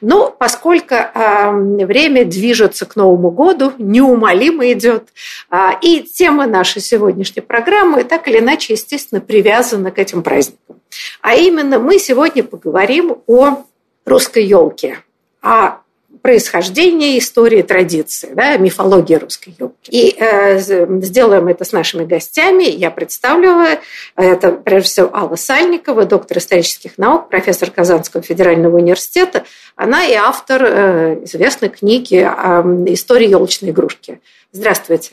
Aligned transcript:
Но 0.00 0.30
поскольку 0.30 0.94
э, 0.94 1.50
время 1.84 2.24
движется 2.24 2.86
к 2.86 2.96
Новому 2.96 3.30
году, 3.30 3.72
неумолимо 3.78 4.70
идет, 4.72 5.08
э, 5.50 5.70
и 5.82 6.02
тема 6.02 6.46
нашей 6.46 6.80
сегодняшней 6.80 7.42
программы 7.42 8.04
так 8.04 8.28
или 8.28 8.38
иначе, 8.38 8.72
естественно, 8.74 9.20
привязана 9.20 9.90
к 9.90 9.98
этим 9.98 10.22
праздникам. 10.22 10.80
А 11.20 11.34
именно 11.34 11.78
мы 11.78 11.98
сегодня 11.98 12.42
поговорим 12.42 13.18
о 13.26 13.64
русской 14.04 14.44
елке, 14.44 14.98
о 15.42 15.78
происхождения 16.22 17.18
истории, 17.18 17.62
традиции, 17.62 18.30
да, 18.34 18.56
мифологии 18.56 19.14
русской 19.14 19.54
елки. 19.58 19.90
И 19.90 20.14
э, 20.18 20.58
сделаем 20.58 21.48
это 21.48 21.64
с 21.64 21.72
нашими 21.72 22.04
гостями. 22.04 22.64
Я 22.64 22.90
представлю 22.90 23.78
это, 24.16 24.52
прежде 24.52 24.88
всего, 24.88 25.10
Алла 25.14 25.36
Сальникова, 25.36 26.04
доктор 26.04 26.38
исторических 26.38 26.98
наук, 26.98 27.28
профессор 27.28 27.70
Казанского 27.70 28.22
федерального 28.22 28.76
университета. 28.76 29.44
Она 29.76 30.04
и 30.04 30.14
автор 30.14 30.62
э, 30.64 31.24
известной 31.24 31.68
книги 31.68 32.16
э, 32.16 32.92
«История 32.92 33.28
елочной 33.28 33.70
игрушки». 33.70 34.20
Здравствуйте. 34.52 35.10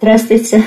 Здравствуйте. 0.00 0.64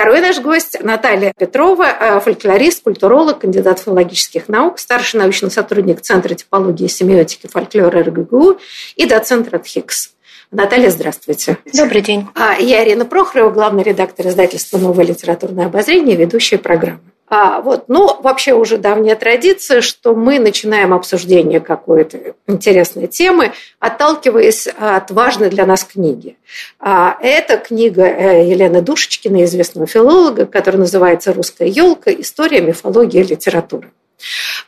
Второй 0.00 0.22
наш 0.22 0.40
гость 0.40 0.78
Наталья 0.82 1.34
Петрова, 1.36 1.84
э, 1.84 2.20
фольклорист, 2.20 2.84
культуролог, 2.84 3.40
кандидат 3.40 3.80
филологических 3.80 4.48
наук, 4.48 4.78
старший 4.78 5.20
научный 5.20 5.50
сотрудник 5.50 6.00
Центра 6.00 6.34
типологии 6.34 6.86
и 6.86 6.88
семиотики 6.88 7.48
фольклора 7.48 8.02
РГГУ 8.04 8.56
и 8.96 9.04
доцент 9.04 9.50
РАДХИКС. 9.50 10.14
Наталья, 10.50 10.88
здравствуйте. 10.88 11.58
Добрый 11.74 12.00
день. 12.00 12.26
А, 12.34 12.54
я 12.58 12.82
Ирина 12.82 13.04
Прохорова, 13.04 13.50
главный 13.50 13.82
редактор 13.82 14.28
издательства 14.28 14.78
«Новое 14.78 15.04
литературное 15.04 15.66
обозрение», 15.66 16.16
ведущая 16.16 16.56
программы. 16.56 17.00
А, 17.32 17.60
вот, 17.60 17.84
ну, 17.86 18.20
вообще 18.20 18.54
уже 18.54 18.76
давняя 18.76 19.14
традиция, 19.14 19.82
что 19.82 20.16
мы 20.16 20.40
начинаем 20.40 20.92
обсуждение 20.92 21.60
какой-то 21.60 22.34
интересной 22.48 23.06
темы, 23.06 23.52
отталкиваясь 23.78 24.66
от 24.66 25.12
важной 25.12 25.48
для 25.48 25.64
нас 25.64 25.84
книги. 25.84 26.36
А, 26.80 27.16
это 27.22 27.56
книга 27.56 28.02
э, 28.02 28.50
Елены 28.50 28.82
Душечкина, 28.82 29.44
известного 29.44 29.86
филолога, 29.86 30.44
которая 30.44 30.80
называется 30.80 31.32
«Русская 31.32 31.68
елка. 31.68 32.10
История, 32.10 32.60
мифология, 32.60 33.22
литература». 33.22 33.88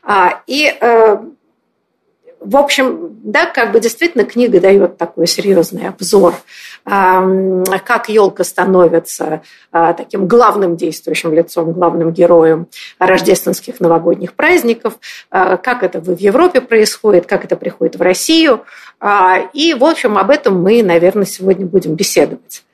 А, 0.05 0.41
и 0.47 0.73
э, 0.81 1.17
в 2.45 2.57
общем, 2.57 3.21
да, 3.23 3.47
как 3.47 3.73
бы 3.73 3.81
действительно 3.81 4.25
книга 4.25 4.61
дает 4.61 4.97
такой 4.97 5.27
серьезный 5.27 5.89
обзор, 5.89 6.35
как 6.85 8.09
елка 8.09 8.45
становится 8.45 9.43
а, 9.71 9.93
таким 9.93 10.27
главным 10.27 10.77
действующим 10.77 11.33
лицом, 11.33 11.73
главным 11.73 12.13
героем 12.13 12.67
рождественских 12.99 13.81
новогодних 13.81 14.35
праздников, 14.35 14.95
а, 15.31 15.57
как 15.57 15.83
это 15.83 16.01
в 16.01 16.19
Европе 16.19 16.61
происходит, 16.61 17.27
как 17.27 17.45
это 17.45 17.57
приходит 17.57 17.97
в 17.97 18.03
Россию. 18.03 18.65
А, 18.99 19.39
и, 19.53 19.75
в 19.75 19.85
общем, 19.85 20.19
об 20.19 20.31
этом 20.31 20.61
мы, 20.61 20.83
наверное, 20.83 21.27
сегодня 21.27 21.67
будем 21.67 21.95
беседовать. 21.95 22.65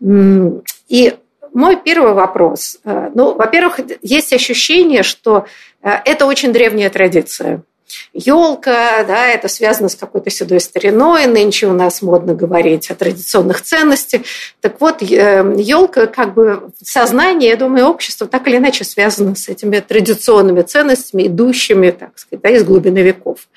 И 0.00 1.16
мой 1.54 1.76
первый 1.76 2.12
вопрос. 2.12 2.78
Ну, 2.84 3.34
во-первых, 3.34 3.80
есть 4.02 4.32
ощущение, 4.34 5.02
что 5.02 5.46
это 5.80 6.26
очень 6.26 6.52
древняя 6.52 6.90
традиция– 6.90 7.62
елка, 8.12 9.04
да, 9.04 9.26
это 9.28 9.48
связано 9.48 9.88
с 9.88 9.94
какой-то 9.94 10.30
седой 10.30 10.60
стариной, 10.60 11.26
нынче 11.26 11.66
у 11.66 11.72
нас 11.72 12.02
модно 12.02 12.34
говорить 12.34 12.90
о 12.90 12.94
традиционных 12.94 13.62
ценностях. 13.62 14.22
Так 14.60 14.80
вот, 14.80 15.02
елка 15.02 16.06
как 16.06 16.34
бы 16.34 16.70
сознание, 16.82 17.50
я 17.50 17.56
думаю, 17.56 17.86
общество 17.86 18.26
так 18.26 18.46
или 18.48 18.56
иначе 18.56 18.84
связано 18.84 19.34
с 19.34 19.48
этими 19.48 19.78
традиционными 19.80 20.62
ценностями, 20.62 21.26
идущими, 21.26 21.90
так 21.90 22.18
сказать, 22.18 22.42
да, 22.42 22.50
из 22.50 22.64
глубины 22.64 22.98
веков. 22.98 23.48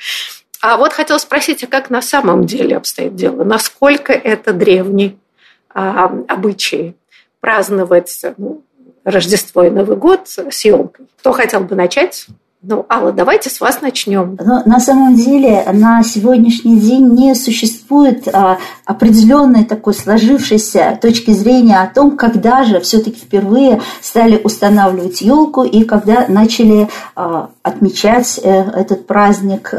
А 0.62 0.78
вот 0.78 0.92
хотела 0.94 1.18
спросить, 1.18 1.64
а 1.64 1.68
как 1.68 1.90
на 1.90 2.02
самом 2.02 2.46
деле 2.46 2.76
обстоит 2.76 3.16
дело? 3.16 3.44
Насколько 3.44 4.12
это 4.12 4.52
древний 4.52 5.18
а, 5.70 6.06
обычай 6.28 6.96
праздновать 7.40 8.26
ну, 8.38 8.62
Рождество 9.06 9.64
и 9.64 9.70
Новый 9.70 9.96
год 9.96 10.28
с 10.28 10.66
елкой? 10.66 11.08
Кто 11.20 11.32
хотел 11.32 11.62
бы 11.62 11.76
начать? 11.76 12.28
Ну, 12.62 12.86
Алла, 12.90 13.14
давайте 13.14 13.50
с 13.50 13.62
вас 13.62 13.80
начнем. 13.80 14.38
Но 14.38 14.62
на 14.66 14.82
самом 14.82 15.16
деле 15.16 15.64
на 15.72 16.04
сегодняшний 16.04 16.78
день 16.78 17.08
не 17.14 17.34
существует 17.34 18.28
а, 18.28 18.58
определенной 18.84 19.64
такой 19.64 19.94
сложившейся 19.94 21.00
точки 21.02 21.32
зрения 21.32 21.80
о 21.80 21.88
том, 21.88 22.18
когда 22.18 22.66
же 22.66 22.82
все-таки 22.82 23.16
впервые 23.16 23.82
стали 24.02 24.42
устанавливать 24.44 25.22
елку 25.22 25.64
и 25.64 25.86
когда 25.86 26.26
начали 26.28 26.90
а, 27.16 27.52
отмечать 27.64 28.38
а, 28.44 28.50
этот 28.50 29.08
праздник. 29.08 29.74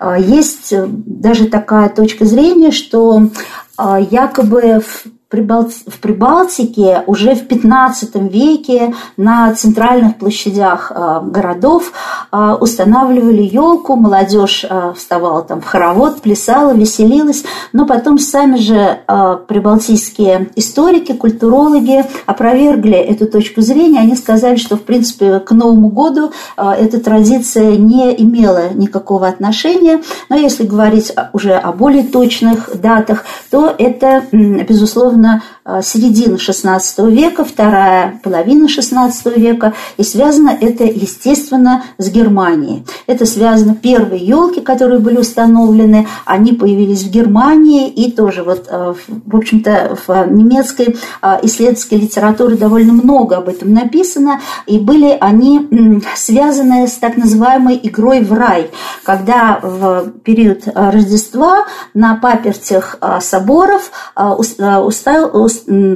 А, 0.00 0.18
есть 0.18 0.74
даже 0.86 1.46
такая 1.46 1.88
точка 1.88 2.24
зрения, 2.24 2.72
что 2.72 3.28
а, 3.76 4.00
якобы 4.00 4.80
в 4.80 5.04
в 5.32 5.98
Прибалтике 6.00 7.02
уже 7.06 7.34
в 7.34 7.46
15 7.46 8.16
веке 8.16 8.94
на 9.16 9.54
центральных 9.54 10.16
площадях 10.16 10.92
э, 10.94 11.20
городов 11.24 11.92
э, 12.30 12.56
устанавливали 12.60 13.42
елку, 13.42 13.96
молодежь 13.96 14.66
э, 14.68 14.92
вставала 14.94 15.42
там 15.42 15.62
в 15.62 15.64
хоровод, 15.64 16.20
плясала, 16.20 16.74
веселилась, 16.74 17.44
но 17.72 17.86
потом 17.86 18.18
сами 18.18 18.56
же 18.56 19.00
прибалтийские 19.48 20.50
историки, 20.56 21.12
культурологи 21.12 22.04
опровергли 22.26 22.96
эту 22.96 23.26
точку 23.26 23.62
зрения, 23.62 24.00
они 24.00 24.16
сказали, 24.16 24.56
что 24.56 24.76
в 24.76 24.82
принципе 24.82 25.40
к 25.40 25.50
Новому 25.52 25.88
году 25.88 26.32
эта 26.56 27.00
традиция 27.00 27.76
не 27.76 28.14
имела 28.22 28.72
никакого 28.74 29.28
отношения, 29.28 30.02
но 30.28 30.36
если 30.36 30.64
говорить 30.64 31.12
уже 31.32 31.54
о 31.54 31.72
более 31.72 32.04
точных 32.04 32.80
датах, 32.80 33.24
то 33.50 33.74
это, 33.78 34.24
безусловно, 34.32 35.21
примерно 35.22 35.42
э, 35.64 35.80
середина 35.82 36.34
XVI 36.34 37.10
века, 37.10 37.44
вторая 37.44 38.20
половина 38.22 38.66
XVI 38.66 39.38
века, 39.38 39.74
и 39.96 40.02
связано 40.02 40.50
это, 40.50 40.84
естественно, 40.84 41.84
с 41.98 42.10
Германией. 42.10 42.84
Это 43.06 43.26
связано 43.26 43.74
первые 43.74 44.24
елки, 44.24 44.60
которые 44.60 44.98
были 45.00 45.18
установлены, 45.18 46.06
они 46.24 46.52
появились 46.52 47.04
в 47.04 47.10
Германии, 47.10 47.88
и 47.88 48.10
тоже 48.10 48.42
вот, 48.42 48.66
э, 48.68 48.94
в 49.26 49.36
общем-то, 49.36 49.96
в 50.06 50.26
немецкой 50.30 50.96
э, 51.22 51.38
исследовательской 51.42 51.98
литературе 51.98 52.56
довольно 52.56 52.92
много 52.92 53.36
об 53.36 53.48
этом 53.48 53.72
написано, 53.72 54.40
и 54.66 54.78
были 54.78 55.16
они 55.20 56.02
связаны 56.16 56.88
с 56.88 56.94
так 56.94 57.16
называемой 57.16 57.78
игрой 57.82 58.22
в 58.22 58.32
рай, 58.32 58.70
когда 59.04 59.60
в 59.62 60.10
период 60.24 60.62
Рождества 60.74 61.66
на 61.94 62.16
папертях 62.16 62.96
соборов 63.20 63.90
установили 64.16 65.11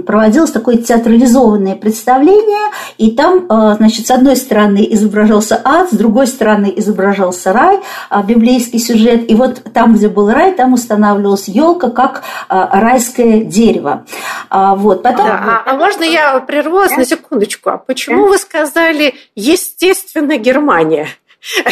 проводилось 0.07 0.51
такое 0.51 0.79
театрализованное 0.79 1.75
представление, 1.75 2.71
и 2.99 3.13
там, 3.13 3.47
э, 3.49 3.75
значит, 3.77 4.07
с 4.07 4.11
одной 4.11 4.37
стороны 4.37 4.87
изображался 4.91 5.61
ад, 5.65 5.91
с 5.91 5.95
другой 5.95 6.27
стороны 6.27 6.73
изображался 6.77 7.53
рай, 7.53 7.81
а, 8.09 8.23
библейский 8.23 8.79
сюжет, 8.79 9.31
и 9.31 9.35
вот 9.35 9.63
там, 9.73 9.95
где 9.95 10.09
был 10.09 10.31
рай, 10.31 10.53
там 10.53 10.73
устанавливалась 10.73 11.49
елка 11.49 11.91
как 11.91 12.23
а, 12.49 12.81
райское 12.81 13.45
дерево. 13.45 14.05
А, 14.51 14.75
вот, 14.75 15.03
потом... 15.03 15.27
Да, 15.27 15.63
а, 15.65 15.71
а 15.71 15.77
можно 15.77 16.05
я 16.05 16.39
прерву 16.41 16.77
вас 16.77 16.91
да? 16.91 16.99
на 16.99 17.05
секундочку? 17.05 17.71
А 17.71 17.79
почему 17.79 18.25
да? 18.25 18.31
вы 18.31 18.39
сказали 18.39 19.15
«естественно 19.35 20.37
Германия»? 20.39 21.09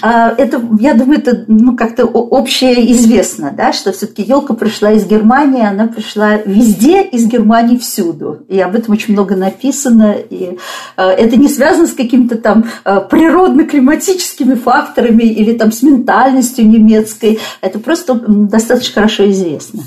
Это, 0.38 0.62
я 0.78 0.94
думаю, 0.94 1.18
это 1.20 1.44
ну, 1.48 1.76
как-то 1.76 2.04
общее 2.06 2.92
известно, 2.92 3.52
да, 3.56 3.72
что 3.72 3.92
все-таки 3.92 4.22
елка 4.22 4.54
пришла 4.54 4.92
из 4.92 5.06
Германии, 5.06 5.64
она 5.64 5.86
пришла 5.86 6.36
везде 6.44 7.02
из 7.02 7.26
Германии 7.26 7.76
всюду. 7.76 8.40
И 8.48 8.60
об 8.60 8.74
этом 8.74 8.94
очень 8.94 9.14
много 9.14 9.36
написано. 9.36 10.16
И 10.30 10.58
э, 10.96 11.02
это 11.02 11.36
не 11.36 11.48
связано 11.48 11.86
с 11.86 11.92
какими-то 11.92 12.36
там 12.36 12.64
э, 12.84 13.00
природно-климатическими 13.10 14.54
факторами 14.54 15.24
или 15.24 15.52
там 15.56 15.72
с 15.72 15.82
ментальностью 15.82 16.68
немецкой. 16.68 17.40
Это 17.60 17.78
просто 17.78 18.14
достаточно 18.14 18.94
хорошо 18.94 19.30
известно. 19.30 19.82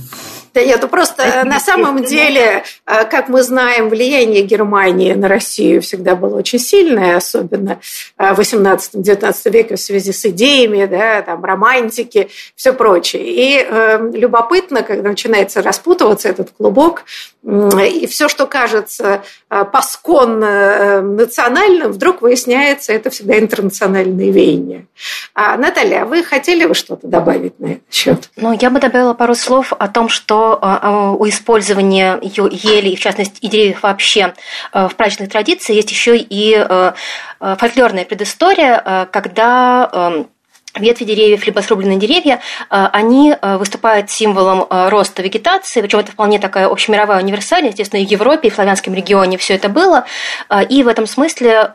Да 0.53 0.63
нет, 0.63 0.79
ну 0.81 0.87
просто 0.87 1.41
на 1.45 1.59
самом 1.59 2.03
деле, 2.03 2.63
э, 2.85 3.05
как 3.05 3.29
мы 3.29 3.43
знаем, 3.43 3.89
влияние 3.89 4.43
Германии 4.43 5.13
на 5.13 5.27
Россию 5.27 5.81
всегда 5.81 6.15
было 6.15 6.37
очень 6.37 6.59
сильное, 6.59 7.17
особенно 7.17 7.79
в 8.17 8.39
18-19 8.39 9.51
веке 9.51 9.75
в 9.75 9.79
связи 9.79 10.11
с 10.11 10.25
идеями, 10.25 10.85
да, 10.85 11.21
там, 11.21 11.43
романтики, 11.43 12.29
все 12.55 12.73
прочее. 12.73 13.23
И 13.25 13.65
э, 13.67 14.11
любопытно, 14.13 14.83
когда 14.83 15.09
начинается 15.09 15.61
распутываться 15.61 16.29
этот 16.29 16.51
клубок, 16.51 17.03
и 17.43 18.07
все, 18.07 18.29
что 18.29 18.47
кажется 18.47 19.23
э, 19.49 19.65
посконно 19.65 20.45
э, 20.45 21.01
национальным, 21.01 21.91
вдруг 21.91 22.21
выясняется, 22.21 22.93
это 22.93 23.09
всегда 23.09 23.37
интернациональные 23.37 24.31
веяния. 24.31 24.85
А, 25.33 25.57
Наталья, 25.57 26.03
а 26.03 26.05
вы 26.05 26.23
хотели 26.23 26.65
бы 26.65 26.73
что-то 26.73 27.07
добавить 27.07 27.59
на 27.59 27.65
этот 27.65 27.93
счет? 27.93 28.29
Ну, 28.37 28.57
я 28.59 28.69
бы 28.69 28.79
добавила 28.79 29.13
пару 29.13 29.35
слов 29.35 29.73
о 29.77 29.87
том, 29.89 30.07
что 30.07 30.42
э, 30.61 31.15
у 31.17 31.27
использования 31.27 32.19
ели, 32.21 32.89
и 32.89 32.95
в 32.95 32.99
частности 32.99 33.39
и 33.41 33.47
деревьев 33.47 33.83
вообще 33.83 34.33
в 34.71 34.91
праздничных 34.95 35.29
традициях 35.29 35.77
есть 35.77 35.91
еще 35.91 36.17
и 36.17 36.65
фольклорная 37.39 38.05
предыстория, 38.05 39.07
когда 39.11 40.25
ветви 40.75 41.05
деревьев, 41.05 41.45
либо 41.45 41.59
срубленные 41.59 41.99
деревья, 41.99 42.39
они 42.69 43.35
выступают 43.41 44.09
символом 44.09 44.65
роста 44.69 45.21
вегетации, 45.21 45.81
причем 45.81 45.99
это 45.99 46.11
вполне 46.11 46.39
такая 46.39 46.67
общемировая 46.67 47.21
универсальная, 47.21 47.69
естественно, 47.69 48.01
и 48.01 48.05
в 48.07 48.09
Европе, 48.09 48.47
и 48.47 48.51
в 48.51 48.55
славянском 48.55 48.95
регионе 48.95 49.37
все 49.37 49.53
это 49.53 49.69
было, 49.69 50.05
и 50.69 50.81
в 50.81 50.87
этом 50.87 51.05
смысле 51.05 51.69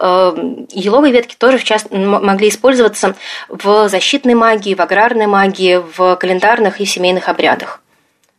еловые 0.73 1.13
ветки 1.13 1.37
тоже 1.37 1.59
в 1.59 1.65
част... 1.65 1.93
могли 1.93 2.49
использоваться 2.49 3.15
в 3.49 3.89
защитной 3.89 4.35
магии, 4.35 4.75
в 4.75 4.81
аграрной 4.81 5.27
магии, 5.27 5.81
в 5.97 6.17
календарных 6.17 6.81
и 6.81 6.85
семейных 6.85 7.29
обрядах. 7.29 7.81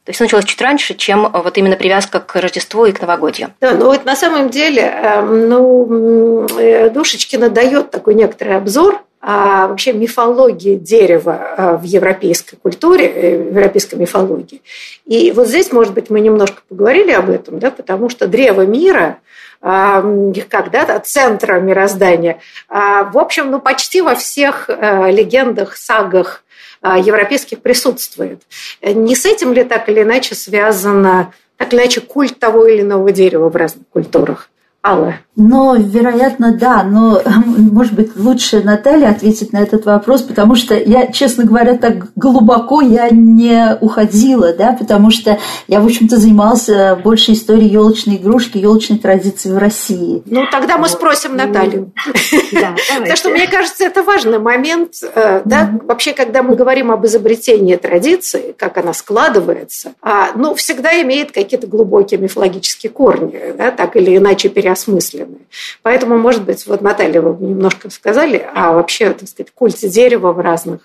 То 0.09 0.11
есть 0.11 0.21
началось 0.21 0.45
чуть 0.45 0.59
раньше, 0.59 0.95
чем 0.95 1.29
вот 1.31 1.55
именно 1.59 1.75
привязка 1.75 2.19
к 2.19 2.35
Рождеству 2.41 2.87
и 2.87 2.91
к 2.91 2.99
новогодию. 2.99 3.53
Да, 3.61 3.75
ну 3.75 3.85
вот 3.85 4.05
на 4.05 4.15
самом 4.15 4.49
деле, 4.49 4.81
эм, 4.81 5.47
ну, 5.47 6.47
Душечкина 6.91 7.51
дает 7.51 7.91
такой 7.91 8.15
некоторый 8.15 8.57
обзор 8.57 9.03
а 9.21 9.67
вообще 9.67 9.93
мифологии 9.93 10.77
дерева 10.77 11.53
а, 11.55 11.77
в 11.77 11.83
европейской 11.83 12.55
культуре, 12.55 13.05
э, 13.05 13.37
в 13.37 13.55
европейской 13.55 13.97
мифологии. 13.97 14.63
И 15.05 15.31
вот 15.31 15.47
здесь, 15.47 15.71
может 15.71 15.93
быть, 15.93 16.09
мы 16.09 16.21
немножко 16.21 16.63
поговорили 16.67 17.11
об 17.11 17.29
этом, 17.29 17.59
да, 17.59 17.69
потому 17.69 18.09
что 18.09 18.27
древо 18.27 18.65
мира 18.65 19.19
а, 19.61 20.01
как 20.49 20.71
да, 20.71 20.99
центра 21.01 21.59
мироздания, 21.59 22.39
в 22.67 23.15
общем, 23.15 23.51
ну, 23.51 23.59
почти 23.59 24.01
во 24.01 24.15
всех 24.15 24.69
легендах, 24.69 25.77
сагах 25.77 26.43
европейских 26.83 27.61
присутствует. 27.61 28.41
Не 28.81 29.15
с 29.15 29.25
этим 29.25 29.53
ли 29.53 29.63
так 29.63 29.89
или 29.89 30.03
иначе 30.03 30.35
связано 30.35 31.33
так 31.57 31.73
или 31.73 31.81
иначе 31.81 32.01
культ 32.01 32.39
того 32.39 32.67
или 32.67 32.81
иного 32.81 33.11
дерева 33.11 33.49
в 33.49 33.55
разных 33.55 33.87
культурах? 33.89 34.49
Алла. 34.83 35.15
Но, 35.41 35.75
вероятно, 35.77 36.53
да, 36.53 36.83
но, 36.83 37.21
может 37.55 37.93
быть, 37.93 38.15
лучше 38.17 38.61
Наталья 38.61 39.09
ответить 39.09 39.53
на 39.53 39.59
этот 39.59 39.85
вопрос, 39.85 40.21
потому 40.21 40.55
что 40.55 40.75
я, 40.75 41.07
честно 41.07 41.45
говоря, 41.45 41.77
так 41.77 42.07
глубоко 42.17 42.81
я 42.81 43.09
не 43.09 43.77
уходила, 43.79 44.53
да, 44.53 44.73
потому 44.73 45.11
что 45.11 45.39
я, 45.67 45.79
в 45.79 45.85
общем-то, 45.85 46.17
занимался 46.17 46.99
больше 47.01 47.31
историей 47.31 47.69
елочной 47.69 48.17
игрушки, 48.17 48.57
елочной 48.57 48.99
традиции 48.99 49.49
в 49.49 49.57
России. 49.57 50.21
Ну, 50.25 50.45
тогда 50.51 50.77
мы 50.77 50.89
спросим 50.89 51.37
Наталью. 51.37 51.93
Потому 52.51 53.15
что, 53.15 53.29
мне 53.29 53.47
кажется, 53.47 53.85
это 53.85 54.03
важный 54.03 54.39
момент, 54.39 54.95
э, 55.01 55.41
да, 55.45 55.71
вообще, 55.83 56.11
когда 56.11 56.43
мы 56.43 56.55
говорим 56.55 56.91
об 56.91 57.05
изобретении 57.05 57.77
традиции, 57.77 58.53
как 58.57 58.77
она 58.77 58.93
складывается, 58.93 59.93
а, 60.01 60.31
ну, 60.35 60.53
всегда 60.55 61.01
имеет 61.01 61.31
какие-то 61.31 61.67
глубокие 61.67 62.19
мифологические 62.19 62.91
корни, 62.91 63.39
да, 63.57 63.71
так 63.71 63.95
или 63.95 64.17
иначе 64.17 64.49
переосмысленные 64.49 64.68
переосмысленные. 64.69 65.41
Поэтому, 65.81 66.17
может 66.17 66.43
быть, 66.43 66.65
вот 66.67 66.81
Наталья, 66.81 67.21
вы 67.21 67.45
немножко 67.45 67.89
сказали, 67.89 68.47
а 68.53 68.73
вообще, 68.73 69.11
так 69.11 69.27
сказать, 69.27 69.51
культ 69.53 69.77
дерева 69.79 70.31
в 70.31 70.39
разных 70.39 70.81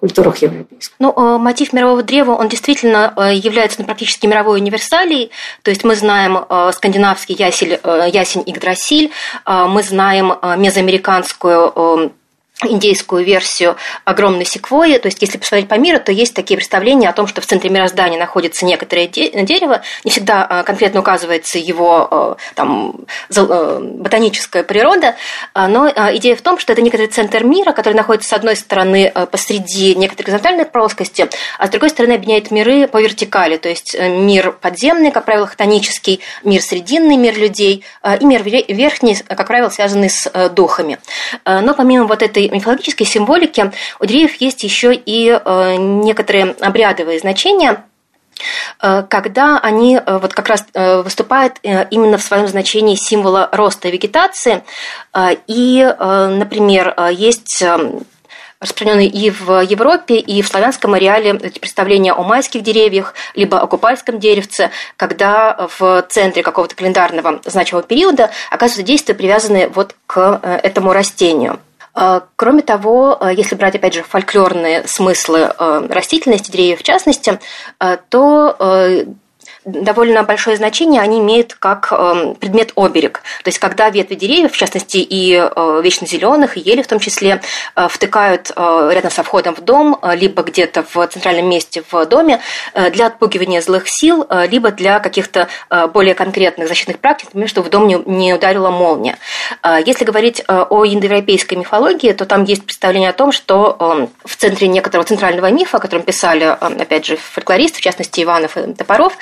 культурах 0.00 0.38
европейских. 0.38 0.94
Ну, 0.98 1.12
э, 1.16 1.38
мотив 1.38 1.72
мирового 1.72 2.02
древа, 2.02 2.32
он 2.32 2.48
действительно 2.48 3.14
э, 3.16 3.34
является 3.34 3.80
ну, 3.80 3.86
практически 3.86 4.26
мировой 4.26 4.60
универсалией. 4.60 5.30
То 5.62 5.70
есть 5.70 5.84
мы 5.84 5.94
знаем 5.94 6.36
э, 6.36 6.70
скандинавский 6.74 7.34
ясель, 7.34 7.80
ясень 8.12 8.42
Игдрасиль, 8.44 9.10
мы 9.46 9.82
знаем 9.82 10.34
мезоамериканскую 10.58 12.12
индейскую 12.62 13.24
версию 13.24 13.76
огромной 14.04 14.44
секвойи. 14.44 14.98
То 14.98 15.06
есть, 15.06 15.20
если 15.20 15.38
посмотреть 15.38 15.68
по 15.68 15.74
миру, 15.74 15.98
то 15.98 16.12
есть 16.12 16.34
такие 16.34 16.56
представления 16.56 17.08
о 17.08 17.12
том, 17.12 17.26
что 17.26 17.40
в 17.40 17.46
центре 17.46 17.68
мироздания 17.68 18.18
находится 18.18 18.64
некоторое 18.64 19.08
дерево. 19.08 19.82
Не 20.04 20.10
всегда 20.10 20.44
а, 20.44 20.62
конкретно 20.62 21.00
указывается 21.00 21.58
его 21.58 22.08
а, 22.10 22.36
там, 22.54 22.94
а, 23.36 23.80
ботаническая 23.80 24.62
природа, 24.62 25.16
но 25.54 25.88
идея 25.88 26.36
в 26.36 26.42
том, 26.42 26.58
что 26.58 26.72
это 26.72 26.82
некоторый 26.82 27.08
центр 27.08 27.44
мира, 27.44 27.72
который 27.72 27.94
находится, 27.94 28.28
с 28.28 28.32
одной 28.32 28.56
стороны, 28.56 29.12
посреди 29.30 29.94
некоторой 29.94 30.26
горизонтальной 30.26 30.64
плоскости, 30.64 31.28
а 31.58 31.66
с 31.66 31.70
другой 31.70 31.90
стороны, 31.90 32.12
объединяет 32.14 32.50
миры 32.50 32.86
по 32.86 33.00
вертикали. 33.02 33.56
То 33.56 33.68
есть, 33.68 33.94
э, 33.94 34.08
мир 34.08 34.52
подземный, 34.52 35.10
как 35.10 35.24
правило, 35.24 35.46
хтонический, 35.46 36.20
мир 36.44 36.62
срединный, 36.62 37.16
мир 37.16 37.36
людей, 37.36 37.84
и 38.20 38.24
мир 38.24 38.42
верхний, 38.42 39.16
как 39.16 39.46
правило, 39.46 39.68
связанный 39.68 40.10
с 40.10 40.30
э, 40.32 40.48
духами. 40.48 40.98
Но 41.44 41.74
помимо 41.74 42.06
вот 42.06 42.22
этой 42.22 42.43
мифологической 42.48 43.06
символики 43.06 43.72
у 44.00 44.06
деревьев 44.06 44.34
есть 44.40 44.62
еще 44.64 44.94
и 44.94 45.30
э, 45.30 45.76
некоторые 45.76 46.54
обрядовые 46.60 47.18
значения, 47.18 47.84
э, 48.82 49.02
когда 49.08 49.58
они 49.58 49.96
э, 49.96 50.18
вот 50.18 50.34
как 50.34 50.48
раз 50.48 50.64
выступают 50.74 51.56
именно 51.62 52.18
в 52.18 52.22
своем 52.22 52.48
значении 52.48 52.96
символа 52.96 53.48
роста 53.52 53.88
вегетации. 53.88 54.62
И, 55.46 55.94
например, 55.98 56.94
есть 57.12 57.62
распространенные 58.60 59.08
и 59.08 59.30
в 59.30 59.60
Европе, 59.60 60.16
и 60.16 60.42
в 60.42 60.48
славянском 60.48 60.94
ареале 60.94 61.38
эти 61.42 61.58
представления 61.58 62.12
о 62.12 62.22
майских 62.22 62.62
деревьях, 62.62 63.14
либо 63.34 63.60
о 63.60 63.66
купальском 63.66 64.18
деревце, 64.18 64.70
когда 64.96 65.68
в 65.78 66.06
центре 66.08 66.42
какого-то 66.42 66.74
календарного 66.74 67.40
значимого 67.44 67.86
периода 67.86 68.30
оказываются 68.50 68.82
действия, 68.82 69.14
привязанные 69.14 69.68
вот 69.68 69.94
к 70.06 70.40
этому 70.62 70.92
растению. 70.92 71.60
А, 71.94 72.24
кроме 72.36 72.62
того, 72.62 73.16
а, 73.20 73.32
если 73.32 73.54
брать, 73.54 73.76
опять 73.76 73.94
же, 73.94 74.02
фольклорные 74.02 74.86
смыслы 74.86 75.42
а, 75.42 75.86
растительности, 75.88 76.50
деревьев 76.50 76.80
в 76.80 76.82
частности, 76.82 77.38
то 78.08 79.06
довольно 79.64 80.22
большое 80.22 80.56
значение 80.56 81.00
они 81.00 81.20
имеют 81.20 81.54
как 81.54 81.92
эм, 81.92 82.34
предмет 82.34 82.72
оберег. 82.76 83.22
То 83.42 83.48
есть, 83.48 83.58
когда 83.58 83.90
ветви 83.90 84.14
деревьев, 84.14 84.52
в 84.52 84.56
частности, 84.56 84.98
и 84.98 85.34
э, 85.34 85.80
вечно 85.82 86.06
зеленых, 86.06 86.56
и 86.56 86.60
ели 86.60 86.82
в 86.82 86.86
том 86.86 86.98
числе, 86.98 87.40
э, 87.76 87.88
втыкают 87.88 88.52
э, 88.54 88.90
рядом 88.92 89.10
со 89.10 89.22
входом 89.22 89.54
в 89.54 89.60
дом, 89.62 89.98
либо 90.14 90.42
где-то 90.42 90.84
в 90.92 91.06
центральном 91.06 91.48
месте 91.48 91.82
в 91.90 92.06
доме 92.06 92.40
для 92.92 93.06
отпугивания 93.06 93.60
злых 93.60 93.88
сил, 93.88 94.26
либо 94.48 94.70
для 94.70 95.00
каких-то 95.00 95.48
более 95.92 96.14
конкретных 96.14 96.68
защитных 96.68 96.98
практик, 96.98 97.28
например, 97.28 97.48
чтобы 97.48 97.68
в 97.68 97.70
дом 97.70 97.86
не 97.88 98.34
ударила 98.34 98.70
молния. 98.70 99.18
Если 99.86 100.04
говорить 100.04 100.42
о 100.48 100.84
индоевропейской 100.84 101.56
мифологии, 101.56 102.12
то 102.12 102.26
там 102.26 102.44
есть 102.44 102.64
представление 102.64 103.10
о 103.10 103.12
том, 103.12 103.32
что 103.32 103.76
эм, 103.78 104.10
в 104.24 104.36
центре 104.36 104.68
некоторого 104.68 105.06
центрального 105.06 105.50
мифа, 105.50 105.78
о 105.78 105.80
котором 105.80 106.02
писали, 106.02 106.44
опять 106.44 107.06
же, 107.06 107.16
фольклористы, 107.16 107.78
в 107.78 107.82
частности, 107.82 108.22
Иванов 108.22 108.56
и 108.56 108.72
Топоров, 108.74 109.16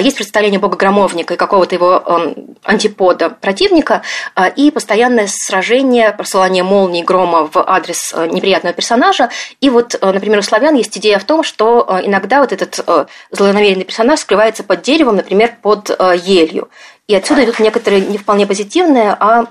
есть 0.00 0.16
представление 0.16 0.60
бога-громовника 0.60 1.34
и 1.34 1.36
какого-то 1.36 1.74
его 1.74 2.02
эм, 2.06 2.56
антипода 2.64 3.30
противника, 3.30 4.02
а, 4.34 4.48
и 4.48 4.70
постоянное 4.70 5.26
сражение, 5.28 6.12
просылание 6.12 6.62
молний, 6.62 7.02
грома 7.02 7.48
в 7.52 7.56
адрес 7.56 8.12
э, 8.14 8.26
неприятного 8.26 8.74
персонажа. 8.74 9.30
И 9.60 9.70
вот, 9.70 9.96
э, 10.00 10.12
например, 10.12 10.38
у 10.38 10.42
славян 10.42 10.74
есть 10.74 10.96
идея 10.98 11.18
в 11.18 11.24
том, 11.24 11.42
что 11.42 11.86
э, 11.88 12.06
иногда 12.06 12.40
вот 12.40 12.52
этот 12.52 12.80
злонамеренный 13.30 13.84
персонаж 13.84 14.20
скрывается 14.20 14.64
под 14.64 14.82
деревом, 14.82 15.16
например, 15.16 15.56
под 15.60 15.90
елью. 15.90 16.68
И 17.08 17.14
отсюда 17.14 17.44
идут 17.44 17.58
некоторые 17.58 18.00
не 18.00 18.16
вполне 18.16 18.46
позитивные, 18.46 19.16
а, 19.18 19.46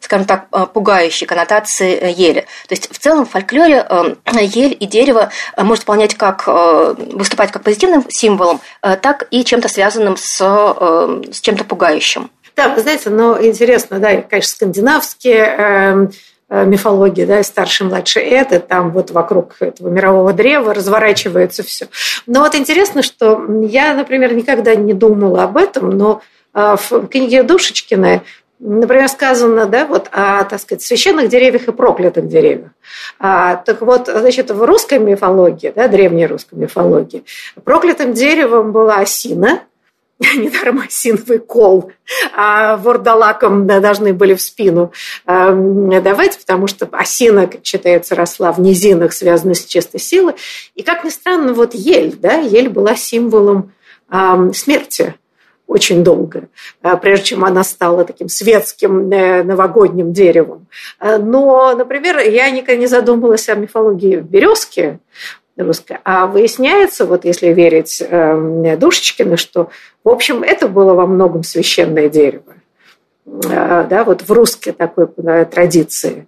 скажем 0.00 0.26
так, 0.26 0.46
а, 0.50 0.66
пугающие 0.66 1.26
коннотации 1.26 1.94
э, 1.94 2.12
ели. 2.12 2.42
То 2.68 2.72
есть 2.74 2.94
в 2.94 2.98
целом 2.98 3.24
в 3.24 3.30
фольклоре 3.30 3.86
э, 3.88 4.14
ель 4.42 4.76
и 4.78 4.86
дерево 4.86 5.30
э, 5.56 5.62
может 5.62 5.84
выполнять 5.84 6.14
как, 6.14 6.46
выступать 6.46 7.52
как 7.52 7.62
позитивным 7.62 8.04
символом, 8.08 8.60
так 8.80 9.26
и 9.30 9.44
чем-то 9.44 9.68
связанным 9.68 10.16
с, 10.16 10.38
с 10.38 11.40
чем-то 11.40 11.64
пугающим. 11.64 12.30
Да, 12.56 12.78
знаете, 12.78 13.10
но 13.10 13.40
интересно, 13.42 13.98
да, 13.98 14.22
конечно, 14.22 14.50
скандинавские 14.50 15.38
эм, 15.38 16.10
э, 16.48 16.64
мифологии, 16.64 17.24
да, 17.24 17.42
старший, 17.42 17.86
младший 17.86 18.22
это, 18.22 18.60
там 18.60 18.92
вот 18.92 19.10
вокруг 19.10 19.56
этого 19.58 19.88
мирового 19.88 20.32
древа 20.32 20.72
разворачивается 20.72 21.64
все. 21.64 21.88
Но 22.26 22.40
вот 22.40 22.54
интересно, 22.54 23.02
что 23.02 23.44
я, 23.62 23.94
например, 23.94 24.34
никогда 24.34 24.76
не 24.76 24.92
думала 24.92 25.42
об 25.44 25.56
этом, 25.56 25.90
но 25.90 26.20
э, 26.20 26.33
в 26.54 27.08
книге 27.08 27.42
Душечкиной 27.42 28.22
Например, 28.60 29.08
сказано, 29.08 29.66
да, 29.66 29.84
вот 29.84 30.08
о, 30.12 30.44
так 30.44 30.60
сказать, 30.60 30.82
священных 30.82 31.28
деревьях 31.28 31.68
и 31.68 31.72
проклятых 31.72 32.28
деревьях. 32.28 32.70
А, 33.18 33.56
так 33.56 33.82
вот, 33.82 34.06
значит, 34.06 34.50
в 34.50 34.64
русской 34.64 34.98
мифологии, 34.98 35.72
да, 35.74 35.86
древней 35.88 36.26
русской 36.26 36.54
мифологии, 36.54 37.24
проклятым 37.64 38.14
деревом 38.14 38.72
была 38.72 39.00
осина, 39.00 39.64
недаром 40.18 40.78
осиновый 40.78 41.40
кол, 41.40 41.90
а 42.34 42.76
вордалаком 42.76 43.66
да, 43.66 43.80
должны 43.80 44.14
были 44.14 44.34
в 44.34 44.40
спину 44.40 44.92
э, 45.26 46.00
давать, 46.00 46.38
потому 46.38 46.68
что 46.68 46.88
осина, 46.92 47.48
как 47.48 47.66
считается, 47.66 48.14
росла 48.14 48.52
в 48.52 48.60
низинах, 48.60 49.12
связанных 49.12 49.58
с 49.58 49.64
чистой 49.64 49.98
силой. 49.98 50.36
И, 50.76 50.82
как 50.82 51.04
ни 51.04 51.10
странно, 51.10 51.52
вот 51.52 51.74
ель, 51.74 52.14
да, 52.16 52.34
ель 52.34 52.68
была 52.68 52.94
символом 52.94 53.72
э, 54.10 54.50
смерти 54.54 55.16
очень 55.66 56.04
долго, 56.04 56.48
э, 56.82 56.96
прежде 56.96 57.26
чем 57.26 57.44
она 57.44 57.64
стала 57.64 58.04
таким 58.04 58.28
светским 58.28 59.10
э, 59.10 59.42
новогодним 59.42 60.12
деревом. 60.12 60.66
Э, 61.00 61.18
но, 61.18 61.74
например, 61.74 62.18
я 62.18 62.50
никогда 62.50 62.76
не 62.76 62.86
задумывалась 62.86 63.48
о 63.48 63.54
мифологии 63.54 64.16
березки 64.16 64.98
русской, 65.56 65.98
а 66.04 66.26
выясняется, 66.26 67.06
вот 67.06 67.24
если 67.24 67.48
верить 67.48 68.02
Душечкину, 68.80 69.36
что, 69.36 69.70
в 70.02 70.08
общем, 70.08 70.42
это 70.42 70.66
было 70.66 70.94
во 70.94 71.06
многом 71.06 71.44
священное 71.44 72.08
дерево 72.08 72.54
да, 73.24 74.04
вот 74.04 74.20
в 74.22 74.30
русской 74.32 74.72
такой 74.72 75.06
традиции. 75.46 76.26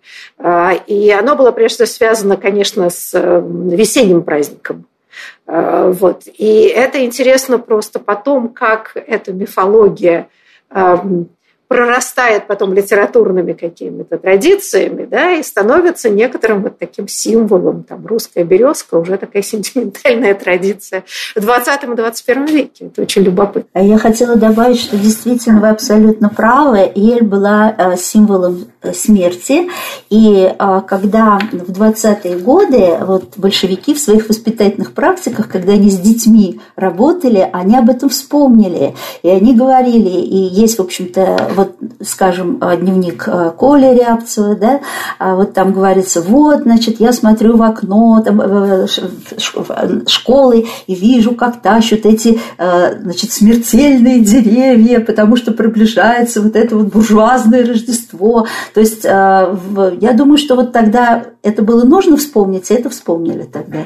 И 0.86 1.10
оно 1.10 1.36
было 1.36 1.52
прежде 1.52 1.84
всего 1.84 1.86
связано, 1.86 2.38
конечно, 2.38 2.88
с 2.88 3.12
весенним 3.12 4.22
праздником 4.22 4.86
Э, 4.86 4.95
вот. 5.46 6.22
И 6.26 6.64
это 6.64 7.04
интересно 7.04 7.58
просто 7.58 7.98
потом, 7.98 8.48
как 8.48 8.92
эта 8.94 9.32
мифология 9.32 10.28
эм, 10.70 11.28
прорастает 11.68 12.46
потом 12.46 12.72
литературными 12.72 13.52
какими-то 13.52 14.18
традициями, 14.18 15.04
да, 15.04 15.32
и 15.32 15.42
становится 15.42 16.08
некоторым 16.08 16.62
вот 16.62 16.78
таким 16.78 17.08
символом, 17.08 17.82
там, 17.82 18.06
русская 18.06 18.44
березка, 18.44 18.96
уже 18.96 19.16
такая 19.16 19.42
сентиментальная 19.42 20.34
традиция 20.34 21.04
в 21.34 21.40
20 21.40 21.82
и 21.82 21.86
21 21.86 22.44
веке. 22.46 22.86
Это 22.86 23.02
очень 23.02 23.22
любопытно. 23.22 23.68
А 23.72 23.82
я 23.82 23.98
хотела 23.98 24.36
добавить, 24.36 24.80
что 24.80 24.96
действительно 24.96 25.60
вы 25.60 25.68
абсолютно 25.70 26.28
правы. 26.28 26.90
Ель 26.94 27.24
была 27.24 27.74
э, 27.76 27.96
символом 27.96 28.66
э, 28.75 28.75
смерти, 28.92 29.68
и 30.10 30.54
э, 30.58 30.82
когда 30.86 31.38
в 31.52 31.70
20-е 31.70 32.38
годы 32.38 32.98
вот 33.00 33.34
большевики 33.36 33.94
в 33.94 33.98
своих 33.98 34.28
воспитательных 34.28 34.92
практиках, 34.92 35.48
когда 35.48 35.72
они 35.72 35.90
с 35.90 35.98
детьми 35.98 36.60
работали, 36.76 37.48
они 37.52 37.76
об 37.76 37.90
этом 37.90 38.08
вспомнили, 38.08 38.94
и 39.22 39.28
они 39.28 39.54
говорили, 39.54 40.08
и 40.08 40.36
есть, 40.36 40.78
в 40.78 40.82
общем-то, 40.82 41.50
вот, 41.54 41.76
скажем, 42.02 42.58
э, 42.60 42.76
дневник 42.76 43.24
э, 43.26 43.52
Коли 43.56 43.94
Рябцева, 43.94 44.54
да, 44.54 44.80
а 45.18 45.34
вот 45.34 45.54
там 45.54 45.72
говорится, 45.72 46.20
вот, 46.20 46.62
значит, 46.62 47.00
я 47.00 47.12
смотрю 47.12 47.56
в 47.56 47.62
окно 47.62 48.22
там, 48.24 48.40
э, 48.40 48.86
школы 50.06 50.66
и 50.86 50.94
вижу, 50.94 51.34
как 51.34 51.62
тащут 51.62 52.06
эти, 52.06 52.40
значит, 52.58 53.32
смертельные 53.32 54.20
деревья, 54.20 55.00
потому 55.00 55.36
что 55.36 55.52
приближается 55.52 56.40
вот 56.40 56.56
это 56.56 56.76
вот 56.76 56.86
буржуазное 56.86 57.66
Рождество. 57.66 58.46
То 58.76 58.80
есть 58.80 59.04
я 59.04 60.12
думаю, 60.12 60.36
что 60.36 60.54
вот 60.54 60.72
тогда 60.72 61.28
это 61.42 61.62
было 61.62 61.84
нужно 61.84 62.18
вспомнить, 62.18 62.70
и 62.70 62.74
это 62.74 62.90
вспомнили 62.90 63.44
тогда. 63.44 63.84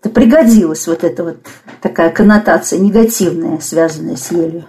Это 0.00 0.08
пригодилась 0.08 0.86
вот 0.86 1.02
эта 1.02 1.24
вот 1.24 1.38
такая 1.82 2.10
коннотация 2.10 2.78
негативная, 2.78 3.58
связанная 3.58 4.14
с 4.14 4.30
елью 4.30 4.66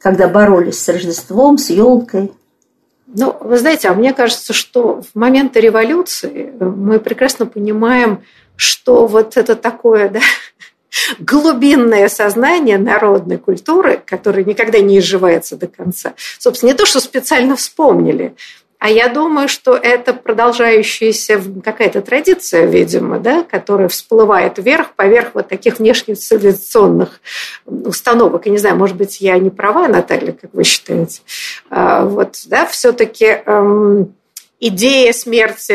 когда 0.00 0.28
боролись 0.28 0.82
с 0.82 0.88
Рождеством, 0.88 1.58
с 1.58 1.70
елкой. 1.70 2.32
Ну, 3.06 3.36
вы 3.40 3.58
знаете, 3.58 3.88
а 3.88 3.94
мне 3.94 4.12
кажется, 4.12 4.52
что 4.52 5.02
в 5.02 5.14
моменты 5.14 5.60
революции 5.60 6.52
мы 6.58 6.98
прекрасно 6.98 7.46
понимаем, 7.46 8.22
что 8.56 9.06
вот 9.06 9.36
это 9.36 9.56
такое, 9.56 10.08
да, 10.08 10.20
глубинное 11.18 12.08
сознание 12.08 12.78
народной 12.78 13.36
культуры, 13.36 14.00
которое 14.04 14.44
никогда 14.44 14.78
не 14.78 15.00
изживается 15.00 15.56
до 15.56 15.66
конца. 15.66 16.14
Собственно, 16.38 16.70
не 16.70 16.76
то, 16.76 16.86
что 16.86 17.00
специально 17.00 17.56
вспомнили, 17.56 18.34
а 18.80 18.88
я 18.88 19.08
думаю, 19.08 19.46
что 19.46 19.76
это 19.76 20.14
продолжающаяся 20.14 21.40
какая-то 21.62 22.00
традиция, 22.00 22.64
видимо, 22.64 23.18
да, 23.18 23.42
которая 23.42 23.88
всплывает 23.88 24.56
вверх, 24.56 24.94
поверх 24.94 25.34
вот 25.34 25.48
таких 25.48 25.78
внешних 25.78 26.18
цивилизационных 26.18 27.20
установок. 27.66 28.46
И 28.46 28.50
не 28.50 28.56
знаю, 28.56 28.76
может 28.76 28.96
быть, 28.96 29.20
я 29.20 29.38
не 29.38 29.50
права, 29.50 29.86
Наталья, 29.86 30.32
как 30.32 30.54
вы 30.54 30.64
считаете. 30.64 31.20
А, 31.68 32.06
вот, 32.06 32.40
да, 32.46 32.64
все-таки 32.64 33.26
эм, 33.44 34.14
идея 34.60 35.12
смерти 35.14 35.72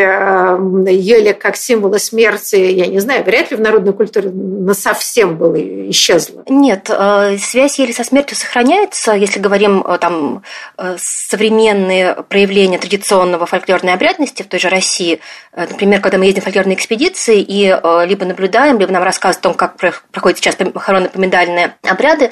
ели 0.92 1.34
как 1.34 1.58
символа 1.58 1.98
смерти, 1.98 2.56
я 2.56 2.86
не 2.86 3.00
знаю, 3.00 3.24
вряд 3.24 3.50
ли 3.50 3.58
в 3.58 3.60
народной 3.60 3.94
культуре 3.94 4.30
на 4.30 4.76
совсем 4.76 5.38
было 5.38 5.56
исчезла. 5.90 6.44
Нет, 6.48 6.90
э, 6.90 7.38
связь 7.40 7.80
ели 7.80 7.92
со 7.92 8.04
смертью 8.04 8.38
сохраняется, 8.38 9.14
если 9.14 9.40
говорим 9.40 9.82
э, 9.82 9.98
там 10.00 10.44
э, 10.78 10.98
современные 11.00 12.14
проявления 12.30 12.78
традиционного 12.78 13.48
фольклорной 13.48 13.94
обрядности 13.94 14.44
в 14.44 14.48
той 14.48 14.60
же 14.60 14.70
России. 14.70 15.20
Например, 15.56 16.00
когда 16.02 16.18
мы 16.18 16.26
едем 16.26 16.42
в 16.42 16.44
фольклорные 16.44 16.76
экспедиции 16.76 17.42
и 17.42 17.66
либо 18.06 18.26
наблюдаем, 18.26 18.78
либо 18.78 18.92
нам 18.92 19.04
рассказывают 19.04 19.40
о 19.40 19.44
том, 19.50 19.54
как 19.54 19.78
проходят 20.12 20.38
сейчас 20.38 20.56
похоронно-поминальные 20.56 21.76
обряды, 21.82 22.32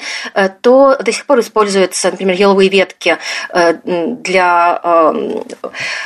то 0.60 0.96
до 1.02 1.12
сих 1.12 1.24
пор 1.24 1.40
используются, 1.40 2.10
например, 2.10 2.36
еловые 2.36 2.68
ветки 2.68 3.16
для 3.52 5.12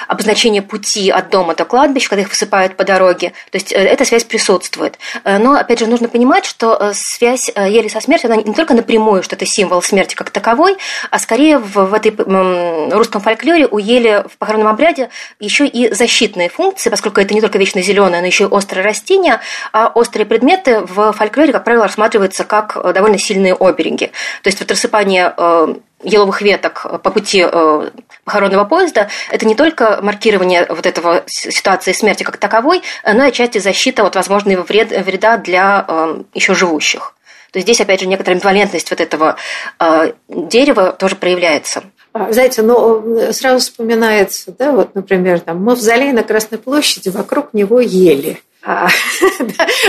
обозначения 0.07 0.38
обозначение 0.39 0.63
пути 0.63 1.11
от 1.11 1.31
дома 1.31 1.55
до 1.55 1.65
кладбища, 1.65 2.09
когда 2.09 2.23
их 2.23 2.29
высыпают 2.29 2.77
по 2.77 2.85
дороге. 2.85 3.33
То 3.51 3.57
есть 3.57 3.73
э, 3.73 3.77
эта 3.77 4.05
связь 4.05 4.25
присутствует. 4.25 4.99
Э, 5.25 5.39
но, 5.39 5.55
опять 5.55 5.81
же, 5.81 5.87
нужно 5.87 6.09
понимать, 6.09 6.45
что 6.45 6.77
э, 6.79 6.93
связь 6.95 7.51
ели 7.57 7.89
со 7.89 8.01
смертью, 8.01 8.31
она 8.31 8.41
не 8.43 8.55
только 8.55 8.75
напрямую, 8.75 9.23
что 9.23 9.35
это 9.35 9.47
символ 9.47 9.83
смерти 9.83 10.15
как 10.15 10.31
таковой, 10.31 10.77
а 11.11 11.19
скорее 11.19 11.59
в, 11.59 11.75
в 11.75 11.95
этой 11.95 12.15
русском 12.93 13.21
фольклоре 13.21 13.67
у 13.67 13.79
ели 13.79 14.25
в 14.33 14.39
похоронном 14.39 14.69
обряде 14.69 15.09
еще 15.41 15.67
и 15.67 15.93
защитные 15.93 16.49
функции, 16.49 16.91
поскольку 16.91 17.21
это 17.21 17.35
не 17.35 17.41
только 17.41 17.59
вечно 17.59 17.83
зеленое, 17.83 18.21
но 18.21 18.27
еще 18.27 18.45
и 18.45 18.47
острые 18.47 18.85
растения, 18.85 19.41
а 19.73 19.89
острые 19.89 20.27
предметы 20.27 20.81
в 20.81 21.13
фольклоре, 21.13 21.53
как 21.53 21.65
правило, 21.65 21.85
рассматриваются 21.85 22.45
как 22.45 22.77
довольно 22.95 23.19
сильные 23.19 23.55
обереги. 23.55 24.07
То 24.43 24.49
есть 24.49 24.61
вот 24.61 24.71
рассыпание 24.71 25.35
еловых 26.03 26.43
веток 26.43 26.87
по 27.03 27.11
пути 27.11 27.45
э, 27.51 27.91
похоронного 28.25 28.65
поезда, 28.65 29.09
это 29.31 29.47
не 29.47 29.55
только 29.55 29.99
маркирование 30.03 30.67
вот 30.69 30.87
этого 30.87 31.25
ситуации 31.27 31.93
смерти 31.93 32.23
как 32.23 32.37
таковой, 32.37 32.83
но 33.05 33.25
и 33.25 33.29
отчасти 33.29 33.59
защита 33.59 34.05
от 34.05 34.15
возможного 34.15 34.63
вреда 34.63 35.37
для 35.39 35.85
э, 35.87 36.23
еще 36.35 36.55
живущих. 36.55 37.15
То 37.53 37.59
есть 37.59 37.67
здесь, 37.67 37.81
опять 37.81 38.01
же, 38.01 38.07
некоторая 38.07 38.37
амбивалентность 38.37 38.91
вот 38.91 39.01
этого 39.01 39.37
э, 39.81 40.13
дерева 40.29 40.93
тоже 40.93 41.17
проявляется. 41.17 41.83
А, 42.13 42.33
знаете, 42.33 42.63
ну, 42.63 43.33
сразу 43.33 43.61
вспоминается, 43.61 44.53
да, 44.59 44.73
вот, 44.73 44.95
например, 44.95 45.41
там, 45.41 45.63
мавзолей 45.63 46.13
на 46.13 46.23
Красной 46.23 46.59
площади, 46.59 47.09
вокруг 47.09 47.55
него 47.55 47.81
ели. 47.81 48.41
А, 48.61 48.89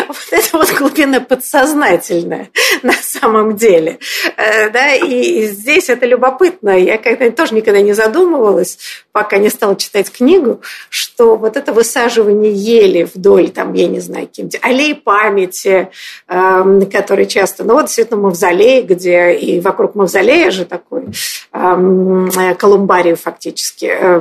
вот 0.08 0.18
это 0.32 0.58
вот 0.58 0.72
глубина 0.78 1.20
подсознательная 1.20 2.50
на 2.84 2.94
самом 2.94 3.56
деле. 3.56 3.98
Э, 4.38 4.70
да, 4.70 4.94
и 4.94 5.48
здесь 5.48 5.90
это 5.90 6.06
любопытно. 6.06 6.78
Я 6.78 7.00
когда 7.00 7.32
тоже 7.32 7.56
никогда 7.56 7.82
не 7.82 7.94
задумывалась, 7.94 8.78
пока 9.12 9.38
не 9.38 9.50
стала 9.50 9.76
читать 9.76 10.12
книгу, 10.12 10.62
что 10.90 11.36
вот 11.36 11.58
это 11.58 11.74
высаживание 11.74 12.54
ели 12.54 13.10
вдоль, 13.12 13.50
там, 13.50 13.74
я 13.74 13.88
не 13.88 14.00
знаю, 14.00 14.28
каким-то 14.28 14.60
аллей 14.62 14.94
памяти, 14.94 15.90
э, 16.28 16.82
которые 16.92 17.26
часто, 17.26 17.64
ну 17.64 17.74
вот 17.74 17.86
действительно 17.86 18.22
мавзолей, 18.22 18.84
где 18.84 19.34
и 19.34 19.60
вокруг 19.62 19.96
мавзолея 19.96 20.52
же 20.52 20.66
такой 20.66 21.06
э, 21.54 22.56
колумбарий 22.58 23.16
фактически 23.16 23.86
э, 23.86 24.20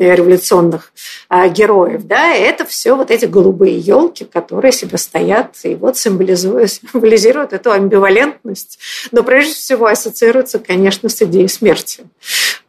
революционных 0.00 0.92
э, 1.28 1.50
героев, 1.50 2.04
да, 2.04 2.34
это 2.34 2.64
все 2.64 2.96
вот 2.96 3.10
эти 3.10 3.26
голубые 3.26 3.89
елки, 3.90 4.24
которые 4.24 4.72
себе 4.72 4.98
стоят 4.98 5.56
и 5.64 5.74
вот 5.74 5.96
символизуют, 5.96 6.70
символизируют 6.92 7.52
эту 7.52 7.72
амбивалентность, 7.72 8.78
но 9.10 9.22
прежде 9.22 9.54
всего 9.54 9.86
ассоциируются, 9.86 10.58
конечно, 10.58 11.08
с 11.08 11.20
идеей 11.22 11.48
смерти. 11.48 12.04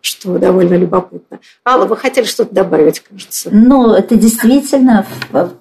что 0.02 0.38
довольно 0.40 0.76
любопытно. 0.76 1.40
Алла, 1.66 1.86
вы 1.86 1.96
хотели 1.96 2.26
что-то 2.26 2.54
добавить, 2.54 3.02
кажется? 3.02 3.50
Ну, 3.52 3.94
это 3.94 4.16
действительно 4.16 5.06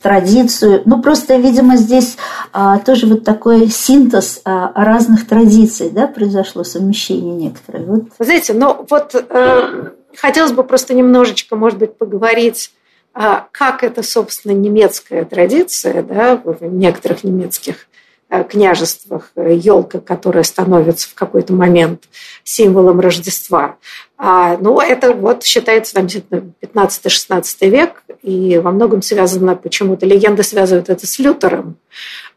традицию. 0.03 0.83
Ну, 0.87 1.03
просто, 1.03 1.37
видимо, 1.37 1.77
здесь 1.77 2.17
а, 2.53 2.79
тоже 2.79 3.07
вот 3.07 3.25
такой 3.25 3.69
синтез 3.69 4.41
а, 4.45 4.73
разных 4.75 5.27
традиций, 5.27 5.91
да, 5.91 6.07
произошло 6.07 6.65
совмещение 6.65 7.35
некоторое. 7.35 7.85
Вот. 7.85 8.05
Знаете, 8.19 8.55
ну 8.55 8.87
вот 8.89 9.15
э, 9.15 9.91
хотелось 10.17 10.53
бы 10.53 10.65
просто 10.65 10.95
немножечко, 10.95 11.57
может 11.57 11.79
быть, 11.79 11.97
поговорить 11.97 12.73
а, 13.13 13.49
как 13.53 13.83
это, 13.85 14.03
собственно, 14.03 14.53
немецкая 14.53 15.25
традиция, 15.25 16.03
да, 16.03 16.41
в 16.43 16.63
некоторых 16.63 17.25
немецких 17.25 17.87
Э, 18.33 18.45
княжествах 18.45 19.33
елка, 19.35 19.99
которая 19.99 20.45
становится 20.45 21.09
в 21.09 21.15
какой-то 21.15 21.53
момент 21.53 22.05
символом 22.45 23.01
Рождества. 23.01 23.77
А, 24.17 24.57
ну, 24.57 24.81
это 24.81 25.13
вот 25.13 25.43
считается 25.43 25.95
там 25.95 26.07
15-16 26.07 27.69
век, 27.69 28.05
и 28.23 28.59
во 28.59 28.71
многом 28.71 29.03
связано 29.03 29.57
почему-то, 29.57 30.07
легенды 30.07 30.45
связывают 30.45 30.91
это 30.91 31.09
с 31.09 31.19
Лютером. 31.19 31.75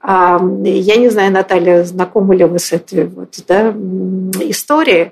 А, 0.01 0.41
я 0.63 0.95
не 0.95 1.09
знаю, 1.09 1.31
Наталья, 1.31 1.83
знакомы 1.83 2.37
ли 2.37 2.45
вы 2.45 2.57
с 2.57 2.71
этой 2.71 3.05
вот, 3.05 3.35
да, 3.47 3.69
историей, 4.49 5.11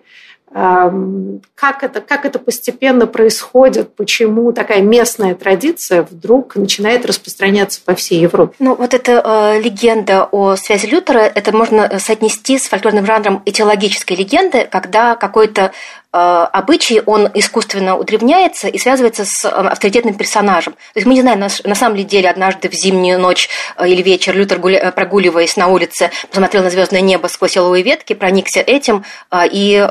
как 0.54 1.84
это, 1.84 2.02
как 2.02 2.26
это 2.26 2.38
постепенно 2.38 3.08
происходит, 3.08 3.96
почему 3.96 4.52
такая 4.52 4.82
местная 4.82 5.34
традиция 5.34 6.04
вдруг 6.04 6.58
начинает 6.58 7.06
распространяться 7.06 7.80
по 7.84 7.96
всей 7.96 8.20
Европе. 8.20 8.56
Ну, 8.60 8.76
вот 8.76 8.94
эта 8.94 9.22
э, 9.24 9.62
легенда 9.62 10.26
о 10.26 10.58
связи 10.58 10.88
Лютера, 10.88 11.20
это 11.20 11.56
можно 11.56 12.00
соотнести 12.00 12.58
с 12.58 12.68
фольклорным 12.68 13.06
жанром 13.06 13.42
этиологической 13.46 14.18
легенды, 14.18 14.68
когда 14.70 15.16
какой-то 15.16 15.72
Э, 16.14 16.48
обычай, 16.52 17.02
он 17.06 17.30
искусственно 17.34 17.96
удревняется 17.98 18.68
и 18.68 18.78
связывается 18.78 19.24
с 19.24 19.46
э, 19.46 19.48
авторитетным 19.48 20.14
персонажем. 20.16 20.74
То 20.74 20.98
есть 20.98 21.08
мы 21.08 21.14
не 21.14 21.22
знаем, 21.22 21.40
на 21.40 21.76
самом 21.76 21.96
ли 21.96 22.04
деле 22.04 22.30
однажды 22.30 22.68
в 22.70 22.74
зимнюю 22.74 23.18
ночь 23.20 23.50
э, 23.78 23.88
или 23.88 24.02
вечер 24.02 24.36
Лютер, 24.36 24.60
прогуливаясь 24.92 25.56
на 25.56 25.68
улице, 25.68 26.12
посмотрел 26.30 26.64
на 26.64 26.70
звездное 26.70 27.02
небо 27.02 27.28
сквозь 27.28 27.56
еловые 27.56 27.84
ветки, 27.84 28.14
проникся 28.14 28.60
этим 28.60 29.06
и 29.34 29.88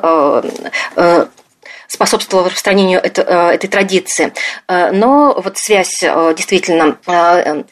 способствовало 1.87 2.47
распространению 2.47 3.01
этой 3.01 3.69
традиции. 3.69 4.33
Но 4.69 5.35
вот 5.43 5.59
связь 5.59 6.01
действительно 6.01 6.99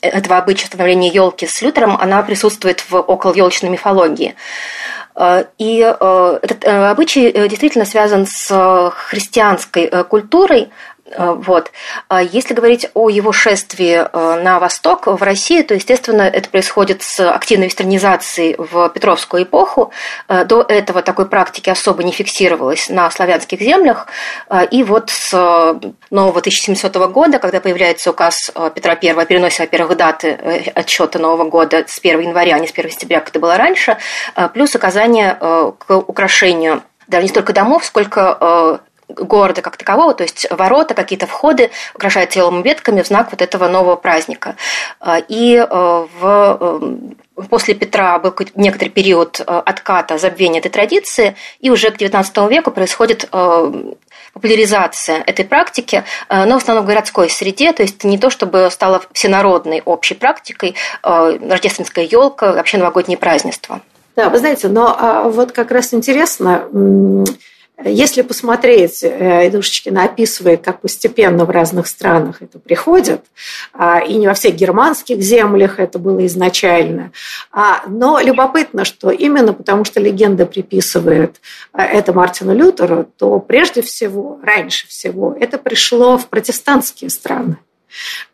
этого 0.01 0.39
обычая 0.39 0.67
становления 0.67 1.09
елки 1.09 1.47
с 1.47 1.63
Лютером, 1.63 1.97
она 1.97 2.23
присутствует 2.23 2.85
в 2.91 2.97
околоелочной 2.97 3.71
мифологии. 3.71 4.35
Э, 5.19 5.47
и 5.59 5.81
э, 5.81 6.39
этот 6.43 6.65
э, 6.65 6.91
обычай 6.91 7.33
действительно 7.49 7.85
связан 7.85 8.27
с 8.27 8.93
христианской 8.95 9.91
культурой, 10.05 10.71
вот. 11.17 11.73
А 12.09 12.23
если 12.23 12.55
говорить 12.55 12.91
о 12.95 13.09
его 13.09 13.33
шествии 13.33 14.07
э, 14.13 14.43
на 14.43 14.59
восток, 14.59 15.07
в 15.07 15.23
России, 15.23 15.63
то, 15.63 15.75
естественно, 15.75 16.23
это 16.23 16.49
происходит 16.51 17.03
с 17.03 17.31
активной 17.31 17.67
вестернизацией 17.67 18.57
в 18.59 18.89
Петровскую 18.91 19.45
эпоху. 19.45 19.93
Э, 20.29 20.45
до 20.45 20.63
этого 20.63 21.03
такой 21.03 21.27
практики 21.27 21.71
особо 21.71 22.03
не 22.03 22.13
фиксировалось 22.13 22.89
на 22.89 23.11
славянских 23.11 23.61
землях. 23.61 24.07
И 24.71 24.83
вот 24.83 25.11
с 25.11 25.33
нового 26.11 26.39
1700 26.41 26.97
года, 27.11 27.39
когда 27.39 27.61
появляется 27.61 28.11
указ 28.11 28.53
Петра 28.75 28.97
I 29.01 29.11
о 29.11 29.25
переносе, 29.25 29.63
во-первых, 29.63 29.97
даты 29.97 30.73
отчета 30.75 31.19
Нового 31.19 31.49
года 31.49 31.85
с 31.87 31.99
1 31.99 32.21
января, 32.21 32.57
а 32.57 32.59
не 32.59 32.67
с 32.67 32.73
1 32.73 32.91
сентября, 32.91 33.21
как 33.21 33.31
это 33.31 33.41
было 33.41 33.57
раньше, 33.57 33.99
плюс 34.53 34.75
указание 34.75 35.35
к 35.35 35.91
украшению 35.91 36.83
даже 37.07 37.23
не 37.23 37.29
столько 37.29 37.53
домов, 37.53 37.85
сколько 37.85 38.81
города 39.21 39.63
как 39.63 39.77
такового, 39.77 40.15
то 40.15 40.23
есть 40.23 40.47
ворота, 40.51 40.95
какие-то 40.95 41.27
входы 41.27 41.71
украшают 41.95 42.33
целыми 42.33 42.63
ветками 42.63 43.03
в 43.03 43.07
знак 43.07 43.29
вот 43.31 43.43
этого 43.43 43.69
нового 43.69 43.97
праздника. 43.97 44.57
А, 45.01 45.19
и 45.19 45.57
э, 45.57 45.67
в 45.69 46.09
э, 46.21 47.45
после 47.49 47.75
Петра 47.75 48.19
был 48.19 48.35
некоторый 48.55 48.91
период 48.91 49.41
э, 49.41 49.45
отката, 49.45 50.19
забвения 50.19 50.61
этой 50.61 50.71
традиции, 50.71 51.37
и 51.61 51.71
уже 51.71 51.91
к 51.91 51.97
XIX 51.97 52.49
веку 52.49 52.71
происходит 52.71 53.29
популяризация 54.33 55.23
этой 55.27 55.45
практики, 55.45 56.05
но 56.29 56.59
в 56.59 56.63
основном 56.63 56.85
в 56.85 56.89
городской 56.89 57.29
среде, 57.29 57.73
то 57.73 57.83
есть 57.83 58.05
не 58.05 58.19
то, 58.19 58.31
чтобы 58.31 58.69
стало 58.71 59.03
всенародной 59.13 59.83
общей 59.85 60.15
практикой 60.15 60.77
рождественская 61.03 62.05
елка, 62.05 62.53
вообще 62.53 62.79
новогодние 62.79 63.19
празднества. 63.19 63.81
Да, 64.19 64.31
вы 64.31 64.39
знаете, 64.39 64.67
но 64.67 64.97
а, 64.99 65.23
вот 65.29 65.53
как 65.53 65.71
раз 65.71 65.95
интересно, 65.95 66.65
если 67.85 68.23
посмотреть, 68.23 69.05
Идушечкина 69.05 70.05
описывает, 70.05 70.63
как 70.63 70.81
постепенно 70.81 71.45
в 71.45 71.51
разных 71.51 71.87
странах 71.87 72.43
это 72.43 72.59
приходит, 72.59 73.25
а, 73.73 74.01
и 74.01 74.15
не 74.15 74.27
во 74.27 74.35
всех 74.35 74.57
германских 74.57 75.21
землях 75.23 75.79
это 75.79 76.01
было 76.01 76.27
изначально, 76.27 77.13
а, 77.53 77.85
но 77.87 78.19
любопытно, 78.19 78.85
что 78.85 79.11
именно 79.11 79.53
потому, 79.53 79.85
что 79.85 80.01
легенда 80.01 80.45
приписывает 80.45 81.41
а, 81.73 81.85
это 81.85 82.13
Мартину 82.13 82.53
Лютеру, 82.53 83.09
то 83.17 83.39
прежде 83.39 83.83
всего, 83.83 84.41
раньше 84.43 84.89
всего, 84.89 85.37
это 85.39 85.57
пришло 85.57 86.19
в 86.19 86.27
протестантские 86.27 87.11
страны. 87.11 87.59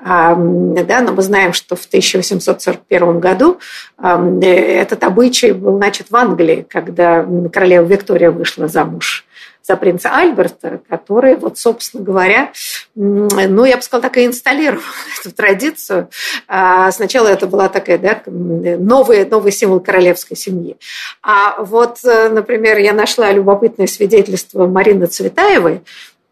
Да, 0.00 0.34
но 0.36 1.12
мы 1.12 1.22
знаем, 1.22 1.52
что 1.52 1.76
в 1.76 1.84
1841 1.86 3.20
году 3.20 3.60
этот 3.96 5.04
обычай 5.04 5.52
был 5.52 5.76
значит, 5.76 6.10
в 6.10 6.16
Англии, 6.16 6.66
когда 6.68 7.24
королева 7.52 7.84
Виктория 7.84 8.32
вышла 8.32 8.66
замуж 8.66 9.24
за 9.66 9.76
принца 9.76 10.10
Альберта, 10.14 10.80
который, 10.88 11.36
вот, 11.36 11.58
собственно 11.58 12.04
говоря, 12.04 12.52
ну, 12.94 13.64
я 13.64 13.76
бы 13.76 13.82
сказала, 13.82 14.02
так 14.02 14.18
и 14.18 14.26
инсталлировал 14.26 14.82
эту 15.20 15.34
традицию. 15.34 16.10
А 16.46 16.92
сначала 16.92 17.28
это 17.28 17.46
была 17.46 17.68
такая, 17.68 17.98
да, 17.98 18.22
новый, 18.26 19.24
новый 19.24 19.52
символ 19.52 19.80
королевской 19.80 20.36
семьи. 20.36 20.76
А 21.22 21.62
вот, 21.62 21.98
э, 22.04 22.28
например, 22.28 22.78
я 22.78 22.92
нашла 22.92 23.32
любопытное 23.32 23.86
свидетельство 23.86 24.66
Марины 24.66 25.06
Цветаевой, 25.06 25.82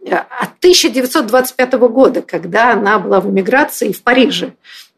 э, 0.05 0.15
от 0.15 0.59
1925 0.61 1.73
года, 1.89 2.21
когда 2.21 2.73
она 2.73 2.99
была 2.99 3.21
в 3.21 3.31
эмиграции 3.31 3.93
в 3.93 4.03
Париже. 4.03 4.53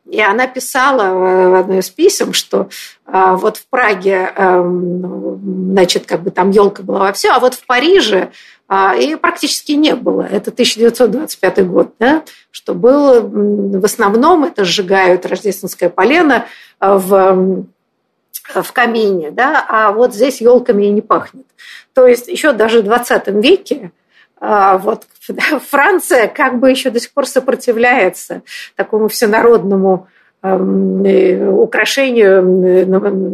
И 0.09 0.21
она 0.21 0.47
писала 0.47 1.49
в 1.49 1.55
одной 1.55 1.79
из 1.79 1.89
писем, 1.89 2.35
что 2.35 2.69
а, 3.07 3.37
вот 3.37 3.57
в 3.57 3.67
Праге, 3.69 4.33
эм, 4.37 5.71
значит, 5.73 6.05
как 6.05 6.23
бы 6.23 6.31
там 6.31 6.51
елка 6.51 6.83
была 6.83 7.01
во 7.01 7.13
все, 7.13 7.31
а 7.31 7.39
вот 7.39 7.55
в 7.55 7.67
Париже 7.67 8.31
а, 8.69 8.95
ее 8.95 9.17
практически 9.17 9.73
не 9.73 9.95
было. 9.95 10.23
Это 10.23 10.51
1925 10.51 11.67
год, 11.67 11.95
да, 11.99 12.23
что 12.51 12.75
было 12.75 13.21
в 13.21 13.85
основном 13.85 14.45
это 14.45 14.65
сжигают 14.65 15.25
рождественское 15.27 15.89
полено 15.89 16.45
а, 16.79 16.99
в 16.99 17.65
в 18.63 18.73
камине, 18.73 19.31
да, 19.31 19.65
а 19.67 19.91
вот 19.91 20.13
здесь 20.15 20.43
елками 20.43 20.85
и 20.85 20.91
не 20.91 21.01
пахнет. 21.01 21.47
То 21.95 22.07
есть 22.07 22.29
еще 22.29 22.53
даже 22.53 22.83
в 22.83 22.85
20 22.85 23.29
веке 23.29 23.91
а, 23.91 24.04
вот 24.79 25.07
Франция 25.71 26.29
как 26.29 26.59
бы 26.59 26.71
еще 26.71 26.91
до 26.91 27.01
сих 27.01 27.13
пор 27.13 27.27
сопротивляется 27.27 28.43
такому 28.77 29.09
всенародному 29.09 30.09
э, 30.43 31.49
украшению 31.49 32.85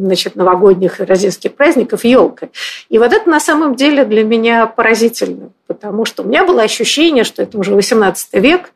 значит, 0.03 0.37
новогодних 0.37 1.01
рождественских 1.01 1.55
праздников 1.55 2.05
елкой. 2.05 2.51
И 2.89 2.99
вот 2.99 3.13
это 3.13 3.29
на 3.29 3.41
самом 3.41 3.75
деле 3.75 4.05
для 4.05 4.25
меня 4.25 4.67
поразительно, 4.67 5.51
потому 5.67 6.05
что 6.05 6.23
у 6.23 6.27
меня 6.27 6.45
было 6.45 6.63
ощущение, 6.63 7.25
что 7.25 7.43
это 7.43 7.59
уже 7.59 7.75
18 7.75 8.35
век, 8.35 8.73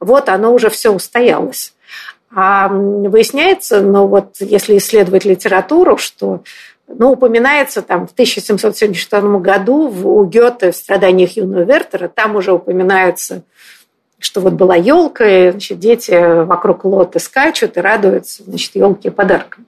вот 0.00 0.28
оно 0.28 0.52
уже 0.52 0.70
все 0.70 0.92
устоялось. 0.92 1.74
А 2.30 2.68
выясняется, 2.68 3.80
ну 3.80 4.06
вот 4.06 4.36
если 4.40 4.76
исследовать 4.76 5.24
литературу, 5.24 5.96
что 5.96 6.42
ну, 6.88 7.12
упоминается 7.12 7.82
там 7.82 8.06
в 8.06 8.12
1772 8.12 9.38
году 9.40 9.88
в, 9.88 10.08
у 10.08 10.24
Гёте 10.24 10.72
в 10.72 10.76
«Страданиях 10.76 11.36
юного 11.36 11.62
Вертера», 11.62 12.08
там 12.08 12.36
уже 12.36 12.52
упоминается, 12.52 13.42
что 14.18 14.40
вот 14.40 14.54
была 14.54 14.74
елка, 14.76 15.26
и 15.26 15.50
значит, 15.50 15.78
дети 15.78 16.44
вокруг 16.44 16.84
лоты 16.84 17.20
скачут 17.20 17.76
и 17.76 17.80
радуются 17.80 18.42
значит, 18.44 18.74
елке 18.74 19.10
подарком. 19.10 19.66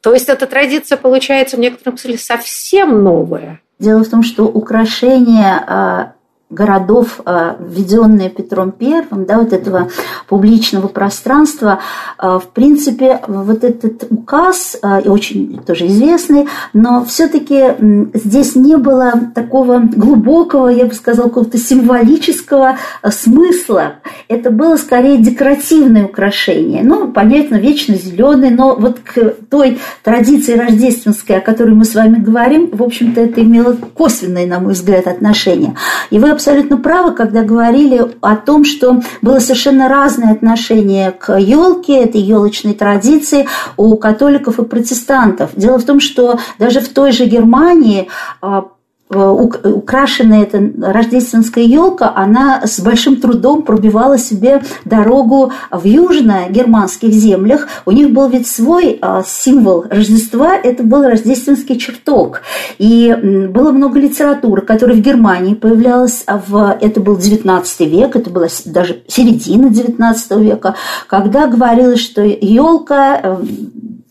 То 0.00 0.12
есть 0.12 0.28
эта 0.28 0.46
традиция 0.46 0.96
получается 0.96 1.56
в 1.56 1.60
некотором 1.60 1.96
смысле 1.96 2.18
совсем 2.18 3.02
новая. 3.02 3.60
Дело 3.78 4.04
в 4.04 4.08
том, 4.08 4.22
что 4.22 4.44
украшение 4.44 5.62
а, 5.66 6.13
городов, 6.54 7.20
э, 7.26 7.56
введенные 7.60 8.30
Петром 8.30 8.72
Первым, 8.72 9.26
да, 9.26 9.38
вот 9.38 9.52
этого 9.52 9.88
публичного 10.28 10.88
пространства, 10.88 11.80
э, 12.18 12.38
в 12.42 12.48
принципе, 12.52 13.20
вот 13.26 13.64
этот 13.64 14.06
указ, 14.10 14.76
э, 14.80 15.02
и 15.02 15.08
очень 15.08 15.60
тоже 15.66 15.86
известный, 15.88 16.46
но 16.72 17.04
все-таки 17.04 17.74
здесь 18.14 18.54
не 18.54 18.76
было 18.76 19.12
такого 19.34 19.80
глубокого, 19.80 20.68
я 20.68 20.86
бы 20.86 20.94
сказала, 20.94 21.28
какого-то 21.28 21.58
символического 21.58 22.76
смысла. 23.10 23.94
Это 24.28 24.50
было 24.50 24.76
скорее 24.76 25.18
декоративное 25.18 26.04
украшение. 26.04 26.82
Ну, 26.82 27.12
понятно, 27.12 27.56
вечно 27.56 27.96
зеленый, 27.96 28.50
но 28.50 28.74
вот 28.76 29.00
к 29.00 29.36
той 29.50 29.78
традиции 30.02 30.54
рождественской, 30.54 31.38
о 31.38 31.40
которой 31.40 31.74
мы 31.74 31.84
с 31.84 31.94
вами 31.94 32.18
говорим, 32.18 32.70
в 32.72 32.82
общем-то, 32.82 33.20
это 33.20 33.42
имело 33.42 33.76
косвенное, 33.94 34.46
на 34.46 34.60
мой 34.60 34.74
взгляд, 34.74 35.06
отношение. 35.06 35.74
И 36.10 36.18
вы 36.18 36.30
абсолютно 36.30 36.43
абсолютно 36.44 36.76
правы, 36.76 37.12
когда 37.12 37.42
говорили 37.42 38.16
о 38.20 38.36
том, 38.36 38.66
что 38.66 39.00
было 39.22 39.38
совершенно 39.38 39.88
разное 39.88 40.32
отношение 40.32 41.10
к 41.10 41.38
елке, 41.38 42.02
этой 42.02 42.20
елочной 42.20 42.74
традиции 42.74 43.48
у 43.78 43.96
католиков 43.96 44.58
и 44.58 44.64
протестантов. 44.64 45.52
Дело 45.56 45.78
в 45.78 45.84
том, 45.84 46.00
что 46.00 46.38
даже 46.58 46.80
в 46.80 46.88
той 46.90 47.12
же 47.12 47.24
Германии 47.24 48.08
а, 48.42 48.66
украшенная 49.14 50.42
эта 50.42 50.70
рождественская 50.80 51.64
елка, 51.64 52.12
она 52.14 52.62
с 52.64 52.80
большим 52.80 53.16
трудом 53.16 53.62
пробивала 53.62 54.18
себе 54.18 54.62
дорогу 54.84 55.52
в 55.70 55.84
южно-германских 55.84 57.12
землях. 57.12 57.68
У 57.86 57.90
них 57.90 58.10
был 58.10 58.28
ведь 58.28 58.46
свой 58.46 58.98
а, 59.00 59.22
символ 59.26 59.84
Рождества, 59.88 60.56
это 60.56 60.82
был 60.82 61.04
рождественский 61.04 61.78
чертог. 61.78 62.42
И 62.78 63.14
было 63.50 63.70
много 63.72 63.98
литературы, 63.98 64.62
которая 64.62 64.96
в 64.96 65.00
Германии 65.00 65.54
появлялась, 65.54 66.22
а 66.26 66.40
в, 66.46 66.76
это 66.80 67.00
был 67.00 67.16
19 67.16 67.80
век, 67.80 68.16
это 68.16 68.30
была 68.30 68.46
даже 68.64 69.02
середина 69.08 69.70
19 69.70 70.30
века, 70.38 70.74
когда 71.06 71.46
говорилось, 71.46 72.00
что 72.00 72.22
елка 72.22 73.20
э, 73.22 73.36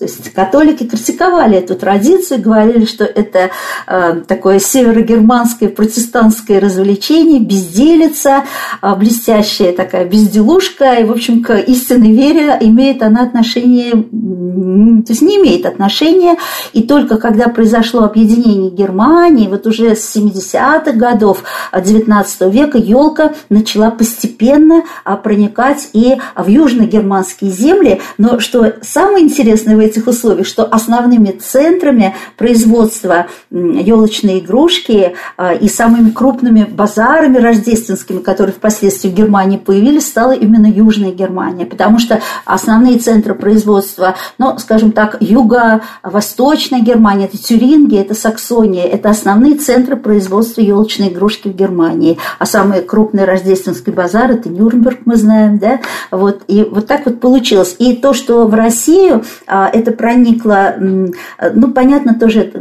то 0.03 0.09
есть 0.09 0.33
католики 0.33 0.83
критиковали 0.83 1.57
эту 1.59 1.75
традицию, 1.75 2.41
говорили, 2.41 2.83
что 2.83 3.05
это 3.05 3.51
э, 3.87 4.21
такое 4.27 4.59
северогерманское 4.59 5.69
протестантское 5.69 6.59
развлечение, 6.59 7.39
безделица, 7.39 8.43
э, 8.81 8.95
блестящая 8.95 9.71
такая 9.71 10.03
безделушка, 10.03 10.95
и, 10.95 11.05
в 11.05 11.11
общем, 11.11 11.41
к 11.41 11.57
истинной 11.57 12.11
вере 12.11 12.57
имеет 12.59 13.01
она 13.01 13.23
отношение, 13.23 13.91
то 13.91 15.13
есть 15.13 15.21
не 15.21 15.37
имеет 15.37 15.65
отношения, 15.65 16.35
и 16.73 16.83
только 16.83 17.15
когда 17.15 17.47
произошло 17.47 18.03
объединение 18.03 18.71
Германии, 18.71 19.47
вот 19.47 19.65
уже 19.67 19.95
с 19.95 20.17
70-х 20.17 20.91
годов 20.91 21.45
XIX 21.71 22.51
века 22.51 22.77
елка 22.77 23.31
начала 23.47 23.89
постепенно 23.89 24.83
а, 25.05 25.15
проникать 25.15 25.91
и 25.93 26.17
в 26.35 26.49
южногерманские 26.49 27.51
земли, 27.51 28.01
но 28.17 28.41
что 28.41 28.73
самое 28.81 29.23
интересное 29.23 29.77
в 29.77 29.79
этих 29.93 30.07
условиях, 30.07 30.47
что 30.47 30.65
основными 30.65 31.31
центрами 31.31 32.15
производства 32.37 33.27
елочной 33.51 34.39
игрушки 34.39 35.13
а, 35.37 35.53
и 35.53 35.67
самыми 35.67 36.09
крупными 36.09 36.63
базарами 36.63 37.37
рождественскими, 37.37 38.19
которые 38.19 38.53
впоследствии 38.53 39.09
в 39.09 39.13
Германии 39.13 39.57
появились, 39.57 40.07
стала 40.07 40.31
именно 40.31 40.67
Южная 40.67 41.11
Германия, 41.11 41.65
потому 41.65 41.99
что 41.99 42.21
основные 42.45 42.97
центры 42.97 43.35
производства, 43.35 44.15
ну, 44.37 44.57
скажем 44.57 44.91
так, 44.91 45.17
юго-восточная 45.19 46.81
Германия, 46.81 47.25
это 47.25 47.37
Тюрингия, 47.37 48.01
это 48.01 48.13
Саксония, 48.13 48.85
это 48.85 49.09
основные 49.09 49.55
центры 49.55 49.95
производства 49.95 50.61
елочной 50.61 51.09
игрушки 51.09 51.47
в 51.47 51.55
Германии, 51.55 52.17
а 52.39 52.45
самый 52.45 52.81
крупный 52.81 53.25
рождественский 53.25 53.93
базар 53.93 54.31
это 54.31 54.49
Нюрнберг, 54.49 55.01
мы 55.05 55.15
знаем, 55.15 55.59
да, 55.59 55.79
вот, 56.11 56.41
и 56.47 56.63
вот 56.63 56.87
так 56.87 57.05
вот 57.05 57.19
получилось. 57.19 57.75
И 57.79 57.95
то, 57.95 58.13
что 58.13 58.47
в 58.47 58.53
Россию 58.53 59.23
а, 59.47 59.69
это 59.73 59.91
проникло, 59.91 60.75
ну, 60.77 61.71
понятно, 61.73 62.13
тоже 62.13 62.51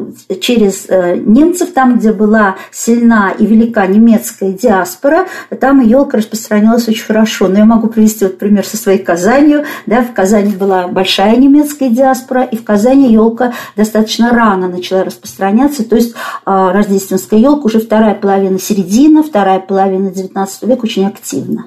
через 0.40 0.86
э, 0.88 1.16
немцев, 1.16 1.72
там, 1.72 1.98
где 1.98 2.12
была 2.12 2.56
сильна 2.70 3.32
и 3.38 3.46
велика 3.46 3.86
немецкая 3.86 4.52
диаспора, 4.52 5.26
там 5.60 5.80
елка 5.80 6.18
распространялась 6.18 6.88
очень 6.88 7.04
хорошо. 7.04 7.48
Но 7.48 7.58
я 7.58 7.64
могу 7.64 7.88
привести 7.88 8.24
вот 8.24 8.38
пример 8.38 8.64
со 8.64 8.76
своей 8.76 8.98
Казанью. 8.98 9.64
Да, 9.86 10.02
в 10.02 10.12
Казани 10.12 10.54
была 10.54 10.88
большая 10.88 11.36
немецкая 11.36 11.90
диаспора, 11.90 12.42
и 12.42 12.56
в 12.56 12.64
Казани 12.64 13.12
елка 13.12 13.52
достаточно 13.76 14.30
рано 14.30 14.68
начала 14.68 15.04
распространяться. 15.04 15.88
То 15.88 15.96
есть 15.96 16.14
а, 16.44 16.72
рождественская 16.72 17.38
елка 17.38 17.66
уже 17.66 17.80
вторая 17.80 18.14
половина 18.14 18.58
середина, 18.58 19.22
вторая 19.22 19.60
половина 19.60 20.08
XIX 20.08 20.48
века 20.62 20.84
очень 20.84 21.06
активна. 21.06 21.66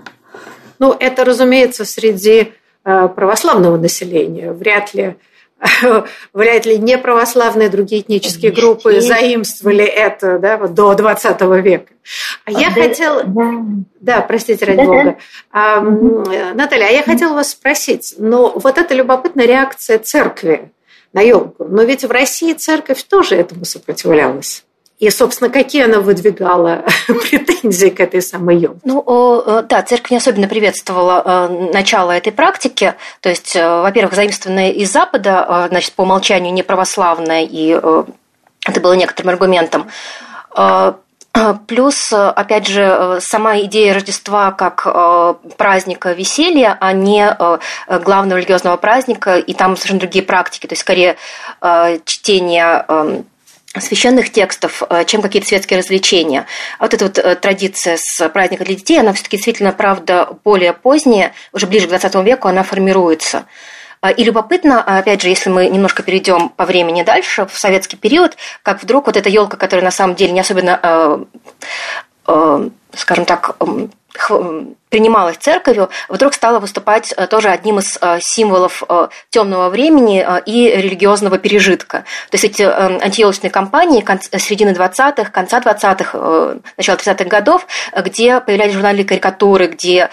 Ну, 0.80 0.96
это, 1.00 1.24
разумеется, 1.24 1.86
среди 1.86 2.52
э, 2.84 3.08
православного 3.08 3.78
населения. 3.78 4.52
Вряд 4.52 4.94
ли 4.94 5.16
вряд 6.34 6.66
ли 6.66 6.78
не 6.78 6.98
православные 6.98 7.70
другие 7.70 8.02
этнические 8.02 8.52
группы 8.52 9.00
заимствовали 9.00 9.86
это 9.86 10.38
да, 10.38 10.58
вот 10.58 10.74
до 10.74 10.94
20 10.94 11.42
века. 11.64 11.94
А 12.44 12.52
я 12.52 12.70
да, 12.70 12.82
хотела... 12.82 13.24
Да. 13.24 13.52
да, 14.00 14.22
простите, 14.22 14.66
ради 14.66 14.78
да, 14.78 14.86
бога. 14.86 15.18
А, 15.52 15.82
Наталья, 15.82 16.88
а 16.88 16.92
я 16.92 17.04
хотела 17.04 17.34
вас 17.34 17.52
спросить, 17.52 18.16
но 18.18 18.52
ну, 18.54 18.60
вот 18.60 18.78
эта 18.78 18.94
любопытная 18.94 19.46
реакция 19.46 19.98
церкви 19.98 20.72
на 21.14 21.22
елку, 21.22 21.64
но 21.64 21.84
ведь 21.84 22.04
в 22.04 22.12
России 22.12 22.54
церковь 22.54 23.04
тоже 23.04 23.36
этому 23.36 23.64
сопротивлялась. 23.64 24.65
И, 25.00 25.10
собственно, 25.10 25.50
какие 25.50 25.84
она 25.84 26.00
выдвигала 26.00 26.86
претензии 27.08 27.90
к 27.90 28.00
этой 28.00 28.22
самой 28.22 28.58
елке? 28.58 28.80
Ну, 28.86 29.04
э, 29.46 29.64
да, 29.68 29.82
церковь 29.82 30.12
не 30.12 30.18
особенно 30.18 30.48
приветствовала 30.48 31.22
э, 31.26 31.72
начало 31.74 32.12
этой 32.12 32.32
практики. 32.32 32.94
То 33.20 33.28
есть, 33.28 33.58
э, 33.58 33.82
во-первых, 33.82 34.14
заимствованная 34.14 34.72
из 34.72 34.92
Запада, 34.92 35.68
значит, 35.70 35.94
по 35.94 36.04
умолчанию 36.04 36.54
не 36.54 36.64
православная, 36.64 37.44
и 37.44 37.78
это 38.66 38.82
было 38.82 38.94
некоторым 38.94 39.32
аргументом. 39.32 39.90
Плюс, 41.68 42.14
опять 42.14 42.66
же, 42.66 43.18
сама 43.20 43.60
идея 43.60 43.94
Рождества 43.94 44.52
как 44.52 44.88
праздника 45.58 46.14
веселья, 46.14 46.78
а 46.80 46.94
не 46.94 47.38
главного 47.90 48.38
религиозного 48.38 48.78
праздника, 48.78 49.38
и 49.38 49.54
там 49.54 49.76
совершенно 49.76 50.00
другие 50.00 50.24
практики, 50.24 50.66
то 50.66 50.74
есть 50.74 50.82
скорее 50.82 51.18
чтение 52.06 52.86
священных 53.82 54.32
текстов, 54.32 54.84
э, 54.90 55.06
чем 55.06 55.22
какие-то 55.22 55.48
светские 55.48 55.80
развлечения. 55.80 56.46
А 56.80 56.84
вот 56.84 56.94
эта 56.94 57.06
вот 57.06 57.18
э, 57.18 57.36
традиция 57.36 57.98
с 58.00 58.30
праздника 58.30 58.66
для 58.66 58.76
детей, 58.76 59.00
она 59.00 59.14
все-таки 59.14 59.38
действительно, 59.38 59.72
правда, 59.72 60.38
более 60.44 60.74
поздняя, 60.74 61.34
уже 61.54 61.68
ближе 61.68 61.88
к 61.88 61.90
20 61.90 62.16
веку 62.26 62.48
она 62.48 62.64
формируется. 62.64 63.46
А, 64.02 64.12
и 64.12 64.24
любопытно, 64.24 64.84
опять 64.84 65.22
же, 65.22 65.30
если 65.30 65.50
мы 65.50 65.68
немножко 65.68 66.04
перейдем 66.04 66.50
по 66.50 66.66
времени 66.66 67.04
дальше, 67.04 67.46
в 67.46 67.58
советский 67.58 67.98
период, 67.98 68.38
как 68.62 68.84
вдруг 68.84 69.08
вот 69.08 69.18
эта 69.18 69.30
елка, 69.30 69.58
которая 69.58 69.84
на 69.84 69.92
самом 69.92 70.16
деле 70.16 70.32
не 70.32 70.40
особенно, 70.42 71.26
э, 72.28 72.70
скажем 72.94 73.26
так, 73.26 73.56
принималась 74.96 75.36
церковью, 75.36 75.90
вдруг 76.08 76.34
стала 76.34 76.60
выступать 76.60 77.14
э, 77.18 77.28
тоже 77.28 77.50
одним 77.50 77.80
из 77.80 77.98
э, 78.00 78.20
символов 78.22 78.82
э, 78.88 79.10
темного 79.30 79.68
времени 79.68 80.26
и 80.46 80.70
религиозного 80.74 81.38
пережитка. 81.38 82.06
То 82.30 82.36
есть 82.38 82.46
эти 82.46 82.62
антиелочные 82.62 83.52
кампании 83.52 84.06
середины 84.38 84.70
20-х, 84.70 85.32
конца 85.32 85.60
20-х, 85.60 86.62
начала 86.78 86.96
30-х 86.96 87.26
годов, 87.26 87.68
где 87.94 88.40
появлялись 88.40 88.74
журнальные 88.74 89.04
карикатуры, 89.04 89.68
где 89.68 90.10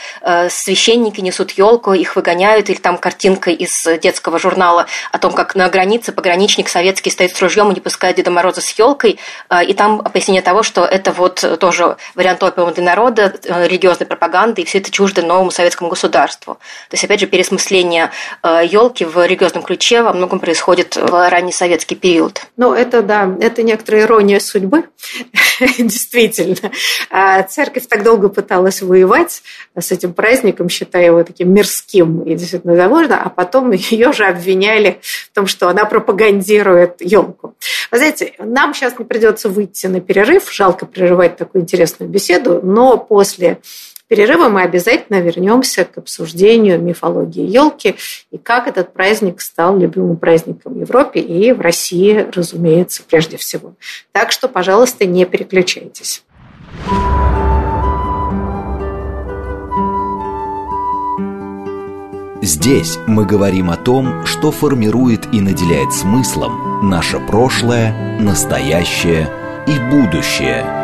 священники 0.49 1.21
несут 1.21 1.53
елку, 1.53 1.93
их 1.93 2.17
выгоняют, 2.17 2.69
или 2.69 2.79
там 2.79 2.99
картинка 2.99 3.51
из 3.51 3.71
детского 4.03 4.41
журнала 4.41 4.87
о 5.13 5.19
том, 5.19 5.33
как 5.33 5.55
на 5.55 5.69
границе 5.69 6.11
пограничник 6.11 6.69
советский 6.69 7.11
стоит 7.11 7.37
с 7.37 7.41
ружьем 7.41 7.71
и 7.71 7.75
не 7.75 7.81
пускает 7.81 8.17
Деда 8.17 8.33
Мороза 8.33 8.61
с 8.61 8.71
елкой, 8.71 9.21
и 9.65 9.75
там 9.75 10.03
пояснение 10.03 10.43
того, 10.43 10.65
что 10.65 10.85
это 10.85 11.13
вот 11.13 11.45
тоже 11.61 11.97
вариант 12.17 12.43
опиума 12.43 12.73
для 12.73 12.83
народа, 12.83 13.35
религиозной 13.45 14.07
пропаганды, 14.07 14.63
и 14.63 14.72
все 14.73 14.79
это 14.79 14.91
чуждо 14.91 15.21
новому 15.21 15.51
советскому 15.51 15.91
государству. 15.91 16.55
То 16.55 16.95
есть, 16.95 17.05
опять 17.05 17.21
же, 17.21 17.27
пересмысление 17.27 18.11
елки 18.43 19.05
э, 19.05 19.07
в 19.07 19.23
религиозном 19.23 19.63
ключе 19.63 20.01
во 20.01 20.15
многом 20.15 20.41
происходит 20.41 20.97
в 20.97 21.29
ранний 21.29 21.53
советский 21.53 21.95
период. 21.95 22.41
Ну, 22.57 22.73
это 22.73 23.03
да, 23.03 23.31
это 23.39 23.63
некоторая 23.63 24.05
ирония 24.05 24.41
судьбы, 24.41 24.85
действительно. 25.79 26.71
А 27.11 27.43
церковь 27.43 27.87
так 27.87 28.03
долго 28.03 28.31
пыталась 28.31 28.81
воевать 28.81 29.43
с 29.79 29.93
этим 29.93 30.15
праздником, 30.15 30.71
считая 30.71 31.05
его 31.05 31.23
таким 31.23 31.53
мирским 31.53 32.23
и 32.23 32.35
действительно 32.35 32.75
довольно, 32.75 33.23
а 33.23 33.29
потом 33.29 33.73
ее 33.73 34.15
же 34.15 34.25
обвиняли 34.25 35.01
в 35.03 35.35
том, 35.35 35.47
что 35.47 35.69
она 35.69 35.85
пропагандирует 35.85 37.03
елку. 37.03 37.57
Вы 37.91 37.99
знаете, 37.99 38.33
нам 38.39 38.73
сейчас 38.73 38.99
не 38.99 39.05
придется 39.05 39.51
выйти 39.51 39.87
на 39.87 40.01
перерыв, 40.01 40.51
жалко 40.51 40.87
прерывать 40.87 41.37
такую 41.37 41.61
интересную 41.61 42.09
беседу, 42.09 42.61
но 42.63 42.97
после 42.97 43.59
перерыва 44.13 44.51
мы 44.51 44.61
обязательно 44.61 45.23
вернемся 45.23 45.87
к 45.87 45.97
обсуждению 45.97 46.79
мифологии 46.79 47.47
елки 47.47 47.95
и 48.31 48.37
как 48.37 48.69
этот 48.69 48.93
праздник 48.93 49.41
стал 49.41 49.79
любимым 49.79 50.19
праздником 50.19 50.75
в 50.75 50.81
Европе 50.81 51.21
и 51.21 51.51
в 51.53 51.63
России, 51.63 52.27
разумеется, 52.31 53.03
прежде 53.09 53.39
всего. 53.39 53.73
Так 54.13 54.31
что, 54.31 54.49
пожалуйста, 54.49 55.07
не 55.07 55.25
переключайтесь. 55.25 56.25
Здесь 62.43 62.99
мы 63.07 63.25
говорим 63.25 63.71
о 63.71 63.79
том, 63.79 64.27
что 64.27 64.51
формирует 64.51 65.23
и 65.33 65.41
наделяет 65.41 65.95
смыслом 65.95 66.87
наше 66.91 67.19
прошлое, 67.19 68.19
настоящее 68.21 69.31
и 69.67 69.79
будущее– 69.91 70.81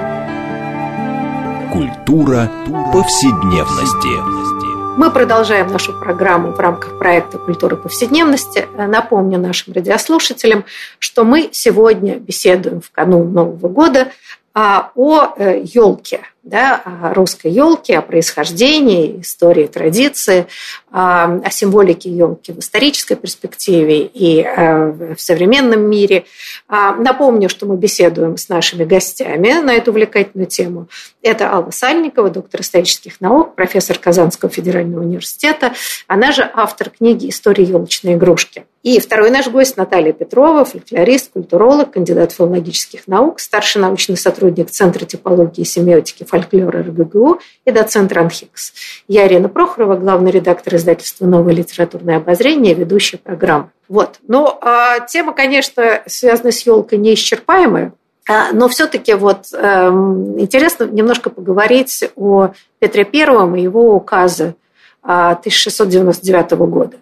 Культура 1.73 2.51
повседневности. 2.93 4.99
Мы 4.99 5.11
продолжаем 5.11 5.71
нашу 5.71 5.93
программу 5.93 6.53
в 6.53 6.59
рамках 6.59 6.99
проекта 6.99 7.39
«Культура 7.39 7.77
повседневности». 7.77 8.67
Напомню 8.75 9.39
нашим 9.39 9.75
радиослушателям, 9.75 10.65
что 10.99 11.25
мы 11.25 11.51
сегодня 11.53 12.17
беседуем 12.17 12.81
в 12.81 12.91
канун 12.91 13.33
Нового 13.33 13.69
года 13.69 14.09
а, 14.55 14.91
о 14.95 15.35
елке. 15.39 16.23
Да, 16.49 16.81
о 16.83 17.13
русской 17.13 17.51
елке, 17.51 17.99
о 17.99 18.01
происхождении, 18.01 19.21
истории, 19.21 19.67
традиции, 19.67 20.47
о 20.91 21.51
символике 21.51 22.09
елки 22.09 22.53
в 22.53 22.61
исторической 22.61 23.17
перспективе 23.17 24.07
и 24.07 24.41
э, 24.41 25.15
в 25.15 25.21
современном 25.21 25.83
мире. 25.83 26.25
А, 26.67 26.95
напомню, 26.95 27.51
что 27.51 27.67
мы 27.67 27.77
беседуем 27.77 28.39
с 28.39 28.49
нашими 28.49 28.85
гостями 28.85 29.61
на 29.61 29.75
эту 29.75 29.91
увлекательную 29.91 30.47
тему. 30.47 30.89
Это 31.21 31.53
Алла 31.53 31.71
Сальникова, 31.71 32.31
доктор 32.31 32.63
исторических 32.63 33.21
наук, 33.21 33.55
профессор 33.55 33.99
Казанского 33.99 34.51
федерального 34.51 35.03
университета. 35.03 35.75
Она 36.07 36.33
же 36.33 36.51
автор 36.55 36.89
книги 36.89 37.29
«История 37.29 37.65
елочной 37.65 38.15
игрушки». 38.15 38.65
И 38.85 39.01
второй 39.01 39.31
наш 39.31 39.49
гость 39.49 39.77
Наталья 39.77 40.13
Петрова, 40.13 40.65
фольклорист, 40.65 41.33
культуролог, 41.33 41.91
кандидат 41.91 42.33
филологических 42.33 43.09
наук, 43.09 43.41
старший 43.41 43.83
научный 43.83 44.17
сотрудник 44.17 44.71
Центра 44.71 45.05
типологии 45.05 45.63
и 45.63 45.65
семиотики 45.65 46.25
фольклора 46.38 46.83
РГГУ 46.83 47.40
и 47.64 47.70
доцент 47.70 48.12
РАНХИКС. 48.12 48.72
Я 49.09 49.27
Ирина 49.27 49.48
Прохорова, 49.48 49.96
главный 49.96 50.31
редактор 50.31 50.77
издательства 50.77 51.27
«Новое 51.27 51.53
литературное 51.53 52.18
обозрение», 52.18 52.74
ведущая 52.74 53.18
программы. 53.18 53.70
Вот. 53.88 54.18
Но 54.27 54.59
а, 54.61 55.01
тема, 55.01 55.33
конечно, 55.33 56.03
связанная 56.07 56.53
с 56.53 56.64
елкой 56.66 56.98
неисчерпаемая, 56.98 57.92
а, 58.29 58.53
но 58.53 58.68
все-таки 58.68 59.14
вот 59.14 59.46
э, 59.53 59.88
интересно 60.38 60.85
немножко 60.85 61.31
поговорить 61.31 62.05
о 62.14 62.51
Петре 62.79 63.05
Первом 63.05 63.57
и 63.57 63.62
его 63.62 63.94
указе 63.94 64.55
1699 65.11 66.51
года. 66.68 66.99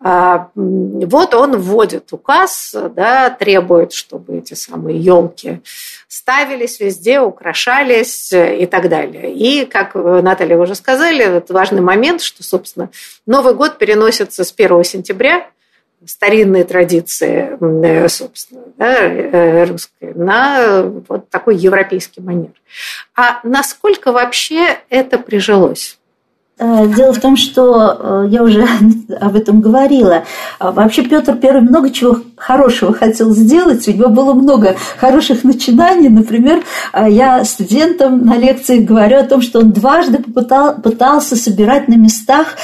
А, 0.00 0.48
вот 0.54 1.34
он 1.34 1.56
вводит 1.56 2.12
указ, 2.12 2.74
да, 2.96 3.30
требует, 3.30 3.92
чтобы 3.92 4.38
эти 4.38 4.54
самые 4.54 4.98
елки 4.98 5.60
ставились 6.08 6.80
везде, 6.80 7.20
украшались 7.20 8.32
и 8.32 8.66
так 8.66 8.88
далее. 8.88 9.32
И, 9.32 9.66
как 9.66 9.94
Наталья 9.94 10.58
уже 10.58 10.74
сказали, 10.74 11.24
это 11.24 11.52
важный 11.52 11.80
момент, 11.80 12.22
что, 12.22 12.42
собственно, 12.42 12.90
Новый 13.24 13.54
год 13.54 13.78
переносится 13.78 14.42
с 14.42 14.52
1 14.52 14.82
сентября 14.82 15.46
старинные 16.06 16.64
традиции, 16.64 17.56
собственно, 18.08 18.64
да, 18.76 19.04
э, 19.04 19.64
русской, 19.64 20.12
на 20.14 20.82
вот 20.82 21.30
такой 21.30 21.56
европейский 21.56 22.20
манер. 22.20 22.52
А 23.16 23.40
насколько 23.42 24.12
вообще 24.12 24.80
это 24.90 25.18
прижилось? 25.18 25.98
Э, 26.56 26.86
дело 26.86 27.12
в 27.12 27.20
том, 27.20 27.36
что 27.36 27.98
э, 27.98 28.28
я 28.30 28.44
уже 28.44 28.64
об 29.20 29.34
этом 29.34 29.60
говорила. 29.60 30.22
А 30.60 30.70
вообще 30.70 31.02
Петр 31.02 31.36
I 31.42 31.60
много 31.60 31.90
чего 31.90 32.18
хорошего 32.36 32.94
хотел 32.94 33.30
сделать. 33.30 33.88
У 33.88 33.92
него 33.92 34.08
было 34.08 34.34
много 34.34 34.76
хороших 34.96 35.42
начинаний. 35.42 36.08
Например, 36.08 36.62
э, 36.92 37.06
я 37.10 37.44
студентам 37.44 38.24
на 38.24 38.36
лекциях 38.36 38.84
говорю 38.84 39.18
о 39.18 39.24
том, 39.24 39.42
что 39.42 39.58
он 39.58 39.72
дважды 39.72 40.18
попытал, 40.18 40.76
пытался 40.76 41.34
собирать 41.34 41.88
на 41.88 41.94
местах 41.94 42.56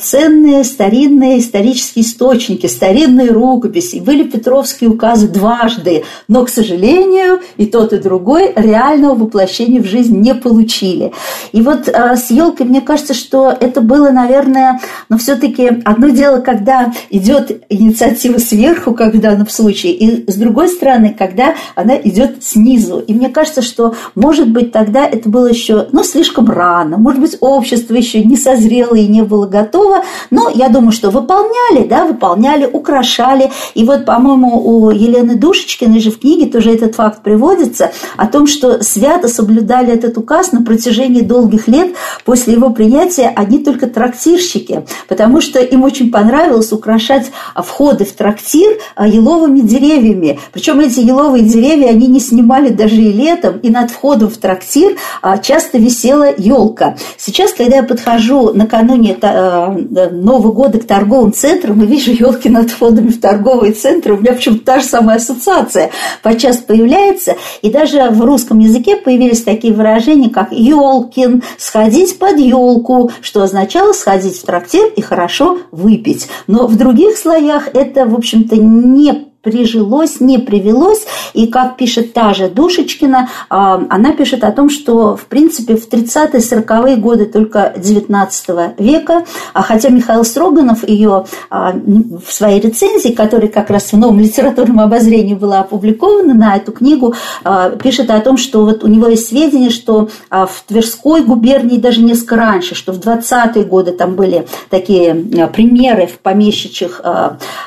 ценные 0.00 0.62
старинные 0.62 1.38
исторические 1.38 2.04
источники, 2.04 2.66
старинные 2.66 3.30
рукописи. 3.30 4.00
были 4.00 4.24
Петровские 4.24 4.90
указы 4.90 5.28
дважды. 5.28 6.04
Но, 6.26 6.44
к 6.44 6.50
сожалению, 6.50 7.40
и 7.56 7.64
тот, 7.64 7.94
и 7.94 7.98
другой 7.98 8.52
реального 8.54 9.14
воплощения 9.14 9.80
в 9.80 9.86
жизнь 9.86 10.18
не 10.18 10.34
получили. 10.34 11.12
И 11.52 11.62
вот 11.62 11.88
с 11.88 12.30
елкой, 12.30 12.66
мне 12.66 12.80
кажется, 12.80 13.14
что 13.14 13.37
что 13.38 13.56
это 13.60 13.80
было, 13.80 14.10
наверное, 14.10 14.80
но 15.08 15.16
все-таки 15.16 15.68
одно 15.84 16.08
дело, 16.08 16.40
когда 16.40 16.92
идет 17.08 17.64
инициатива 17.68 18.38
сверху, 18.38 18.94
как 18.94 19.14
в 19.14 19.20
данном 19.20 19.48
случае, 19.48 19.92
и 19.92 20.28
с 20.28 20.34
другой 20.34 20.68
стороны, 20.68 21.14
когда 21.16 21.54
она 21.76 21.96
идет 21.96 22.42
снизу. 22.42 22.98
И 22.98 23.14
мне 23.14 23.28
кажется, 23.28 23.62
что, 23.62 23.94
может 24.16 24.50
быть, 24.50 24.72
тогда 24.72 25.06
это 25.06 25.28
было 25.28 25.46
еще, 25.46 25.86
ну, 25.92 26.02
слишком 26.02 26.50
рано, 26.50 26.96
может 26.96 27.20
быть, 27.20 27.36
общество 27.38 27.94
еще 27.94 28.24
не 28.24 28.36
созрело 28.36 28.96
и 28.96 29.06
не 29.06 29.22
было 29.22 29.46
готово, 29.46 30.02
но 30.30 30.50
я 30.52 30.68
думаю, 30.68 30.90
что 30.90 31.10
выполняли, 31.10 31.86
да, 31.86 32.06
выполняли, 32.06 32.68
украшали. 32.70 33.52
И 33.74 33.84
вот, 33.84 34.04
по-моему, 34.04 34.60
у 34.66 34.90
Елены 34.90 35.36
Душечкиной 35.36 36.00
же 36.00 36.10
в 36.10 36.18
книге 36.18 36.46
тоже 36.46 36.72
этот 36.72 36.96
факт 36.96 37.22
приводится, 37.22 37.92
о 38.16 38.26
том, 38.26 38.48
что 38.48 38.82
свято 38.82 39.28
соблюдали 39.28 39.92
этот 39.92 40.18
указ 40.18 40.50
на 40.50 40.62
протяжении 40.62 41.20
долгих 41.20 41.68
лет 41.68 41.94
после 42.24 42.54
его 42.54 42.70
принятия 42.70 43.27
одни 43.28 43.58
только 43.58 43.86
трактирщики, 43.86 44.84
потому 45.08 45.40
что 45.40 45.60
им 45.60 45.84
очень 45.84 46.10
понравилось 46.10 46.72
украшать 46.72 47.26
входы 47.54 48.04
в 48.04 48.12
трактир 48.12 48.78
а, 48.94 49.06
еловыми 49.06 49.60
деревьями. 49.60 50.38
Причем 50.52 50.80
эти 50.80 51.00
еловые 51.00 51.44
деревья 51.44 51.88
они 51.88 52.06
не 52.06 52.20
снимали 52.20 52.70
даже 52.70 52.96
и 52.96 53.12
летом, 53.12 53.58
и 53.58 53.70
над 53.70 53.90
входом 53.90 54.28
в 54.28 54.36
трактир 54.38 54.96
а, 55.22 55.38
часто 55.38 55.78
висела 55.78 56.34
елка. 56.36 56.96
Сейчас, 57.16 57.52
когда 57.52 57.76
я 57.76 57.82
подхожу 57.82 58.52
накануне 58.52 59.16
а, 59.22 59.76
Нового 60.10 60.52
года 60.52 60.78
к 60.78 60.86
торговым 60.86 61.32
центрам 61.32 61.82
и 61.82 61.86
вижу 61.86 62.12
елки 62.12 62.48
над 62.48 62.70
входами 62.70 63.08
в 63.08 63.20
торговые 63.20 63.72
центры, 63.72 64.14
у 64.14 64.18
меня 64.18 64.32
почему-то 64.32 64.64
та 64.64 64.80
же 64.80 64.86
самая 64.86 65.16
ассоциация 65.16 65.90
подчас 66.22 66.58
появляется. 66.58 67.36
И 67.62 67.70
даже 67.70 68.08
в 68.10 68.24
русском 68.24 68.58
языке 68.58 68.96
появились 68.96 69.42
такие 69.42 69.72
выражения, 69.72 70.30
как 70.30 70.52
елкин, 70.52 71.42
сходить 71.58 72.18
под 72.18 72.38
елку, 72.38 73.10
что 73.22 73.42
означало 73.42 73.92
сходить 73.92 74.38
в 74.38 74.44
трактир 74.44 74.86
и 74.96 75.00
хорошо 75.00 75.58
выпить. 75.70 76.28
Но 76.46 76.66
в 76.66 76.76
других 76.76 77.16
слоях 77.16 77.68
это, 77.74 78.06
в 78.06 78.14
общем-то, 78.14 78.56
не 78.56 79.28
прижилось, 79.42 80.20
не 80.20 80.38
привелось. 80.38 81.06
И 81.34 81.46
как 81.46 81.76
пишет 81.76 82.12
та 82.12 82.34
же 82.34 82.48
Душечкина, 82.48 83.28
а, 83.48 83.82
она 83.88 84.12
пишет 84.12 84.44
о 84.44 84.52
том, 84.52 84.70
что, 84.70 85.16
в 85.16 85.26
принципе, 85.26 85.76
в 85.76 85.88
30-е, 85.88 86.40
40-е 86.40 86.96
годы 86.96 87.26
только 87.26 87.74
19 87.76 88.78
века, 88.78 89.24
а 89.52 89.62
хотя 89.62 89.90
Михаил 89.90 90.24
Строганов 90.24 90.88
ее 90.88 91.26
а, 91.50 91.72
в 91.72 92.32
своей 92.32 92.60
рецензии, 92.60 93.10
которая 93.10 93.48
как 93.48 93.70
раз 93.70 93.92
в 93.92 93.98
новом 93.98 94.20
литературном 94.20 94.80
обозрении 94.80 95.34
была 95.34 95.60
опубликована 95.60 96.34
на 96.34 96.56
эту 96.56 96.72
книгу, 96.72 97.14
а, 97.44 97.70
пишет 97.70 98.10
о 98.10 98.20
том, 98.20 98.36
что 98.36 98.64
вот 98.64 98.82
у 98.82 98.88
него 98.88 99.08
есть 99.08 99.28
сведения, 99.28 99.70
что 99.70 100.08
в 100.30 100.64
Тверской 100.66 101.22
губернии 101.22 101.78
даже 101.78 102.00
несколько 102.02 102.36
раньше, 102.36 102.74
что 102.74 102.92
в 102.92 102.98
20-е 102.98 103.64
годы 103.64 103.92
там 103.92 104.14
были 104.14 104.46
такие 104.70 105.14
примеры 105.52 106.06
в 106.06 106.18
помещичьих 106.18 107.00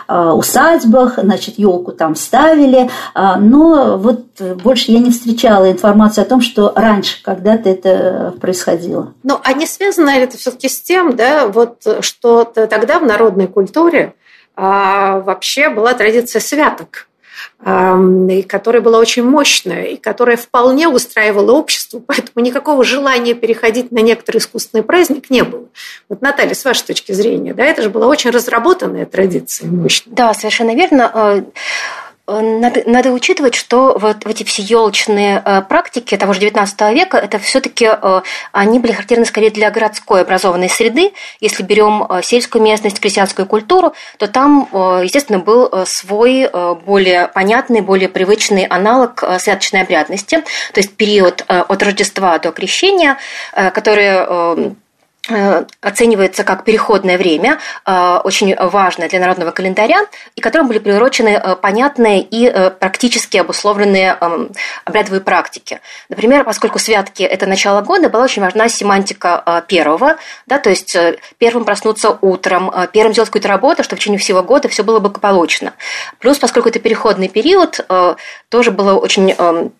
усадьбах, 0.08 1.20
значит, 1.22 1.58
елку 1.72 1.92
там 1.92 2.16
ставили, 2.16 2.90
а, 3.14 3.38
но 3.38 3.98
вот 3.98 4.40
больше 4.64 4.92
я 4.92 5.00
не 5.00 5.12
встречала 5.12 5.72
информации 5.72 6.22
о 6.22 6.26
том, 6.26 6.42
что 6.42 6.72
раньше 6.76 7.22
когда-то 7.24 7.70
это 7.70 8.34
происходило. 8.40 9.14
Ну, 9.24 9.40
а 9.44 9.54
не 9.54 9.66
связано 9.66 10.10
это 10.10 10.38
все-таки 10.38 10.70
с 10.70 10.82
тем, 10.82 11.16
да, 11.16 11.48
вот 11.48 11.86
что 12.02 12.44
тогда 12.44 13.00
в 13.00 13.06
народной 13.06 13.48
культуре 13.48 14.14
а, 14.56 15.20
вообще 15.22 15.70
была 15.70 15.94
традиция 15.94 16.40
святок 16.40 17.08
и 17.64 18.42
которая 18.42 18.82
была 18.82 18.98
очень 18.98 19.24
мощная, 19.24 19.84
и 19.84 19.98
которая 19.98 20.36
вполне 20.36 20.88
устраивала 20.88 21.52
общество, 21.52 22.02
поэтому 22.06 22.44
никакого 22.46 22.84
желания 22.84 23.34
переходить 23.34 23.92
на 23.92 24.00
некоторый 24.00 24.38
искусственный 24.38 24.84
праздник 24.84 25.30
не 25.30 25.44
было. 25.44 25.68
Вот, 26.10 26.22
Наталья, 26.22 26.54
с 26.54 26.66
вашей 26.66 26.88
точки 26.88 27.12
зрения, 27.12 27.54
да, 27.54 27.64
это 27.64 27.84
же 27.84 27.90
была 27.90 28.08
очень 28.08 28.32
разработанная 28.32 29.06
традиция 29.06 29.70
мощная. 29.70 30.14
Да, 30.16 30.34
совершенно 30.34 30.76
верно. 30.76 31.46
Э, 32.32 32.42
надо, 32.42 32.84
надо 32.86 33.12
учитывать, 33.12 33.56
что 33.56 33.98
вот 34.00 34.26
эти 34.26 34.44
все 34.44 34.62
елочные 34.62 35.42
э, 35.44 35.62
практики 35.62 36.16
того 36.18 36.34
же 36.34 36.40
XIX 36.42 36.94
века, 36.94 37.18
это 37.18 37.40
все-таки 37.40 37.90
э, 37.92 38.22
они 38.52 38.80
были 38.80 38.94
характерны 38.94 39.26
скорее 39.26 39.52
для 39.52 39.70
городской 39.72 40.22
образованной 40.22 40.70
среды. 40.70 41.14
Если 41.40 41.64
берем 41.64 42.08
сельскую 42.24 42.64
местность, 42.64 43.00
крестьянскую 43.00 43.46
культуру, 43.46 43.94
то 44.18 44.28
там, 44.28 44.68
естественно, 45.04 45.40
был 45.40 45.70
свой 45.86 46.50
более 46.86 47.28
понятный, 47.28 47.82
более 47.82 48.10
привычный 48.10 48.66
аналог 48.66 49.24
святочной 49.40 49.82
обрядности, 49.82 50.38
то 50.74 50.80
есть 50.80 50.96
период 50.96 51.44
от 51.48 51.84
Рождества 51.84 52.38
до 52.40 52.52
Крещения, 52.52 53.18
который 53.54 54.02
Э, 54.02 54.72
оценивается 55.82 56.44
как 56.44 56.64
переходное 56.64 57.18
время, 57.18 57.60
э, 57.86 58.20
очень 58.24 58.56
важное 58.56 59.08
для 59.08 59.20
народного 59.20 59.52
календаря, 59.52 60.08
и 60.36 60.42
которым 60.42 60.68
были 60.68 60.80
приурочены 60.80 61.30
э, 61.30 61.56
понятные 61.56 62.22
и 62.22 62.52
практически 62.80 63.38
обусловленные 63.38 64.18
эм, 64.20 64.52
обрядовые 64.84 65.22
практики. 65.22 65.80
Например, 66.10 66.44
поскольку 66.44 66.80
святки– 66.80 67.22
это 67.24 67.46
начало 67.46 67.82
года, 67.82 68.10
была 68.10 68.24
очень 68.24 68.42
важна 68.42 68.68
семантика 68.68 69.64
первого, 69.68 70.16
да, 70.48 70.58
то 70.58 70.70
есть 70.70 70.98
первым 71.38 71.66
проснуться 71.66 72.18
утром, 72.22 72.72
первым 72.92 73.14
сделать 73.14 73.30
какую-то 73.30 73.48
работу, 73.48 73.84
чтобы 73.84 73.98
в 73.98 74.00
течение 74.00 74.20
всего 74.20 74.42
года 74.44 74.70
все 74.70 74.84
было 74.84 75.00
благополучно. 75.00 75.74
Плюс, 76.20 76.38
поскольку 76.40 76.70
это 76.70 76.80
переходный 76.80 77.30
период, 77.30 77.86
тоже 78.50 78.72
было 78.72 78.96
очень 78.96 79.34
эм, 79.38 79.72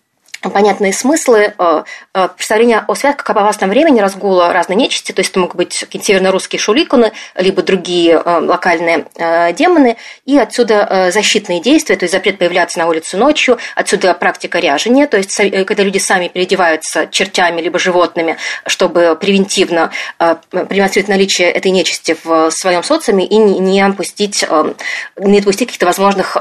понятные 0.50 0.92
смыслы, 0.92 1.54
э, 1.56 1.84
э, 2.14 2.28
представление 2.28 2.84
о 2.86 2.94
святках 2.94 3.30
об 3.30 3.38
опасном 3.38 3.70
времени, 3.70 4.00
разгула 4.00 4.52
разной 4.52 4.76
нечисти, 4.76 5.12
то 5.12 5.20
есть 5.20 5.30
это 5.30 5.40
могут 5.40 5.56
быть 5.56 5.78
какие-то 5.78 6.06
северно-русские 6.06 6.58
шуликуны, 6.58 7.12
либо 7.36 7.62
другие 7.62 8.20
э, 8.24 8.38
локальные 8.40 9.06
демоны, 9.54 9.96
и 10.24 10.38
отсюда 10.38 11.10
защитные 11.12 11.60
действия, 11.60 11.96
то 11.96 12.04
есть 12.04 12.12
запрет 12.12 12.38
появляться 12.38 12.78
на 12.78 12.88
улицу 12.88 13.16
ночью, 13.16 13.58
отсюда 13.74 14.14
практика 14.14 14.58
ряжения, 14.58 15.06
то 15.06 15.16
есть 15.16 15.36
когда 15.36 15.82
люди 15.82 15.98
сами 15.98 16.28
переодеваются 16.28 17.06
чертями 17.06 17.60
либо 17.60 17.78
животными, 17.78 18.36
чтобы 18.66 19.16
превентивно 19.20 19.90
продемонстрировать 20.18 21.08
наличие 21.08 21.50
этой 21.50 21.70
нечисти 21.70 22.16
в 22.22 22.50
своем 22.50 22.82
социуме 22.82 23.26
и 23.26 23.36
не 23.36 23.80
опустить, 23.80 24.44
не 25.16 25.40
допустить 25.40 25.68
каких-то 25.68 25.86
возможных 25.86 26.36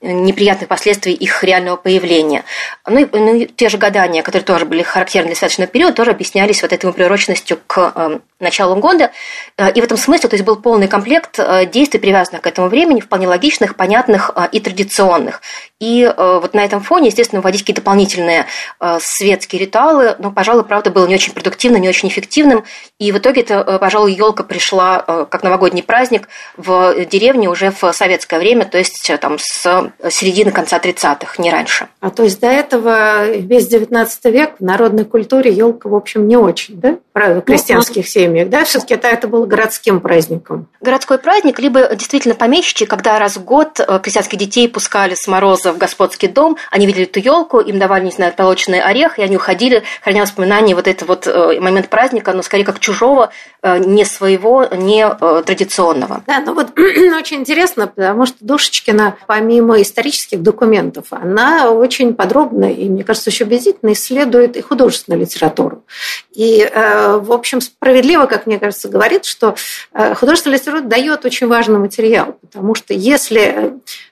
неприятных 0.00 0.68
последствий 0.68 1.12
их 1.12 1.42
реального 1.44 1.76
появления. 1.76 2.44
Ну 2.86 3.00
и 3.00 3.04
ну, 3.32 3.46
те 3.46 3.68
же 3.68 3.78
гадания, 3.78 4.22
которые 4.22 4.44
тоже 4.44 4.64
были 4.64 4.82
характерны 4.82 5.28
для 5.28 5.36
святочного 5.36 5.70
периода, 5.70 5.94
тоже 5.94 6.10
объяснялись 6.10 6.62
вот 6.62 6.72
этой 6.72 6.92
приуроченностью 6.92 7.58
к 7.66 7.92
э, 7.94 8.18
началу 8.40 8.76
года. 8.76 9.10
Э, 9.56 9.70
и 9.72 9.80
в 9.80 9.84
этом 9.84 9.96
смысле 9.96 10.28
то 10.28 10.34
есть 10.34 10.44
был 10.44 10.56
полный 10.56 10.88
комплект 10.88 11.38
э, 11.38 11.66
действий, 11.66 12.00
привязанных 12.00 12.42
к 12.42 12.46
этому 12.46 12.68
времени, 12.68 13.00
вполне 13.00 13.28
логичных, 13.28 13.76
понятных 13.76 14.30
э, 14.34 14.48
и 14.52 14.60
традиционных. 14.60 15.42
И 15.80 16.02
э, 16.02 16.14
вот 16.40 16.52
на 16.52 16.62
этом 16.62 16.82
фоне, 16.82 17.06
естественно, 17.08 17.40
вводить 17.40 17.62
какие-то 17.62 17.80
дополнительные 17.80 18.44
э, 18.80 18.98
светские 19.00 19.62
ритуалы, 19.62 20.14
но, 20.18 20.30
пожалуй, 20.30 20.64
правда, 20.64 20.90
было 20.90 21.06
не 21.06 21.14
очень 21.14 21.32
продуктивно, 21.32 21.78
не 21.78 21.88
очень 21.88 22.10
эффективным. 22.10 22.64
И 22.98 23.10
в 23.12 23.18
итоге 23.18 23.40
это, 23.40 23.64
э, 23.66 23.78
пожалуй, 23.78 24.12
елка 24.12 24.44
пришла 24.44 25.00
как 25.30 25.42
новогодний 25.42 25.82
праздник 25.82 26.28
в 26.56 26.94
деревне 27.06 27.48
уже 27.48 27.70
в 27.70 27.92
советское 27.92 28.38
время, 28.38 28.66
то 28.66 28.76
есть 28.76 29.10
там 29.20 29.38
с 29.38 29.90
середины 30.10 30.50
конца 30.50 30.78
30-х, 30.78 31.42
не 31.42 31.50
раньше. 31.50 31.88
А 32.00 32.10
то 32.10 32.24
есть 32.24 32.40
до 32.40 32.48
этого 32.48 33.30
весь 33.30 33.66
19 33.68 34.24
век 34.26 34.56
в 34.58 34.62
народной 34.64 35.06
культуре 35.06 35.50
елка, 35.50 35.88
в 35.88 35.94
общем, 35.94 36.28
не 36.28 36.36
очень, 36.36 36.78
да? 36.78 36.98
В 37.14 37.34
ну, 37.34 37.40
крестьянских 37.40 38.04
ну, 38.04 38.10
семьях, 38.10 38.48
да? 38.50 38.64
Все-таки 38.64 38.94
это, 38.94 39.08
это 39.08 39.28
был 39.28 39.46
городским 39.46 40.00
праздником. 40.00 40.68
Городской 40.80 41.18
праздник, 41.18 41.58
либо 41.58 41.94
действительно 41.94 42.34
помещичий, 42.34 42.86
когда 42.86 43.18
раз 43.18 43.36
в 43.38 43.44
год 43.44 43.80
крестьянских 44.02 44.38
детей 44.38 44.68
пускали 44.68 45.14
с 45.14 45.26
мороза 45.26 45.69
в 45.72 45.78
господский 45.78 46.28
дом, 46.28 46.56
они 46.70 46.86
видели 46.86 47.04
эту 47.04 47.20
елку, 47.20 47.60
им 47.60 47.78
давали, 47.78 48.04
не 48.04 48.10
знаю, 48.10 48.32
толоченный 48.32 48.80
орех, 48.80 49.18
и 49.18 49.22
они 49.22 49.36
уходили, 49.36 49.82
храня 50.02 50.22
воспоминания 50.22 50.74
вот 50.74 50.86
этот 50.86 51.08
вот 51.08 51.26
э, 51.26 51.60
момент 51.60 51.88
праздника, 51.88 52.32
но 52.32 52.42
скорее 52.42 52.64
как 52.64 52.80
чужого, 52.80 53.30
э, 53.62 53.78
не 53.78 54.04
своего, 54.04 54.66
не 54.66 55.08
традиционного. 55.44 56.22
Да, 56.26 56.40
ну 56.40 56.54
вот 56.54 56.70
очень 56.78 57.38
интересно, 57.38 57.86
потому 57.86 58.26
что 58.26 58.36
Душечкина, 58.40 59.16
помимо 59.26 59.80
исторических 59.80 60.42
документов, 60.42 61.06
она 61.10 61.70
очень 61.70 62.14
подробно 62.14 62.70
и, 62.72 62.88
мне 62.88 63.04
кажется, 63.04 63.30
очень 63.30 63.46
убедительно 63.46 63.92
исследует 63.92 64.56
и 64.56 64.60
художественную 64.60 65.20
литературу. 65.20 65.84
И, 66.32 66.60
э, 66.60 67.16
в 67.18 67.32
общем, 67.32 67.60
справедливо, 67.60 68.26
как 68.26 68.46
мне 68.46 68.58
кажется, 68.58 68.88
говорит, 68.88 69.24
что 69.24 69.56
э, 69.92 70.14
художественная 70.14 70.58
литература 70.58 70.88
дает 70.88 71.24
очень 71.24 71.46
важный 71.46 71.78
материал, 71.78 72.36
потому 72.40 72.74
что 72.74 72.94
если 72.94 73.40
э, 73.40 73.70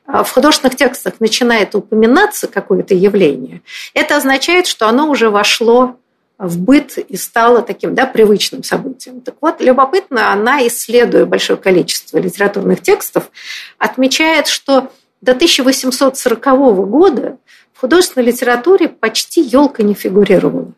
в 0.09 0.31
художественных 0.31 0.75
текстах 0.75 1.21
начинает 1.21 1.75
упоминаться 1.75 2.49
какое-то 2.49 2.95
явление, 2.95 3.63
это 3.93 4.17
означает, 4.17 4.67
что 4.67 4.89
оно 4.89 5.11
уже 5.11 5.29
вошло 5.29 5.97
в 6.39 6.59
быт 6.61 6.97
и 6.97 7.17
стало 7.17 7.63
таким 7.63 7.95
да, 7.95 8.07
привычным 8.07 8.63
событием. 8.63 9.21
Так 9.21 9.35
вот, 9.41 9.61
любопытно, 9.61 10.33
она, 10.33 10.67
исследуя 10.67 11.27
большое 11.27 11.59
количество 11.59 12.17
литературных 12.19 12.81
текстов, 12.81 13.31
отмечает, 13.77 14.47
что 14.47 14.91
до 15.21 15.33
1840 15.33 16.45
года 16.89 17.39
в 17.75 17.81
художественной 17.81 18.27
литературе 18.27 18.89
почти 18.89 19.43
елка 19.43 19.83
не 19.83 19.95
фигурировала. 19.95 20.73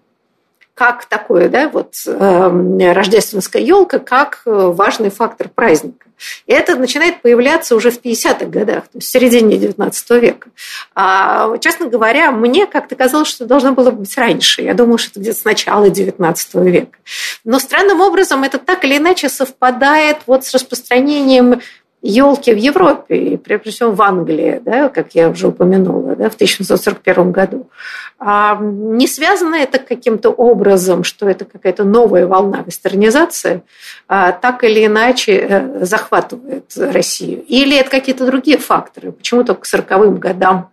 Как 0.81 1.05
такое, 1.05 1.51
да, 1.51 1.69
вот 1.69 1.93
э, 2.07 2.93
рождественская 2.95 3.61
елка, 3.61 3.99
как 3.99 4.40
важный 4.47 5.11
фактор 5.11 5.51
праздника. 5.51 6.07
И 6.47 6.53
это 6.53 6.75
начинает 6.77 7.21
появляться 7.21 7.75
уже 7.77 7.90
в 7.90 8.01
50-х 8.01 8.47
годах, 8.47 8.85
то 8.85 8.97
есть 8.97 9.09
в 9.09 9.11
середине 9.11 9.59
19 9.59 10.11
века. 10.23 10.49
А, 10.95 11.55
честно 11.59 11.87
говоря, 11.87 12.31
мне 12.31 12.66
как-то 12.66 12.97
казалось, 12.97 13.29
что 13.29 13.45
должно 13.45 13.73
было 13.73 13.90
быть 13.90 14.16
раньше. 14.16 14.62
Я 14.62 14.73
думала, 14.73 14.97
что 14.97 15.11
это 15.11 15.21
где-то 15.21 15.38
с 15.40 15.45
начала 15.45 15.90
19 15.90 16.55
века. 16.55 16.99
Но 17.45 17.59
странным 17.59 18.01
образом 18.01 18.43
это 18.43 18.59
так 18.59 18.83
или 18.87 18.97
иначе 18.97 19.29
совпадает 19.29 20.19
вот 20.27 20.47
с 20.47 20.55
распространением 20.55 21.61
елки 22.03 22.53
в 22.53 22.57
Европе, 22.57 23.17
и 23.17 23.37
прежде 23.37 23.71
всего 23.71 23.93
в 23.93 24.01
Англии, 24.01 24.61
да, 24.65 24.89
как 24.89 25.15
я 25.15 25.29
уже 25.29 25.49
упомянула, 25.49 26.17
да, 26.17 26.31
в 26.31 26.35
1941 26.35 27.33
году. 27.33 27.69
А 28.19 28.59
не 28.61 29.07
связано 29.07 29.55
это 29.55 29.79
каким-то 29.79 30.31
образом, 30.31 31.05
что 31.05 31.29
это 31.29 31.45
какая-то 31.45 31.85
новая 31.85 32.27
волна 32.27 32.63
вестернизации, 32.67 33.63
а 34.09 34.33
так 34.33 34.65
или 34.65 34.87
иначе 34.87 35.47
э, 35.49 35.85
захватывает 35.85 36.73
Россию? 36.77 37.43
Или 37.49 37.77
это 37.77 37.91
какие-то 37.91 38.27
другие 38.27 38.59
факторы? 38.59 39.13
Почему 39.13 39.45
только 39.45 39.63
к 39.63 39.67
40-м 39.67 40.17
годам 40.19 40.71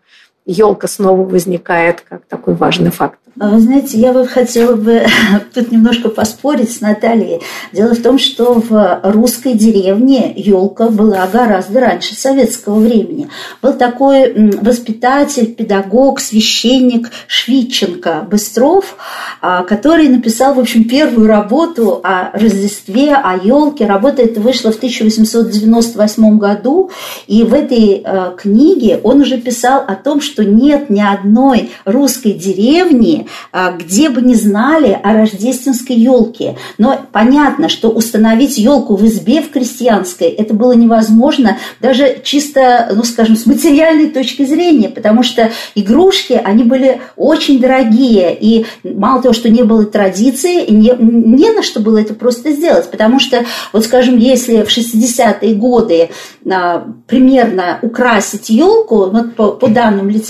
елка 0.48 0.88
снова 0.88 1.24
возникает 1.24 2.02
как 2.02 2.26
такой 2.26 2.56
важный 2.56 2.90
фактор? 2.90 3.20
А 3.40 3.50
вы 3.50 3.60
знаете, 3.60 4.00
я 4.00 4.14
вот 4.14 4.30
хотела 4.30 4.76
бы 4.76 5.06
тут 5.54 5.72
немножко 5.72 6.10
поспорить 6.10 6.76
с 6.76 6.82
Натальей. 6.82 7.42
Дело 7.72 7.94
в 7.94 8.02
том, 8.02 8.18
что 8.18 8.56
в 8.56 9.00
русской 9.04 9.54
деревне 9.54 10.34
елка 10.36 10.90
была 10.90 11.28
гораздо 11.28 11.82
раньше 11.82 12.16
советского 12.16 12.80
времени. 12.80 13.30
Был 13.62 13.74
такой 13.74 14.34
воспитатель, 14.60 15.54
педагог, 15.54 16.20
священник 16.20 17.12
Швидченко 17.28 18.26
Быстров, 18.30 18.98
а, 19.40 19.64
который 19.64 20.10
написал, 20.10 20.56
в 20.56 20.60
общем, 20.60 20.86
первую 20.86 21.28
работу 21.28 22.00
о 22.04 22.32
Рождестве, 22.34 23.14
о 23.14 23.38
елке. 23.38 23.86
Работа 23.86 24.24
эта 24.24 24.42
вышла 24.42 24.72
в 24.72 24.78
1898 24.78 26.40
году, 26.40 26.90
и 27.28 27.44
в 27.44 27.54
этой 27.54 28.02
э, 28.04 28.32
книге 28.38 29.00
он 29.04 29.22
уже 29.22 29.38
писал 29.38 29.84
о 29.88 29.96
том, 29.96 30.22
что 30.22 30.37
нет 30.43 30.89
ни 30.89 31.02
одной 31.02 31.71
русской 31.86 32.32
деревни, 32.32 33.28
а, 33.52 33.71
где 33.71 34.10
бы 34.10 34.21
не 34.21 34.36
знали 34.36 35.00
о 35.02 35.13
рождественской 35.13 35.95
елке. 35.95 36.58
Но 36.78 37.00
понятно, 37.12 37.69
что 37.69 37.89
установить 37.89 38.58
елку 38.58 38.95
в 38.95 39.06
избе 39.06 39.41
в 39.41 39.52
крестьянской 39.52 40.28
это 40.28 40.54
было 40.54 40.73
невозможно 40.73 41.58
даже 41.82 42.21
чисто, 42.23 42.91
ну 42.93 43.04
скажем, 43.04 43.36
с 43.36 43.45
материальной 43.45 44.10
точки 44.10 44.45
зрения, 44.45 44.89
потому 44.89 45.23
что 45.23 45.52
игрушки, 45.76 46.39
они 46.43 46.63
были 46.63 47.02
очень 47.15 47.60
дорогие, 47.60 48.36
и 48.39 48.65
мало 48.84 49.21
того, 49.21 49.34
что 49.34 49.50
не 49.50 49.63
было 49.63 49.86
традиции, 49.86 50.69
не, 50.69 50.93
не 51.00 51.50
на 51.52 51.63
что 51.63 51.80
было 51.80 51.97
это 51.97 52.13
просто 52.13 52.52
сделать, 52.52 52.89
потому 52.89 53.19
что, 53.19 53.45
вот 53.73 53.86
скажем, 53.86 54.17
если 54.17 54.63
в 54.63 54.69
60-е 54.69 55.56
годы 55.56 56.10
а, 56.50 56.88
примерно 57.08 57.80
украсить 57.82 58.50
елку, 58.50 59.10
вот 59.10 59.36
по, 59.36 59.52
по 59.52 59.67
данным 59.67 60.10
литературы, 60.10 60.27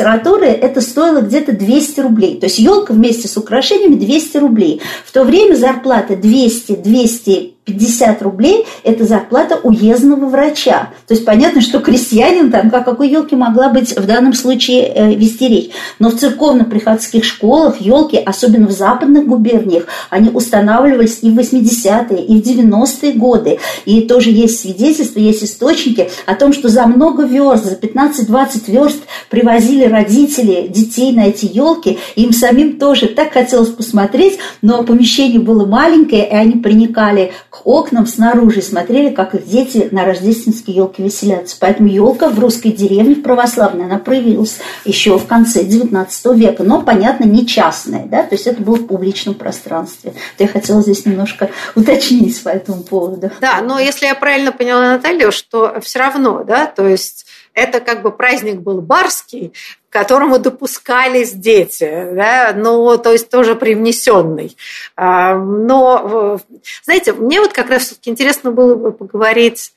это 0.48 0.82
стоило 0.82 1.22
где-то 1.22 1.54
200 1.54 2.00
рублей. 2.00 2.40
То 2.40 2.46
есть 2.46 2.60
елка 2.60 2.94
вместе 2.94 3.28
с 3.28 3.38
украшениями 3.38 3.96
200 3.96 4.38
рублей. 4.38 4.82
В 5.06 5.12
то 5.12 5.24
время 5.24 5.56
зарплата 5.56 6.14
200-200 6.14 7.57
50 7.68 8.22
рублей– 8.22 8.66
это 8.84 9.04
зарплата 9.04 9.60
уездного 9.62 10.26
врача. 10.26 10.90
То 11.06 11.14
есть 11.14 11.26
понятно, 11.26 11.60
что 11.62 11.80
крестьянин 11.80 12.50
там, 12.50 12.72
как 12.72 12.86
какой 12.86 13.10
елки 13.10 13.36
могла 13.36 13.68
быть 13.68 13.96
в 13.98 14.06
данном 14.06 14.34
случае 14.34 14.94
э, 14.96 15.14
вести 15.14 15.50
речь. 15.50 15.70
Но 16.00 16.10
в 16.10 16.16
церковно-приходских 16.16 17.26
школах 17.26 17.82
елки, 17.82 18.18
особенно 18.18 18.68
в 18.68 18.72
западных 18.72 19.28
губерниях, 19.28 19.84
они 20.10 20.30
устанавливались 20.30 21.20
и 21.22 21.30
в 21.30 21.38
80-е, 21.38 22.24
и 22.24 22.42
в 22.42 22.46
90-е 22.46 23.12
годы. 23.14 23.60
И 23.86 24.02
тоже 24.02 24.30
есть 24.30 24.62
свидетельства, 24.62 25.20
есть 25.20 25.44
источники 25.44 26.10
о 26.26 26.36
том, 26.36 26.54
что 26.54 26.70
за 26.70 26.88
много 26.88 27.24
верст, 27.24 27.66
за 27.66 27.76
15-20 27.76 28.72
верст 28.72 29.00
привозили 29.30 29.84
родители 29.84 30.68
детей 30.68 31.12
на 31.12 31.26
эти 31.26 31.46
елки. 31.52 32.00
Им 32.16 32.32
самим 32.32 32.80
тоже 32.80 33.08
так 33.08 33.34
хотелось 33.34 33.70
посмотреть, 33.70 34.40
но 34.62 34.84
помещение 34.84 35.42
было 35.42 35.66
маленькое, 35.66 36.26
и 36.26 36.34
они 36.34 36.54
проникали 36.54 37.34
к 37.50 37.57
окнам 37.63 38.08
снаружи 38.08 38.62
смотрели, 38.62 39.13
как 39.13 39.36
их 39.36 39.48
дети 39.48 39.89
на 39.91 40.06
рождественские 40.06 40.76
елки 40.78 41.04
веселятся. 41.04 41.56
Поэтому 41.60 41.89
елка 41.89 42.30
в 42.30 42.39
русской 42.39 42.70
деревне, 42.70 43.15
в 43.15 43.22
православной, 43.22 43.86
она 43.86 43.98
проявилась 43.98 44.58
еще 44.86 45.17
в 45.17 45.26
конце 45.26 45.63
XIX 45.63 46.08
века. 46.36 46.63
Но, 46.63 46.82
понятно, 46.82 47.26
не 47.26 47.46
частная, 47.46 48.06
да, 48.06 48.24
то 48.24 48.36
есть 48.36 48.48
это 48.48 48.62
было 48.62 48.76
в 48.76 48.88
публичном 48.88 49.36
пространстве. 49.36 50.13
То 50.38 50.43
я 50.43 50.48
хотела 50.48 50.82
здесь 50.82 51.06
немножко 51.06 51.50
уточнить 51.76 52.41
по 52.43 52.50
этому 52.50 52.84
поводу. 52.84 53.32
Да, 53.41 53.62
но 53.62 53.80
если 53.80 54.06
я 54.06 54.15
правильно 54.15 54.52
поняла 54.52 54.82
Наталью, 54.93 55.32
что 55.32 55.80
все 55.82 56.00
равно, 56.00 56.43
да, 56.43 56.65
то 56.65 56.88
есть 56.88 57.26
это 57.58 57.80
как 57.80 58.04
бы 58.04 58.12
праздник 58.12 58.60
был 58.60 58.82
барский, 58.82 59.52
к 59.89 59.93
которому 59.93 60.38
допускались 60.38 61.32
дети, 61.34 62.10
да, 62.13 62.54
ну, 62.56 63.00
то 63.00 63.12
есть 63.12 63.32
тоже 63.32 63.56
привнесенный. 63.56 64.56
А, 64.96 65.36
но, 65.36 66.39
знаете, 66.84 67.13
мне 67.13 67.41
вот 67.41 67.54
как 67.54 67.72
раз 67.72 67.86
все-таки 67.86 68.12
интересно 68.12 68.52
было 68.52 68.75
бы 68.75 68.92
поговорить 68.92 69.73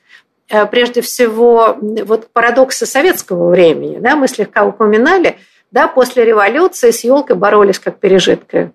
э, 0.50 0.66
прежде 0.66 1.00
всего 1.00 1.78
вот 1.80 2.28
парадоксы 2.34 2.84
советского 2.84 3.48
времени, 3.48 3.98
да, 3.98 4.14
мы 4.14 4.28
слегка 4.28 4.64
упоминали, 4.64 5.38
Да, 5.70 5.88
после 5.88 6.26
революции 6.26 6.90
с 6.90 7.02
елкой 7.02 7.36
боролись 7.36 7.78
как 7.78 7.98
пережиткой 7.98 8.72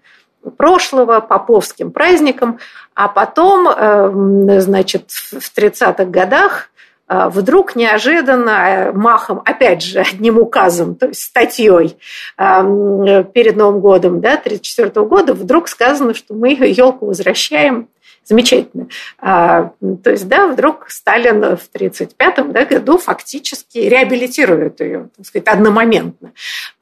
прошлого, 0.58 1.20
поповским 1.20 1.92
праздником, 1.92 2.58
а 2.96 3.08
потом, 3.08 3.68
э, 3.68 4.60
значит, 4.62 5.12
в 5.12 5.56
30-х 5.56 6.06
годах 6.06 6.70
вдруг 7.08 7.76
неожиданно 7.76 8.50
э, 8.50 8.92
махом, 8.92 9.42
опять 9.46 9.84
же, 9.84 10.00
одним 10.14 10.40
указом, 10.40 10.96
то 10.96 11.08
есть 11.08 11.22
статьей 11.22 11.98
перед 12.38 13.56
Новым 13.56 13.80
годом, 13.80 14.22
да, 14.22 14.34
1934 14.34 15.06
года, 15.06 15.34
вдруг 15.34 15.68
сказано, 15.68 16.14
что 16.14 16.34
мы 16.34 16.54
елку 16.54 17.06
возвращаем 17.06 17.88
замечательно. 18.26 18.88
А, 19.20 19.72
то 20.04 20.12
есть, 20.12 20.28
да, 20.28 20.48
вдруг 20.48 20.90
Сталин 20.90 21.40
в 21.42 21.68
1935 21.74 22.52
да, 22.52 22.66
году 22.66 22.98
фактически 22.98 23.78
реабилитирует 23.78 24.80
ее, 24.82 25.10
так 25.16 25.26
сказать, 25.26 25.48
одномоментно. 25.48 26.34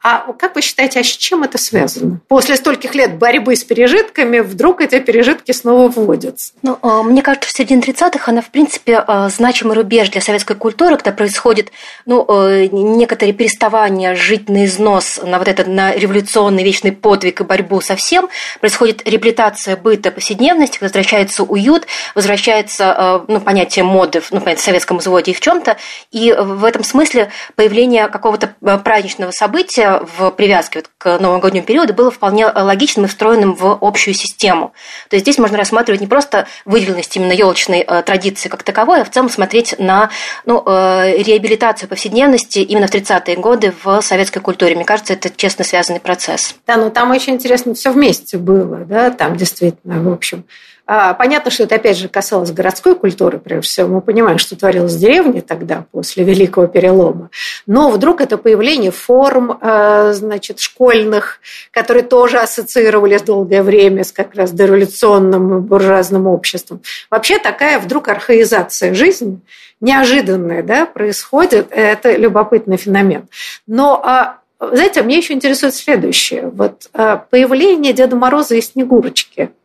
А 0.01 0.33
как 0.33 0.55
вы 0.55 0.61
считаете, 0.61 0.99
а 0.99 1.03
с 1.03 1.07
чем 1.07 1.43
это 1.43 1.57
связано? 1.57 2.19
После 2.27 2.55
стольких 2.55 2.95
лет 2.95 3.17
борьбы 3.17 3.55
с 3.55 3.63
пережитками 3.63 4.39
вдруг 4.39 4.81
эти 4.81 4.99
пережитки 4.99 5.51
снова 5.51 5.89
вводятся? 5.89 6.53
Ну, 6.61 6.77
а, 6.81 7.03
мне 7.03 7.21
кажется, 7.21 7.49
в 7.49 7.53
середине 7.53 7.81
30-х 7.81 8.31
она, 8.31 8.41
в 8.41 8.49
принципе, 8.49 9.03
а, 9.05 9.29
значимый 9.29 9.75
рубеж 9.75 10.09
для 10.09 10.21
советской 10.21 10.55
культуры, 10.55 10.97
когда 10.97 11.11
происходит 11.11 11.71
ну, 12.05 12.25
э, 12.27 12.67
некоторые 12.71 13.33
переставания 13.33 14.15
жить 14.15 14.49
на 14.49 14.65
износ, 14.65 15.19
на 15.23 15.39
вот 15.39 15.47
этот 15.47 15.67
на 15.67 15.93
революционный 15.93 16.63
вечный 16.63 16.91
подвиг 16.91 17.41
и 17.41 17.43
борьбу 17.43 17.81
со 17.81 17.95
всем, 17.95 18.29
происходит 18.59 19.07
реабилитация 19.07 19.77
быта 19.77 20.11
повседневности, 20.11 20.79
возвращается 20.81 21.32
возвращается 21.33 21.43
уют, 21.43 21.87
возвращается 22.15 22.95
э, 22.97 23.31
ну, 23.31 23.39
понятие 23.39 23.83
моды 23.83 24.21
ну, 24.31 24.39
понятие, 24.39 24.61
в 24.61 24.65
советском 24.65 24.97
взводе 24.97 25.31
и 25.31 25.33
в 25.33 25.39
чем-то. 25.39 25.77
И 26.11 26.33
в 26.33 26.63
этом 26.63 26.83
смысле 26.83 27.31
появление 27.55 28.07
какого-то 28.07 28.53
э, 28.61 28.77
праздничного 28.77 29.31
события 29.31 30.01
в 30.17 30.31
привязке 30.31 30.79
вот 30.79 30.89
к 30.97 31.19
новогоднему 31.19 31.65
периоду 31.65 31.93
было 31.93 32.11
вполне 32.11 32.47
логичным 32.47 33.05
и 33.05 33.07
встроенным 33.07 33.53
в 33.53 33.77
общую 33.81 34.13
систему. 34.13 34.73
То 35.09 35.15
есть 35.15 35.25
здесь 35.25 35.37
можно 35.37 35.57
рассматривать 35.57 36.01
не 36.01 36.07
просто 36.07 36.47
выделенность 36.65 37.15
именно 37.15 37.31
елочной 37.31 37.79
э, 37.79 38.03
традиции 38.03 38.49
как 38.49 38.63
таковой, 38.63 39.01
а 39.01 39.05
в 39.05 39.09
целом 39.09 39.29
смотреть 39.29 39.75
на 39.79 40.09
ну, 40.45 40.63
реабилитацию 40.65 41.89
повседневности 41.89 42.59
именно 42.59 42.87
в 42.87 42.91
30-е 42.93 43.35
годы 43.37 43.73
в 43.83 44.01
советской 44.01 44.39
культуре. 44.39 44.75
Мне 44.75 44.85
кажется, 44.85 45.13
это 45.13 45.29
честно 45.29 45.63
связанный 45.63 45.99
процесс. 45.99 46.55
Да, 46.67 46.77
ну 46.77 46.89
там 46.89 47.11
очень 47.11 47.33
интересно 47.33 47.73
все 47.73 47.91
вместе 47.91 48.37
было, 48.37 48.79
да, 48.85 49.09
там 49.11 49.35
действительно, 49.35 50.01
в 50.01 50.11
общем, 50.11 50.45
понятно, 50.85 51.49
что 51.49 51.63
это 51.63 51.75
опять 51.75 51.97
же 51.97 52.09
касалось 52.09 52.51
городской 52.51 52.95
культуры, 52.95 53.39
прежде 53.39 53.67
всего. 53.67 53.87
Мы 53.87 54.01
понимаем, 54.01 54.37
что 54.37 54.57
творилось 54.57 54.93
в 54.93 54.99
деревне 54.99 55.41
тогда, 55.41 55.85
после 55.91 56.25
Великого 56.25 56.67
Перелома. 56.67 57.29
Но 57.65 57.89
вдруг 57.89 58.19
это 58.19 58.37
появление 58.37 58.91
форм 58.91 59.57
а, 59.61 60.11
значит, 60.11 60.59
школьных, 60.59 61.39
которые 61.71 62.03
тоже 62.03 62.39
ассоциировались 62.39 63.21
долгое 63.21 63.63
время 63.63 64.03
с 64.03 64.11
как 64.11 64.35
раз 64.35 64.51
дореволюционным 64.51 65.61
буржуазным 65.61 66.27
обществом. 66.27 66.81
Вообще 67.09 67.39
такая 67.39 67.79
вдруг 67.79 68.09
архаизация 68.09 68.93
жизни, 68.93 69.39
неожиданная, 69.79 70.63
да, 70.63 70.85
происходит. 70.85 71.67
Это 71.71 72.13
любопытный 72.17 72.75
феномен. 72.75 73.29
Но 73.67 74.01
а, 74.03 74.39
знаете, 74.59 75.01
мне 75.01 75.17
еще 75.17 75.33
интересует 75.33 75.75
следующее. 75.75 76.49
Вот 76.49 76.89
появление 76.91 77.93
Деда 77.93 78.17
Мороза 78.17 78.55
и 78.55 78.61
Снегурочки– 78.61 79.51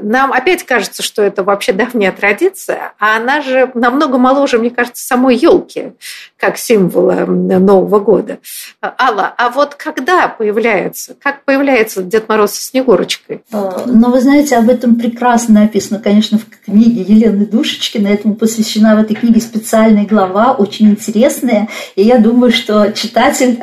нам 0.00 0.32
опять 0.32 0.64
кажется, 0.64 1.02
что 1.02 1.22
это 1.22 1.44
вообще 1.44 1.72
давняя 1.72 2.12
традиция, 2.12 2.94
а 2.98 3.16
она 3.16 3.42
же 3.42 3.70
намного 3.74 4.16
моложе, 4.18 4.58
мне 4.58 4.70
кажется, 4.70 5.04
самой 5.04 5.36
елки, 5.36 5.92
как 6.38 6.56
символа 6.56 7.26
Нового 7.26 8.00
года. 8.00 8.38
Алла, 8.82 9.34
а 9.36 9.50
вот 9.50 9.74
когда 9.74 10.28
появляется, 10.28 11.14
как 11.20 11.44
появляется 11.44 12.02
Дед 12.02 12.28
Мороз 12.28 12.52
со 12.52 12.62
Снегурочкой? 12.62 13.42
А, 13.52 13.84
ну, 13.86 14.10
вы 14.10 14.20
знаете, 14.20 14.56
об 14.56 14.70
этом 14.70 14.96
прекрасно 14.96 15.60
написано, 15.60 16.00
конечно, 16.00 16.38
в 16.38 16.46
книге 16.64 17.02
Елены 17.02 17.44
Душечкина. 17.44 18.08
Этому 18.08 18.34
посвящена 18.34 18.96
в 18.96 19.00
этой 19.00 19.14
книге 19.14 19.40
специальная 19.40 20.06
глава, 20.06 20.52
очень 20.52 20.90
интересная. 20.90 21.68
И 21.96 22.02
я 22.02 22.18
думаю, 22.18 22.50
что 22.50 22.92
читатель 22.92 23.58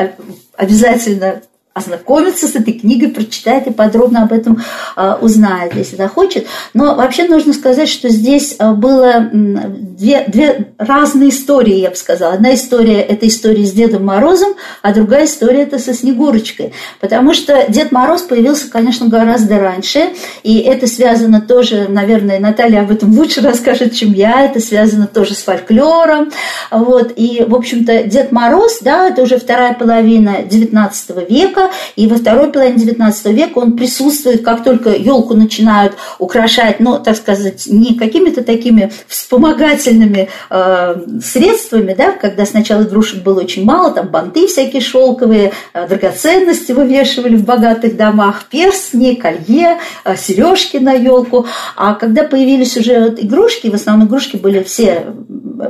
обязательно 0.56 1.42
ознакомиться 1.74 2.48
с 2.48 2.56
этой 2.56 2.74
книгой, 2.74 3.10
прочитает 3.10 3.68
и 3.68 3.72
подробно 3.72 4.24
об 4.24 4.34
этом 4.34 4.62
а, 4.96 5.18
узнает, 5.22 5.76
если 5.76 5.96
захочет. 5.96 6.48
Но 6.74 6.96
вообще 6.96 7.26
нужно 7.26 7.54
сказать, 7.54 7.88
что 7.88 8.10
здесь 8.10 8.56
а, 8.58 8.74
было 8.74 9.30
две, 9.32 10.26
две 10.28 10.68
разные 10.78 11.30
истории, 11.30 11.76
я 11.76 11.92
бы 11.92 11.96
сказала. 11.96 12.34
Одна 12.34 12.54
история– 12.56 13.02
это 13.10 13.28
история 13.28 13.66
с 13.66 13.72
Дедом 13.72 14.06
Морозом, 14.06 14.56
а 14.82 14.94
другая 14.94 15.26
история– 15.26 15.62
это 15.64 15.78
со 15.80 15.94
Снегурочкой. 15.94 16.74
Потому 17.00 17.34
что 17.34 17.66
Дед 17.70 17.92
Мороз 17.92 18.24
появился, 18.24 18.70
конечно, 18.70 19.08
гораздо 19.08 19.60
раньше, 19.60 20.10
и 20.44 20.60
это 20.60 20.88
связано 20.88 21.40
тоже, 21.40 21.86
наверное, 21.88 22.40
Наталья 22.40 22.82
об 22.82 22.92
этом 22.92 23.16
лучше 23.18 23.42
расскажет, 23.42 23.94
чем 23.94 24.12
я, 24.14 24.46
это 24.46 24.60
связано 24.60 25.08
тоже 25.08 25.36
с 25.36 25.44
фольклором. 25.44 26.32
Вот. 26.72 27.14
И, 27.16 27.46
в 27.48 27.56
общем-то, 27.56 28.04
Дед 28.04 28.32
Мороз, 28.32 28.80
да, 28.82 29.10
это 29.10 29.22
уже 29.22 29.38
вторая 29.38 29.74
половина 29.74 30.38
XIX 30.42 31.30
века, 31.30 31.59
и 31.96 32.08
во 32.08 32.18
второй 32.18 32.52
половине 32.52 32.86
XIX 32.86 33.34
века 33.34 33.60
он 33.60 33.74
присутствует, 33.74 34.44
как 34.44 34.64
только 34.64 34.92
елку 34.92 35.34
начинают 35.34 35.94
украшать, 36.18 36.80
ну, 36.80 37.00
так 37.00 37.16
сказать, 37.16 37.68
не 37.68 37.96
какими-то 37.96 38.44
такими 38.44 38.92
вспомогательными 39.08 40.30
э, 40.50 40.96
средствами, 41.24 41.94
да, 41.94 42.12
когда 42.12 42.46
сначала 42.46 42.84
игрушек 42.84 43.24
было 43.24 43.42
очень 43.42 43.66
мало, 43.66 43.92
там 43.92 44.08
банты 44.08 44.48
всякие 44.48 44.82
шелковые, 44.82 45.52
э, 45.74 45.88
драгоценности 45.88 46.72
вывешивали 46.72 47.36
в 47.36 47.46
богатых 47.46 47.96
домах, 47.98 48.46
перстни, 48.50 49.16
колье, 49.16 49.80
э, 50.06 50.16
сережки 50.16 50.78
на 50.78 50.94
елку, 50.94 51.46
а 51.76 51.96
когда 51.96 52.24
появились 52.24 52.78
уже 52.78 53.00
вот 53.00 53.20
игрушки, 53.20 53.68
в 53.68 53.76
основном 53.76 54.08
игрушки 54.08 54.38
были 54.38 54.64
все 54.64 55.06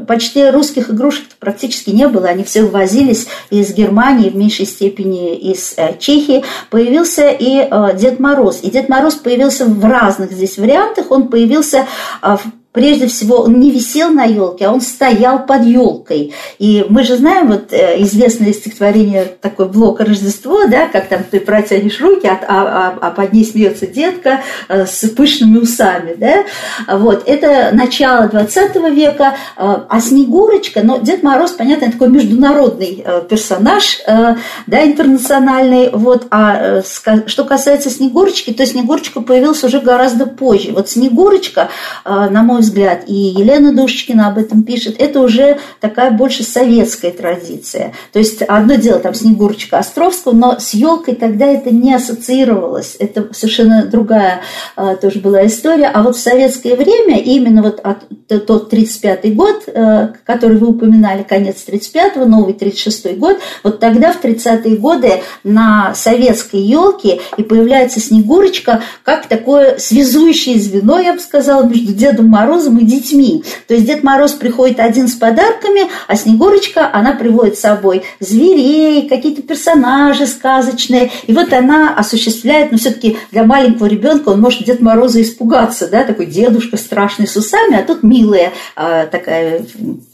почти 0.08 0.50
русских 0.50 0.90
игрушек 0.90 1.26
практически 1.40 1.90
не 1.90 2.08
было, 2.08 2.28
они 2.28 2.44
все 2.44 2.64
ввозились 2.64 3.28
из 3.50 3.74
Германии, 3.74 4.30
в 4.30 4.36
меньшей 4.36 4.66
степени 4.66 5.36
из 5.36 5.74
э, 5.78 5.98
Чехии, 6.00 6.44
появился 6.70 7.30
и 7.30 7.68
э, 7.70 7.98
Дед 7.98 8.20
Мороз. 8.20 8.60
И 8.64 8.70
Дед 8.70 8.90
Мороз 8.90 9.16
появился 9.16 9.66
в 9.66 9.84
разных 9.84 10.32
здесь 10.32 10.58
вариантах, 10.58 11.12
он 11.12 11.28
появился 11.28 11.88
э, 12.22 12.38
в 12.38 12.59
прежде 12.72 13.08
всего, 13.08 13.42
он 13.42 13.60
не 13.60 13.72
висел 13.72 14.10
на 14.12 14.26
елке, 14.26 14.66
а 14.66 14.72
он 14.72 14.82
стоял 14.82 15.46
под 15.46 15.66
елкой. 15.66 16.34
И 16.60 16.86
мы 16.88 17.04
же 17.04 17.18
знаем 17.18 17.48
вот 17.48 17.74
э, 17.74 18.02
известное 18.04 18.54
стихотворение 18.54 19.26
такой 19.26 19.68
блок 19.68 20.00
Рождество, 20.02 20.68
да, 20.68 20.88
как 20.88 21.08
там 21.08 21.24
ты 21.30 21.40
протянешь 21.40 22.00
руки, 22.00 22.28
а, 22.28 22.40
а, 22.48 22.98
а 23.02 23.12
под 23.12 23.34
ней 23.34 23.44
смеется 23.44 23.88
детка 23.88 24.42
э, 24.68 24.86
с 24.86 25.10
пышными 25.10 25.58
усами, 25.58 26.16
да. 26.16 26.46
Вот, 26.88 27.24
это 27.26 27.72
начало 27.74 28.28
20 28.28 28.76
века, 28.94 29.36
э, 29.58 29.78
а 29.90 30.00
Снегурочка, 30.00 30.82
но 30.84 31.00
Дед 31.00 31.24
Мороз, 31.24 31.52
понятно, 31.52 31.92
такой 31.92 32.10
международный 32.10 33.04
персонаж, 33.30 34.00
да, 34.06 34.86
интернациональный, 34.86 35.90
вот, 35.92 36.28
а 36.30 36.82
что 36.82 37.44
касается 37.46 37.90
Снегурочки, 37.90 38.52
то 38.52 38.66
Снегурочка 38.66 39.22
появилась 39.22 39.64
уже 39.64 39.80
гораздо 39.80 40.26
позже. 40.26 40.72
Вот 40.72 40.90
Снегурочка, 40.90 41.70
на 42.06 42.44
мой 42.44 42.59
взгляд, 42.60 42.80
взгляд, 42.80 43.04
и 43.08 43.14
Елена 43.14 43.74
Душечкина 43.74 44.28
об 44.28 44.38
этом 44.38 44.64
пишет, 44.64 44.96
это 45.00 45.20
уже 45.20 45.58
такая 45.80 46.12
больше 46.12 46.44
советская 46.44 47.12
традиция. 47.12 47.94
То 48.14 48.20
есть 48.20 48.42
одно 48.42 48.76
дело 48.76 49.00
там 49.00 49.14
Снегурочка 49.14 49.80
Островского, 49.80 50.34
но 50.34 50.60
с 50.60 50.74
елкой 50.74 51.16
тогда 51.16 51.46
это 51.46 51.72
не 51.72 51.94
ассоциировалось. 51.94 52.96
Это 53.00 53.34
совершенно 53.34 53.86
другая 53.86 54.42
а, 54.76 54.96
тоже 54.96 55.20
была 55.20 55.46
история. 55.46 55.88
А 55.88 56.04
вот 56.04 56.16
в 56.16 56.20
советское 56.20 56.76
время, 56.76 57.20
именно 57.20 57.62
вот 57.62 57.80
от, 57.84 58.08
тот 58.46 58.72
35-й 58.72 59.32
год, 59.32 59.64
а, 59.68 60.14
который 60.26 60.58
вы 60.58 60.68
упоминали, 60.68 61.24
конец 61.24 61.58
35-го, 61.68 62.26
новый 62.26 62.54
36-й 62.54 63.16
год, 63.16 63.38
вот 63.64 63.80
тогда 63.80 64.14
в 64.14 64.24
30-е 64.24 64.78
годы 64.78 65.22
на 65.44 65.94
советской 65.96 66.62
елке 66.62 67.20
и 67.38 67.44
появляется 67.44 68.00
Снегурочка 68.00 68.82
как 69.04 69.28
такое 69.28 69.78
связующее 69.78 70.60
звено, 70.60 71.00
я 71.00 71.14
бы 71.14 71.20
сказала, 71.20 71.64
между 71.64 71.94
Дедом 71.94 72.28
Морозом 72.28 72.49
Морозом 72.50 72.80
и 72.80 72.84
детьми. 72.86 73.44
То 73.68 73.76
есть 73.76 73.86
Дед 73.86 74.04
Мороз 74.04 74.32
приходит 74.32 74.80
один 74.80 75.08
с 75.08 75.14
подарками, 75.14 75.84
а 76.08 76.16
Снегурочка, 76.16 76.90
она 76.92 77.14
приводит 77.14 77.58
с 77.58 77.62
собой 77.62 78.04
зверей, 78.20 79.08
какие-то 79.08 79.44
персонажи 79.44 80.26
сказочные. 80.26 81.12
И 81.28 81.34
вот 81.34 81.54
она 81.54 81.94
осуществляет, 81.96 82.72
но 82.72 82.74
ну, 82.74 82.78
все-таки 82.80 83.18
для 83.32 83.44
маленького 83.44 83.86
ребенка 83.86 84.30
он 84.30 84.42
может 84.42 84.64
Дед 84.64 84.82
Мороза 84.82 85.22
испугаться, 85.22 85.88
да, 85.88 86.04
такой 86.04 86.26
дедушка 86.26 86.78
страшный 86.78 87.28
с 87.28 87.36
усами, 87.38 87.76
а 87.80 87.84
тут 87.84 88.02
милая 88.02 88.52
а, 88.76 89.06
такая 89.06 89.64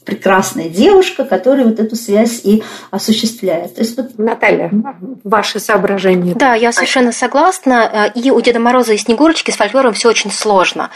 прекрасная 0.06 0.70
девушка, 0.70 1.26
которая 1.26 1.66
вот 1.66 1.80
эту 1.80 1.96
связь 1.96 2.42
и 2.44 2.64
осуществляет. 2.92 3.76
То 3.76 3.82
есть 3.82 3.98
вот, 3.98 4.18
Наталья, 4.18 4.72
ваши 5.24 5.60
соображения. 5.60 6.34
Да, 6.36 6.54
я 6.54 6.72
совершенно 6.72 7.12
согласна. 7.12 8.12
И 8.14 8.32
у 8.32 8.40
Деда 8.42 8.60
Мороза 8.60 8.94
и 8.94 8.98
Снегурочки 8.98 9.52
с 9.52 9.56
фольклором 9.56 9.94
все 9.94 10.10
очень 10.10 10.32
сложно. 10.32 10.92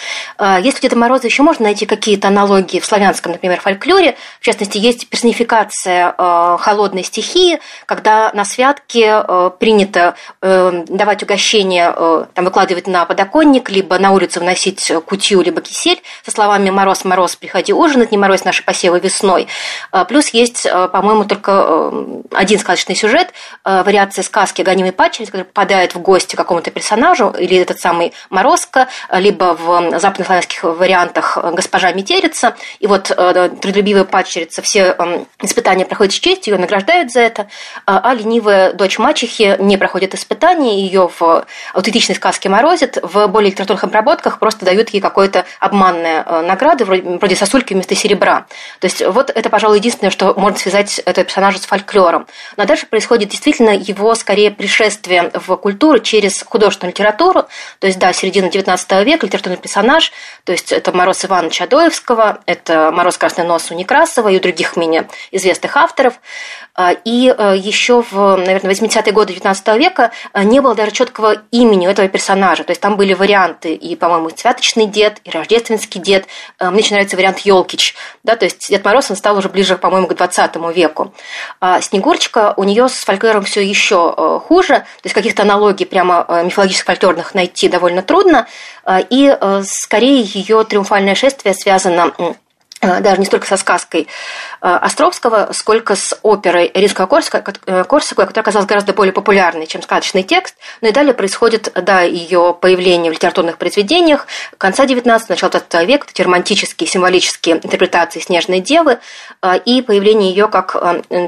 Если 0.62 0.80
у 0.80 0.82
Деда 0.82 0.95
Мороза 0.95 1.28
еще 1.28 1.43
можно 1.43 1.64
найти 1.64 1.86
какие-то 1.86 2.28
аналогии 2.28 2.80
в 2.80 2.86
славянском, 2.86 3.32
например, 3.32 3.60
фольклоре, 3.60 4.16
в 4.39 4.45
частности, 4.45 4.78
есть 4.78 5.10
персонификация 5.10 6.14
холодной 6.60 7.03
стихии, 7.03 7.60
когда 7.86 8.32
на 8.34 8.45
святке 8.45 9.24
принято 9.60 10.16
давать 10.41 11.24
угощение, 11.24 11.91
там, 12.34 12.45
выкладывать 12.45 12.88
на 12.88 13.05
подоконник, 13.05 13.70
либо 13.70 13.97
на 13.97 14.12
улицу 14.12 14.39
вносить 14.39 14.91
кутью, 15.05 15.41
либо 15.41 15.62
кисель 15.62 16.01
со 16.24 16.32
словами 16.32 16.70
«Мороз, 16.70 17.05
мороз, 17.05 17.36
приходи 17.36 17.74
ужинать, 17.74 18.12
не 18.12 18.18
мороз 18.18 18.43
наши 18.43 18.64
посевы 18.64 18.98
весной». 18.99 19.47
А, 19.91 20.05
плюс 20.05 20.29
есть, 20.29 20.65
а, 20.65 20.87
по-моему, 20.87 21.25
только 21.25 21.51
э, 21.51 22.05
один 22.33 22.59
сказочный 22.59 22.95
сюжет, 22.95 23.33
а, 23.63 23.83
вариация 23.83 24.23
сказки 24.23 24.61
«Гонимый 24.61 24.91
падчериц», 24.91 25.29
который 25.29 25.45
попадает 25.45 25.95
в 25.95 25.99
гости 25.99 26.35
какому-то 26.35 26.71
персонажу, 26.71 27.33
или 27.37 27.57
этот 27.57 27.79
самый 27.79 28.13
Морозко, 28.29 28.87
либо 29.11 29.57
в 29.59 29.99
западнославянских 29.99 30.63
вариантах 30.63 31.37
«Госпожа 31.53 31.91
Метерица». 31.91 32.55
И 32.79 32.87
вот 32.87 33.05
трудолюбивая 33.05 34.03
падчерица 34.03 34.61
все 34.61 34.95
испытания 35.41 35.85
проходит 35.85 36.13
с 36.13 36.19
честью, 36.19 36.53
ее 36.53 36.59
награждают 36.59 37.11
за 37.11 37.21
это, 37.21 37.47
а 37.85 38.13
ленивая 38.13 38.73
дочь 38.73 38.99
мачехи 38.99 39.55
не 39.59 39.77
проходит 39.77 40.15
испытания, 40.15 40.81
ее 40.81 41.09
в 41.19 41.45
аутентичной 41.73 42.15
сказке 42.15 42.49
морозит, 42.49 42.97
в 43.01 43.27
более 43.27 43.51
литературных 43.51 43.83
обработках 43.83 44.39
просто 44.39 44.65
дают 44.65 44.89
ей 44.89 45.01
какое-то 45.01 45.45
обманное 45.59 46.23
э, 46.25 46.41
награды, 46.41 46.85
вроде 46.85 47.35
сосульки 47.35 47.73
вместо 47.73 47.95
серебра. 47.95 48.45
То 48.79 48.85
есть 48.89 49.05
вот 49.05 49.29
это, 49.29 49.49
пожалуй, 49.49 49.77
единственное, 49.77 50.11
что 50.11 50.33
можно 50.35 50.57
связать 50.57 50.99
этого 50.99 51.23
персонажа 51.23 51.59
с 51.59 51.65
фольклором. 51.65 52.27
Но 52.57 52.65
дальше 52.65 52.85
происходит 52.85 53.29
действительно 53.29 53.69
его, 53.69 54.13
скорее, 54.15 54.51
пришествие 54.51 55.31
в 55.33 55.55
культуру 55.57 55.99
через 55.99 56.43
художественную 56.43 56.91
литературу. 56.91 57.45
То 57.79 57.87
есть, 57.87 57.99
да, 57.99 58.11
середина 58.13 58.47
XIX 58.47 59.03
века, 59.03 59.25
литературный 59.25 59.57
персонаж, 59.57 60.11
то 60.43 60.51
есть 60.51 60.71
это 60.71 60.91
Мороз 60.91 61.23
Иванович 61.23 61.61
Адоевского, 61.61 62.39
это 62.45 62.91
Мороз 62.91 63.17
Красный 63.17 63.45
Нос 63.45 63.71
у 63.71 63.75
Некрасова 63.75 64.29
и 64.29 64.37
у 64.37 64.39
других 64.39 64.75
менее 64.75 65.07
известных 65.31 65.77
авторов. 65.77 66.15
А, 66.82 66.93
и 66.93 67.27
э, 67.27 67.55
еще 67.57 68.05
в, 68.09 68.38
наверное, 68.38 68.71
80-е 68.71 69.11
годы 69.11 69.34
XIX 69.34 69.77
века 69.77 70.11
э, 70.32 70.43
не 70.43 70.61
было 70.61 70.75
даже 70.75 70.91
четкого 70.91 71.41
имени 71.51 71.88
у 71.88 71.89
этого 71.89 72.07
персонажа. 72.07 72.63
То 72.63 72.71
есть 72.71 72.80
там 72.80 72.95
были 72.95 73.13
варианты 73.13 73.73
и, 73.73 73.97
по-моему, 73.97 74.30
святочный 74.34 74.86
дед, 74.86 75.19
и 75.25 75.30
рождественский 75.30 75.99
дед. 75.99 76.27
Э, 76.57 76.69
мне 76.69 76.80
очень 76.80 76.93
нравится 76.93 77.17
вариант 77.17 77.39
Елкич. 77.39 77.95
Да, 78.23 78.38
то 78.38 78.45
есть 78.45 78.69
Дед 78.69 78.86
Мороз 78.86 79.11
он 79.11 79.17
стал 79.17 79.38
уже 79.38 79.49
ближе, 79.49 79.77
по-моему, 79.77 80.07
к 80.07 80.15
20 80.15 80.55
веку. 80.73 81.13
А 81.59 81.82
Снегурочка, 81.82 82.53
у 82.55 82.63
нее 82.63 82.88
с 82.88 83.03
фольклором 83.03 83.43
все 83.43 83.59
еще 83.59 84.41
хуже. 84.47 84.75
То 84.75 84.86
есть 85.03 85.13
каких-то 85.13 85.41
аналогий 85.41 85.86
прямо 85.86 86.25
мифологических 86.45 86.86
фольклорных 86.86 87.34
найти 87.34 87.67
довольно 87.67 88.03
трудно. 88.03 88.47
И 88.89 89.38
скорее 89.63 90.21
ее 90.21 90.63
триумфальное 90.63 91.15
шествие 91.15 91.53
связано 91.53 92.13
даже 92.82 93.19
не 93.19 93.25
столько 93.25 93.45
со 93.45 93.57
сказкой 93.57 94.07
э, 94.61 94.67
Островского, 94.67 95.49
сколько 95.53 95.95
с 95.95 96.17
оперой 96.23 96.71
Римского 96.73 97.07
Корсакова, 97.07 97.43
э, 97.65 97.84
которая 97.84 98.41
оказалась 98.41 98.67
гораздо 98.67 98.93
более 98.93 99.11
популярной, 99.11 99.67
чем 99.67 99.82
сказочный 99.82 100.23
текст. 100.23 100.55
Ну 100.82 100.88
и 100.88 100.91
далее 100.91 101.13
происходит, 101.13 101.71
да, 101.75 102.01
ее 102.01 102.57
появление 102.59 103.11
в 103.11 103.15
литературных 103.15 103.57
произведениях 103.57 104.27
конца 104.57 104.86
XIX 104.86 105.21
начала 105.27 105.49
XX 105.49 105.86
века, 105.86 106.07
эти 106.09 106.21
романтические, 106.21 106.88
символические 106.88 107.57
интерпретации 107.57 108.19
«Снежной 108.19 108.61
девы» 108.61 108.99
и 109.65 109.82
появление 109.82 110.32
ее 110.32 110.47
как 110.47 110.75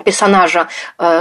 персонажа 0.04 0.68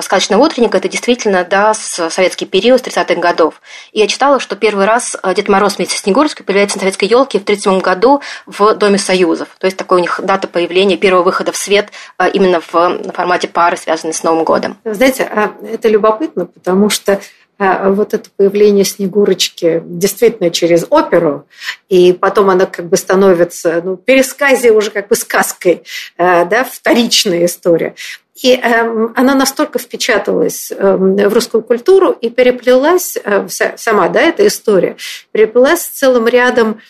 сказочного 0.00 0.42
утренника, 0.42 0.78
это 0.78 0.88
действительно, 0.88 1.44
да, 1.44 1.74
с 1.74 2.10
советский 2.10 2.46
период, 2.46 2.80
с 2.80 2.84
30-х 2.84 3.20
годов. 3.20 3.60
И 3.92 4.00
я 4.00 4.06
читала, 4.06 4.40
что 4.40 4.56
первый 4.56 4.86
раз 4.86 5.16
Дед 5.34 5.48
Мороз 5.48 5.76
вместе 5.76 5.96
с 5.96 6.00
Снегурской 6.00 6.44
появляется 6.44 6.78
на 6.78 6.80
советской 6.80 7.06
елке 7.06 7.38
в 7.38 7.42
1937 7.42 7.80
году 7.80 8.22
в 8.46 8.74
Доме 8.74 8.98
Союзов. 8.98 9.48
То 9.58 9.66
есть 9.66 9.76
такой 9.76 9.98
у 9.98 10.00
них 10.00 10.19
дата 10.22 10.48
появления 10.48 10.96
первого 10.96 11.22
выхода 11.22 11.52
в 11.52 11.56
свет 11.56 11.90
а, 12.16 12.28
именно 12.28 12.60
в 12.60 12.66
формате 13.12 13.48
пары, 13.48 13.76
связанной 13.76 14.14
с 14.14 14.22
Новым 14.22 14.44
годом. 14.44 14.76
Знаете, 14.84 15.24
а, 15.24 15.52
это 15.66 15.88
любопытно, 15.88 16.46
потому 16.46 16.90
что 16.90 17.20
а, 17.58 17.90
вот 17.90 18.14
это 18.14 18.30
появление 18.36 18.84
Снегурочки 18.84 19.82
действительно 19.84 20.50
через 20.50 20.86
оперу, 20.88 21.46
и 21.88 22.12
потом 22.12 22.50
она 22.50 22.66
как 22.66 22.86
бы 22.86 22.96
становится, 22.96 23.82
ну, 23.84 23.96
пересказе 23.96 24.72
уже 24.72 24.90
как 24.90 25.08
бы 25.08 25.16
сказкой, 25.16 25.82
да, 26.16 26.64
вторичная 26.64 27.44
история. 27.44 27.94
И 28.42 28.54
э, 28.54 29.08
она 29.14 29.34
настолько 29.34 29.78
впечаталась 29.78 30.72
э, 30.72 30.96
в 30.96 31.32
русскую 31.32 31.62
культуру 31.62 32.10
и 32.10 32.30
переплелась, 32.30 33.18
э, 33.22 33.46
сама 33.76 34.08
да, 34.08 34.22
эта 34.22 34.46
история, 34.46 34.96
переплелась 35.32 35.82
с 35.82 35.88
целым 35.88 36.26
рядом 36.26 36.80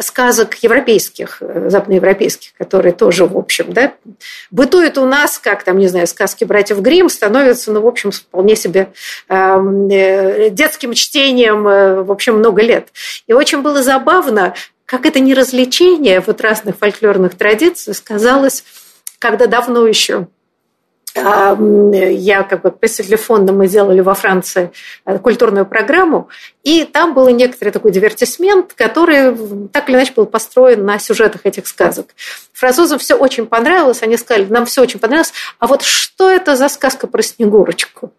сказок 0.00 0.54
европейских, 0.62 1.38
э, 1.40 1.68
западноевропейских, 1.70 2.52
которые 2.56 2.92
тоже, 2.92 3.26
в 3.26 3.36
общем, 3.36 3.72
да, 3.72 3.94
бытуют 4.50 4.96
у 4.96 5.06
нас, 5.06 5.38
как 5.38 5.64
там, 5.64 5.78
не 5.78 5.88
знаю, 5.88 6.06
сказки 6.06 6.44
братьев 6.44 6.80
Гримм 6.80 7.08
становятся, 7.08 7.72
ну, 7.72 7.80
в 7.80 7.86
общем, 7.86 8.12
вполне 8.12 8.54
себе 8.54 8.92
эм, 9.28 9.88
э, 9.90 10.50
детским 10.50 10.94
чтением, 10.94 11.64
в 11.64 12.12
общем, 12.12 12.36
много 12.36 12.62
лет. 12.62 12.88
И 13.26 13.32
очень 13.32 13.62
было 13.62 13.82
забавно, 13.82 14.54
как 14.84 15.04
это 15.04 15.18
не 15.18 15.34
развлечение 15.34 16.20
вот 16.20 16.40
разных 16.40 16.78
фольклорных 16.78 17.34
традиций 17.34 17.92
сказалось, 17.92 18.64
когда 19.18 19.46
давно 19.46 19.86
еще 19.86 20.28
я 21.16 22.42
как 22.42 22.62
бы 22.62 22.70
представитель 22.70 23.16
фонда, 23.16 23.52
мы 23.52 23.68
делали 23.68 24.00
во 24.00 24.14
Франции 24.14 24.70
э, 25.04 25.18
культурную 25.18 25.66
программу, 25.66 26.28
и 26.62 26.84
там 26.84 27.14
был 27.14 27.28
некоторый 27.28 27.70
такой 27.70 27.92
дивертисмент, 27.92 28.74
который 28.74 29.68
так 29.68 29.88
или 29.88 29.96
иначе 29.96 30.12
был 30.14 30.26
построен 30.26 30.84
на 30.84 30.98
сюжетах 30.98 31.42
этих 31.44 31.66
сказок. 31.66 32.08
Французам 32.52 32.98
все 32.98 33.14
очень 33.14 33.46
понравилось, 33.46 34.02
они 34.02 34.16
сказали, 34.16 34.46
нам 34.46 34.66
все 34.66 34.82
очень 34.82 35.00
понравилось, 35.00 35.32
а 35.58 35.66
вот 35.66 35.82
что 35.82 36.30
это 36.30 36.56
за 36.56 36.68
сказка 36.68 37.06
про 37.06 37.22
Снегурочку? 37.22 38.12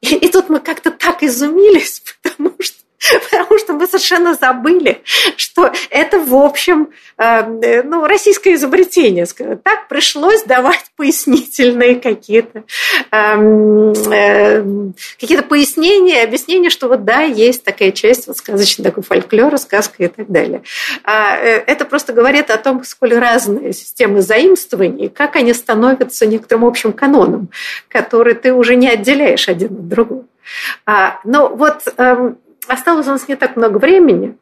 И, 0.00 0.14
и 0.14 0.28
тут 0.28 0.50
мы 0.50 0.60
как-то 0.60 0.90
так 0.90 1.22
изумились, 1.22 2.02
потому 2.22 2.54
что 2.60 2.83
потому 3.30 3.58
что 3.58 3.72
мы 3.74 3.86
совершенно 3.86 4.34
забыли, 4.34 5.02
что 5.36 5.72
это, 5.90 6.18
в 6.18 6.34
общем, 6.34 6.90
э, 7.18 7.82
ну, 7.82 8.06
российское 8.06 8.54
изобретение. 8.54 9.26
Так 9.62 9.88
пришлось 9.88 10.42
давать 10.44 10.84
пояснительные 10.96 11.96
какие-то 11.96 12.64
эм, 13.10 13.92
э, 13.92 14.64
какие-то 15.20 15.44
пояснения, 15.44 16.22
объяснения, 16.22 16.70
что 16.70 16.88
вот 16.88 17.04
да, 17.04 17.22
есть 17.22 17.64
такая 17.64 17.90
часть 17.92 18.26
вот 18.26 18.38
сказочный 18.38 18.84
такой 18.84 19.02
фольклор, 19.02 19.56
сказка 19.58 20.04
и 20.04 20.08
так 20.08 20.30
далее. 20.30 20.62
А, 21.04 21.36
э, 21.36 21.62
это 21.66 21.84
просто 21.84 22.12
говорит 22.12 22.50
о 22.50 22.58
том, 22.58 22.84
сколь 22.84 23.14
разные 23.14 23.72
системы 23.72 24.22
заимствований, 24.22 25.08
как 25.08 25.36
они 25.36 25.52
становятся 25.52 26.26
некоторым 26.26 26.64
общим 26.64 26.92
каноном, 26.92 27.50
который 27.88 28.34
ты 28.34 28.52
уже 28.52 28.76
не 28.76 28.88
отделяешь 28.88 29.48
один 29.48 29.72
от 29.72 29.88
другого. 29.88 30.24
А, 30.86 31.20
но 31.24 31.48
вот 31.48 31.82
эм, 31.96 32.38
осталось 32.68 33.06
у 33.06 33.10
нас 33.10 33.28
не 33.28 33.36
так 33.36 33.56
много 33.56 33.78
времени. 33.78 34.36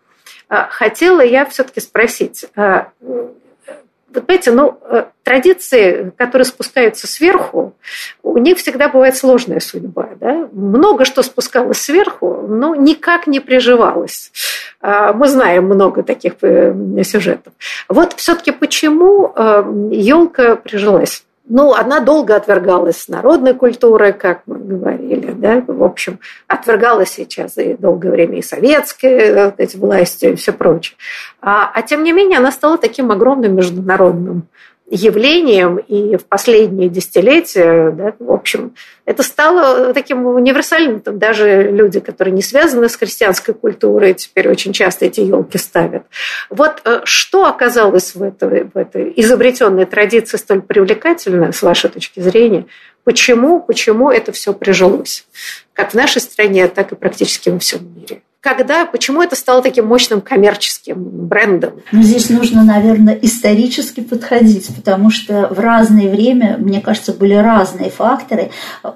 А, 0.48 0.68
хотела 0.68 1.20
я 1.22 1.44
все-таки 1.46 1.80
спросить. 1.80 2.44
А, 2.56 2.88
вот 3.00 4.26
понимаете, 4.26 4.50
ну, 4.52 4.78
э, 4.82 5.04
традиции, 5.22 6.12
которые 6.18 6.44
спускаются 6.44 7.06
сверху, 7.06 7.74
у 8.22 8.36
них 8.36 8.58
всегда 8.58 8.88
бывает 8.88 9.16
сложная 9.16 9.60
судьба. 9.60 10.10
Да? 10.20 10.48
Много 10.52 11.06
что 11.06 11.22
спускалось 11.22 11.80
сверху, 11.80 12.44
но 12.46 12.74
никак 12.74 13.26
не 13.26 13.40
приживалось. 13.40 14.30
А, 14.82 15.14
мы 15.14 15.28
знаем 15.28 15.64
много 15.64 16.02
таких 16.02 16.34
э, 16.42 16.74
сюжетов. 17.02 17.54
Вот 17.88 18.12
все-таки 18.14 18.50
почему 18.52 19.32
елка 19.90 20.56
прижилась? 20.56 21.24
Ну, 21.48 21.74
она 21.74 21.98
долго 21.98 22.36
отвергалась 22.36 23.08
народной 23.08 23.54
культурой, 23.54 24.12
как 24.12 24.42
мы 24.46 24.58
говорили, 24.58 25.32
да, 25.32 25.62
в 25.66 25.82
общем, 25.82 26.20
отвергалась 26.46 27.10
сейчас 27.10 27.58
и 27.58 27.74
долгое 27.74 28.10
время 28.10 28.38
и 28.38 28.42
советские 28.42 29.52
эти 29.58 29.76
власти 29.76 30.26
и 30.26 30.34
все 30.36 30.52
прочее. 30.52 30.96
А, 31.40 31.70
а 31.74 31.82
тем 31.82 32.04
не 32.04 32.12
менее 32.12 32.38
она 32.38 32.52
стала 32.52 32.78
таким 32.78 33.10
огромным 33.10 33.56
международным 33.56 34.46
явлением, 34.94 35.78
и 35.78 36.16
в 36.16 36.26
последние 36.26 36.90
десятилетия, 36.90 37.90
да, 37.90 38.12
в 38.18 38.30
общем, 38.30 38.74
это 39.06 39.22
стало 39.22 39.94
таким 39.94 40.26
универсальным. 40.26 41.00
Там 41.00 41.18
даже 41.18 41.70
люди, 41.70 41.98
которые 41.98 42.34
не 42.34 42.42
связаны 42.42 42.88
с 42.88 42.96
христианской 42.96 43.54
культурой, 43.54 44.12
теперь 44.12 44.50
очень 44.50 44.74
часто 44.74 45.06
эти 45.06 45.20
елки 45.20 45.56
ставят. 45.56 46.04
Вот 46.50 46.82
э, 46.84 47.00
что 47.04 47.46
оказалось 47.46 48.14
в 48.14 48.22
этой, 48.22 48.64
в 48.64 48.76
этой 48.76 49.12
изобретенной 49.16 49.86
традиции 49.86 50.36
столь 50.36 50.60
привлекательно, 50.60 51.52
с 51.52 51.62
вашей 51.62 51.88
точки 51.88 52.20
зрения? 52.20 52.66
Почему, 53.04 53.60
почему 53.60 54.10
это 54.10 54.30
все 54.32 54.52
прижилось? 54.52 55.26
Как 55.72 55.92
в 55.92 55.94
нашей 55.94 56.20
стране, 56.20 56.68
так 56.68 56.92
и 56.92 56.96
практически 56.96 57.48
во 57.48 57.58
всем 57.58 57.80
мире. 57.96 58.22
Когда, 58.42 58.86
почему 58.86 59.22
это 59.22 59.36
стало 59.36 59.62
таким 59.62 59.86
мощным 59.86 60.20
коммерческим 60.20 60.96
брендом? 60.96 61.74
Ну, 61.92 62.02
здесь 62.02 62.28
нужно, 62.28 62.64
наверное, 62.64 63.16
исторически 63.22 64.00
подходить, 64.00 64.66
потому 64.74 65.10
что 65.10 65.46
в 65.48 65.60
разное 65.60 66.10
время, 66.10 66.56
мне 66.58 66.80
кажется, 66.80 67.12
были 67.12 67.34
разные 67.34 67.88
факторы. 67.88 68.50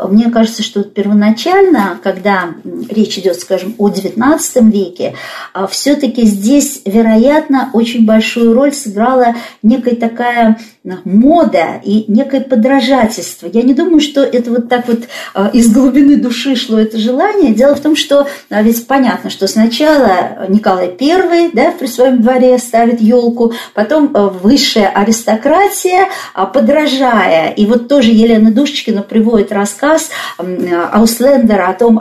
Мне 0.09 0.30
кажется, 0.30 0.64
что 0.64 0.82
первоначально, 0.82 2.01
когда 2.03 2.55
речь 2.90 3.18
идет, 3.18 3.38
скажем, 3.38 3.76
о 3.78 3.88
XIX 3.88 4.40
веке, 4.68 5.14
а, 5.53 5.68
все-таки 5.68 6.24
здесь, 6.24 6.82
вероятно, 6.84 7.70
очень 7.72 8.05
большую 8.05 8.53
роль 8.53 8.72
сыграла 8.72 9.36
некая 9.62 9.94
такая 9.94 10.59
мода 11.05 11.80
и 11.84 12.05
некое 12.09 12.40
подражательство. 12.40 13.49
Я 13.53 13.62
не 13.62 13.74
думаю, 13.74 14.01
что 14.01 14.22
это 14.22 14.51
вот 14.51 14.68
так 14.68 14.88
вот 14.88 15.05
а, 15.34 15.51
из 15.53 15.72
глубины 15.72 16.16
души 16.16 16.57
шло 16.57 16.78
это 16.78 16.99
желание. 16.99 17.55
Дело 17.55 17.74
в 17.76 17.80
том, 17.80 17.94
что 17.94 18.26
а, 18.51 18.62
ведь 18.62 18.86
понятно, 18.86 19.30
что 19.37 19.47
сначала 19.49 20.47
Николай 20.49 20.97
I 20.99 21.51
да, 21.53 21.72
при 21.78 21.87
своем 21.87 22.22
дворе 22.22 22.57
ставит 22.59 23.03
елку, 23.03 23.53
потом 23.74 24.11
а, 24.14 24.28
высшая 24.28 24.87
аристократия, 24.87 26.09
подражая. 26.55 27.51
И 27.51 27.66
вот 27.66 27.87
тоже 27.87 28.12
Елена 28.12 28.51
Душечкина 28.51 29.03
приводит 29.03 29.53
рассказ 29.53 30.09
Ауслендера 30.39 31.68
о 31.68 31.74
том, 31.74 32.01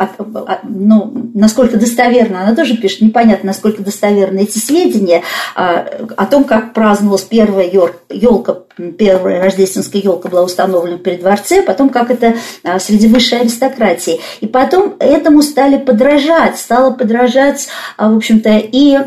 ну, 0.63 1.31
насколько 1.33 1.77
достоверно, 1.77 2.43
она 2.43 2.55
тоже 2.55 2.77
пишет, 2.77 3.01
непонятно, 3.01 3.47
насколько 3.47 3.83
достоверны 3.83 4.43
эти 4.43 4.57
сведения, 4.57 5.23
о 5.55 6.25
том, 6.25 6.45
как 6.45 6.73
праздновалась 6.73 7.23
первая 7.23 7.69
елка 8.09 8.64
первая 8.97 9.41
рождественская 9.41 10.01
елка 10.01 10.30
была 10.30 10.43
установлена 10.43 10.97
при 10.97 11.15
дворце, 11.15 11.61
потом 11.61 11.89
как 11.89 12.11
это 12.11 12.36
а, 12.63 12.80
среди 12.80 13.07
высшей 13.07 13.41
аристократии. 13.41 14.19
И 14.41 14.47
потом 14.47 14.95
этому 14.99 15.41
стали 15.41 15.78
подражать, 15.78 16.57
стало 16.57 16.91
подражать, 16.91 17.67
а, 17.97 18.11
в 18.11 18.17
общем-то, 18.17 18.57
и 18.57 18.97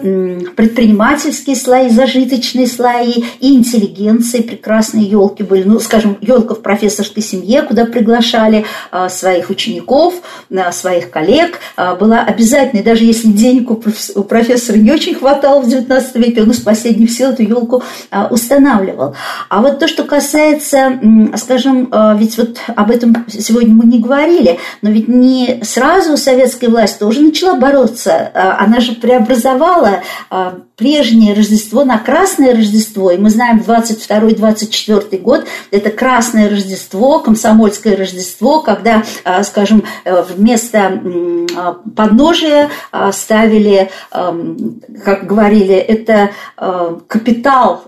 предпринимательские 0.56 1.56
слои, 1.56 1.90
зажиточные 1.90 2.66
слои, 2.66 3.24
и 3.40 3.54
интеллигенции, 3.54 4.40
прекрасные 4.40 5.04
елки 5.04 5.42
были, 5.42 5.64
ну, 5.64 5.80
скажем, 5.80 6.16
елка 6.20 6.54
в 6.54 6.62
профессорской 6.62 7.22
семье, 7.22 7.62
куда 7.62 7.84
приглашали 7.84 8.64
а, 8.90 9.08
своих 9.08 9.50
учеников, 9.50 10.14
своих 10.72 11.10
коллег, 11.10 11.58
была 12.00 12.20
обязательной, 12.20 12.82
даже 12.82 13.04
если 13.04 13.28
денег 13.28 13.70
у 13.70 13.76
профессора 14.22 14.76
не 14.76 14.90
очень 14.90 15.14
хватало 15.14 15.60
в 15.60 15.68
XIX 15.68 16.04
веке, 16.14 16.42
он 16.42 16.50
из 16.50 16.60
последних 16.60 17.10
сил 17.10 17.30
эту 17.30 17.42
елку 17.42 17.82
устанавливал. 18.30 19.14
А 19.48 19.57
вот 19.60 19.78
то, 19.78 19.88
что 19.88 20.04
касается, 20.04 21.00
скажем, 21.36 21.88
э, 21.90 22.16
ведь 22.18 22.36
вот 22.38 22.58
об 22.74 22.90
этом 22.90 23.24
сегодня 23.28 23.74
мы 23.74 23.84
не 23.84 23.98
говорили, 23.98 24.58
но 24.82 24.90
ведь 24.90 25.08
не 25.08 25.60
сразу 25.62 26.16
советская 26.16 26.70
власть 26.70 26.98
тоже 26.98 27.20
начала 27.20 27.54
бороться. 27.54 28.30
Э, 28.34 28.54
она 28.58 28.80
же 28.80 28.92
преобразовала 28.92 30.02
э, 30.30 30.50
прежнее 30.78 31.34
Рождество 31.34 31.84
на 31.84 31.98
Красное 31.98 32.54
Рождество. 32.54 33.10
И 33.10 33.18
мы 33.18 33.30
знаем 33.30 33.58
22-24 33.58 35.18
год– 35.18 35.44
это 35.70 35.90
Красное 35.90 36.48
Рождество, 36.48 37.18
Комсомольское 37.18 37.96
Рождество, 37.96 38.60
когда, 38.60 39.02
скажем, 39.42 39.84
вместо 40.04 41.02
подножия 41.96 42.70
ставили, 43.12 43.90
как 44.10 45.26
говорили, 45.26 45.74
это 45.74 46.30
капитал, 47.08 47.84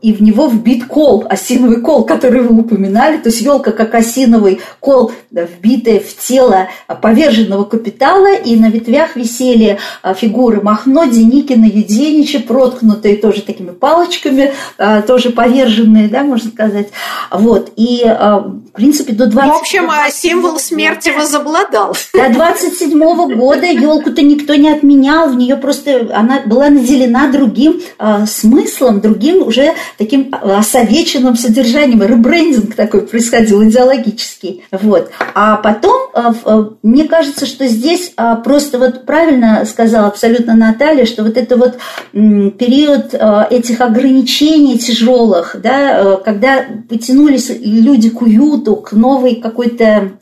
и 0.00 0.12
в 0.12 0.22
него 0.22 0.46
вбит 0.46 0.86
кол, 0.86 1.26
осиновый 1.28 1.80
кол, 1.80 2.04
который 2.04 2.42
вы 2.42 2.60
упоминали, 2.60 3.16
то 3.18 3.28
есть 3.28 3.40
елка 3.40 3.72
как 3.72 3.94
осиновый 3.94 4.60
кол, 4.78 5.12
вбитая 5.30 5.98
в 5.98 6.16
тело 6.16 6.68
поверженного 7.02 7.64
капитала, 7.64 8.34
и 8.34 8.56
на 8.56 8.70
ветвях 8.70 9.16
висели 9.16 9.78
а, 10.02 10.14
фигуры 10.14 10.60
Махно, 10.60 11.04
Деникина, 11.04 11.66
Юденича, 12.04 12.40
проткнутые 12.40 13.16
тоже 13.16 13.42
такими 13.42 13.70
палочками, 13.70 14.52
а, 14.78 15.02
тоже 15.02 15.30
поверженные, 15.30 16.08
да, 16.08 16.22
можно 16.22 16.50
сказать. 16.50 16.88
Вот, 17.30 17.72
и, 17.76 18.02
а, 18.04 18.60
принципе, 18.74 19.12
до 19.12 19.26
20... 19.26 19.50
В 19.50 19.60
общем, 19.60 19.90
символ 20.10 20.58
смерти 20.58 21.10
возобладал. 21.16 21.96
До 22.12 22.28
27 22.28 23.02
-го 23.02 23.34
года 23.34 23.66
елку-то 23.66 24.22
никто 24.22 24.54
не 24.54 24.68
отменял, 24.68 25.30
в 25.30 25.36
нее 25.36 25.56
просто 25.56 26.10
она 26.12 26.40
была 26.46 26.68
наделена 26.68 27.28
другим 27.28 27.80
смыслом, 28.26 29.00
другим 29.00 29.46
уже 29.46 29.74
таким 29.98 30.32
осовеченным 30.32 31.36
содержанием, 31.36 32.02
ребрендинг 32.02 32.74
такой 32.74 33.02
происходил 33.02 33.62
идеологический. 33.64 34.64
Вот. 34.70 35.10
А 35.34 35.56
потом, 35.56 36.10
э, 36.14 36.32
э, 36.44 36.64
мне 36.82 37.04
кажется, 37.04 37.46
что 37.46 37.66
здесь 37.66 38.12
э, 38.16 38.36
просто 38.44 38.78
вот 38.78 39.06
правильно 39.06 39.64
сказала 39.64 40.08
абсолютно 40.08 40.54
Наталья, 40.54 41.06
что 41.06 41.22
вот 41.22 41.36
это 41.36 41.56
вот 41.56 41.78
период 42.12 43.14
этих 43.50 43.80
ограничений 43.80 44.78
тяжелых, 44.78 45.56
да, 45.62 46.16
когда 46.24 46.64
потянулись 46.88 47.50
люди 47.60 48.10
к 48.10 48.22
уюту, 48.22 48.63
к 48.76 48.92
новой 48.92 49.36
какой-то 49.36 50.12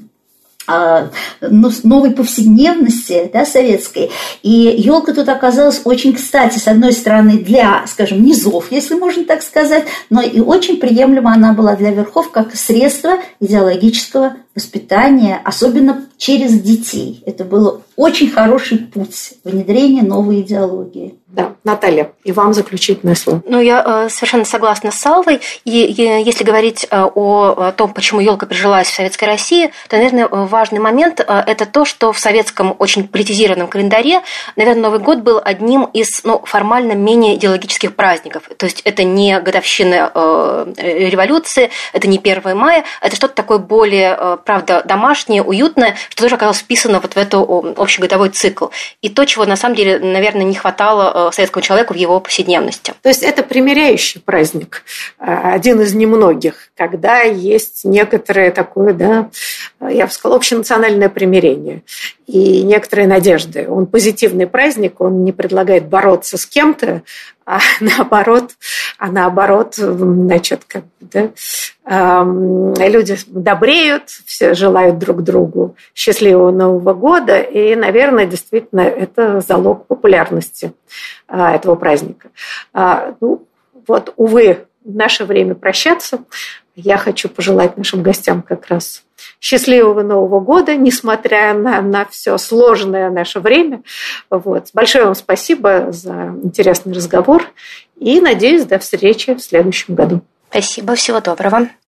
а, 0.66 1.11
ну, 1.40 1.70
новой 1.82 2.12
повседневности 2.12 3.28
да, 3.32 3.45
советской. 3.45 4.11
И 4.43 4.51
елка 4.51 5.12
тут 5.12 5.28
оказалась 5.28 5.80
очень 5.84 6.14
кстати, 6.14 6.59
с 6.59 6.68
одной 6.68 6.93
стороны, 6.93 7.38
для, 7.38 7.84
скажем, 7.86 8.22
низов, 8.22 8.70
если 8.70 8.95
можно 8.95 9.24
так 9.24 9.43
сказать, 9.43 9.84
но 10.09 10.22
и 10.22 10.40
очень 10.40 10.76
приемлема 10.76 11.34
она 11.34 11.53
была 11.53 11.74
для 11.74 11.90
верхов 11.90 12.30
как 12.30 12.55
средство 12.55 13.18
идеологического 13.40 14.36
воспитания, 14.55 15.40
особенно 15.45 16.05
через 16.16 16.61
детей. 16.61 17.22
Это 17.26 17.45
был 17.45 17.82
очень 18.03 18.30
хороший 18.30 18.78
путь 18.78 19.34
внедрения 19.44 20.03
новой 20.03 20.40
идеологии. 20.40 21.14
Да, 21.32 21.55
Наталья, 21.64 22.12
и 22.24 22.32
вам 22.32 22.53
заключительное 22.53 23.14
слово. 23.14 23.42
Ну, 23.46 23.59
я 23.59 23.82
э, 24.05 24.09
совершенно 24.11 24.44
согласна 24.44 24.90
с 24.90 24.96
Салвой. 24.96 25.40
И, 25.64 25.84
и 25.84 26.03
если 26.22 26.44
говорить 26.44 26.86
э, 26.90 27.03
о, 27.03 27.68
о 27.68 27.72
том, 27.72 27.94
почему 27.94 28.20
елка 28.20 28.44
прижилась 28.44 28.88
в 28.88 28.94
Советской 28.94 29.24
России, 29.24 29.72
то, 29.88 29.96
наверное, 29.96 30.28
важный 30.28 30.78
момент 30.78 31.20
э,– 31.20 31.24
это 31.46 31.64
то, 31.64 31.86
что 31.86 32.12
в 32.12 32.18
советском 32.18 32.76
очень 32.78 33.09
политизированном 33.09 33.68
календаре, 33.68 34.20
наверное, 34.57 34.82
Новый 34.82 34.98
год 35.00 35.20
был 35.20 35.40
одним 35.42 35.84
из 35.84 36.22
ну, 36.24 36.42
формально 36.44 36.92
менее 36.92 37.36
идеологических 37.36 37.96
праздников. 37.96 38.50
То 38.59 38.66
есть 38.66 38.82
это 38.84 39.03
не 39.03 39.40
годовщина 39.40 40.12
э, 40.14 40.66
революции, 40.76 41.70
это 41.94 42.09
не 42.09 42.18
1 42.18 42.55
мая, 42.55 42.84
это 43.00 43.16
что-то 43.16 43.34
такое 43.34 43.57
более, 43.57 44.14
э, 44.20 44.36
правда, 44.44 44.82
домашнее, 44.84 45.42
уютное, 45.42 45.96
что 46.11 46.24
тоже 46.24 46.34
оказалось 46.34 46.59
вписано 46.59 47.00
вот 47.00 47.14
в 47.14 47.16
эту 47.16 47.74
общегодовой 47.93 48.30
цикл. 48.30 48.66
И 49.01 49.09
то, 49.09 49.24
чего 49.24 49.45
на 49.45 49.57
самом 49.57 49.76
деле, 49.76 49.99
наверное, 49.99 50.45
не 50.45 50.55
хватало 50.55 51.12
Э, 51.14 51.30
советскому 51.32 51.62
человеку 51.62 51.95
в 51.95 51.97
его 51.97 52.20
повседневности. 52.20 52.95
То 53.03 53.09
есть 53.09 53.22
это 53.22 53.43
примиряющий 53.43 54.20
праздник, 54.20 54.82
э, 55.18 55.24
один 55.24 55.80
из 55.80 55.95
немногих, 55.95 56.70
когда 56.76 57.22
есть 57.22 57.84
некоторое 57.84 58.51
такое, 58.51 58.93
да, 58.93 59.30
я 59.80 60.07
бы 60.07 60.12
сказала, 60.12 60.36
общенациональное 60.36 61.09
примирение 61.09 61.82
и 62.26 62.62
некоторые 62.62 63.07
надежды. 63.07 63.66
Он 63.68 63.86
позитивный 63.86 64.47
праздник, 64.47 65.01
он 65.01 65.24
не 65.24 65.32
предлагает 65.32 65.86
бороться 65.86 66.38
с 66.38 66.47
кем-то, 66.47 67.03
а 67.53 67.61
наоборот, 67.80 68.53
а 68.98 69.09
наоборот, 69.09 69.74
значит, 69.74 70.62
как 70.66 70.84
да, 71.00 71.30
э, 71.84 72.88
люди 72.88 73.16
добреют, 73.26 74.09
все 74.24 74.55
желают 74.55 74.98
друг 74.98 75.22
другу 75.22 75.76
счастливого 75.94 76.50
Нового 76.50 76.94
года, 76.94 77.38
и, 77.38 77.74
наверное, 77.74 78.26
действительно, 78.26 78.80
это 78.80 79.40
залог 79.40 79.86
популярности 79.86 80.72
э, 81.28 81.36
этого 81.36 81.74
праздника. 81.74 82.30
Э, 82.72 83.14
ну, 83.20 83.46
вот, 83.86 84.14
увы, 84.16 84.64
наше 84.84 85.24
время 85.24 85.55
прощаться. 85.55 86.24
Я 86.74 86.96
хочу 86.96 87.28
пожелать 87.28 87.76
нашим 87.76 88.03
гостям 88.03 88.40
как 88.40 88.68
раз 88.68 89.03
счастливого 89.43 90.03
Нового 90.03 90.38
года, 90.40 90.76
несмотря 90.76 91.53
на, 91.53 91.82
на 91.82 92.07
все 92.07 92.38
сложное 92.38 93.11
наше 93.11 93.40
время. 93.40 93.82
Вот. 94.30 94.68
Большое 94.72 95.05
вам 95.05 95.16
спасибо 95.16 95.90
за 95.90 96.36
интересный 96.45 96.95
разговор 96.95 97.51
и 97.99 98.20
надеюсь 98.20 98.64
до 98.64 98.78
встречи 98.78 99.34
в 99.34 99.40
следующем 99.40 99.97
году. 99.97 100.22
Спасибо, 100.49 100.95
всего 100.95 101.20
доброго. 101.20 101.72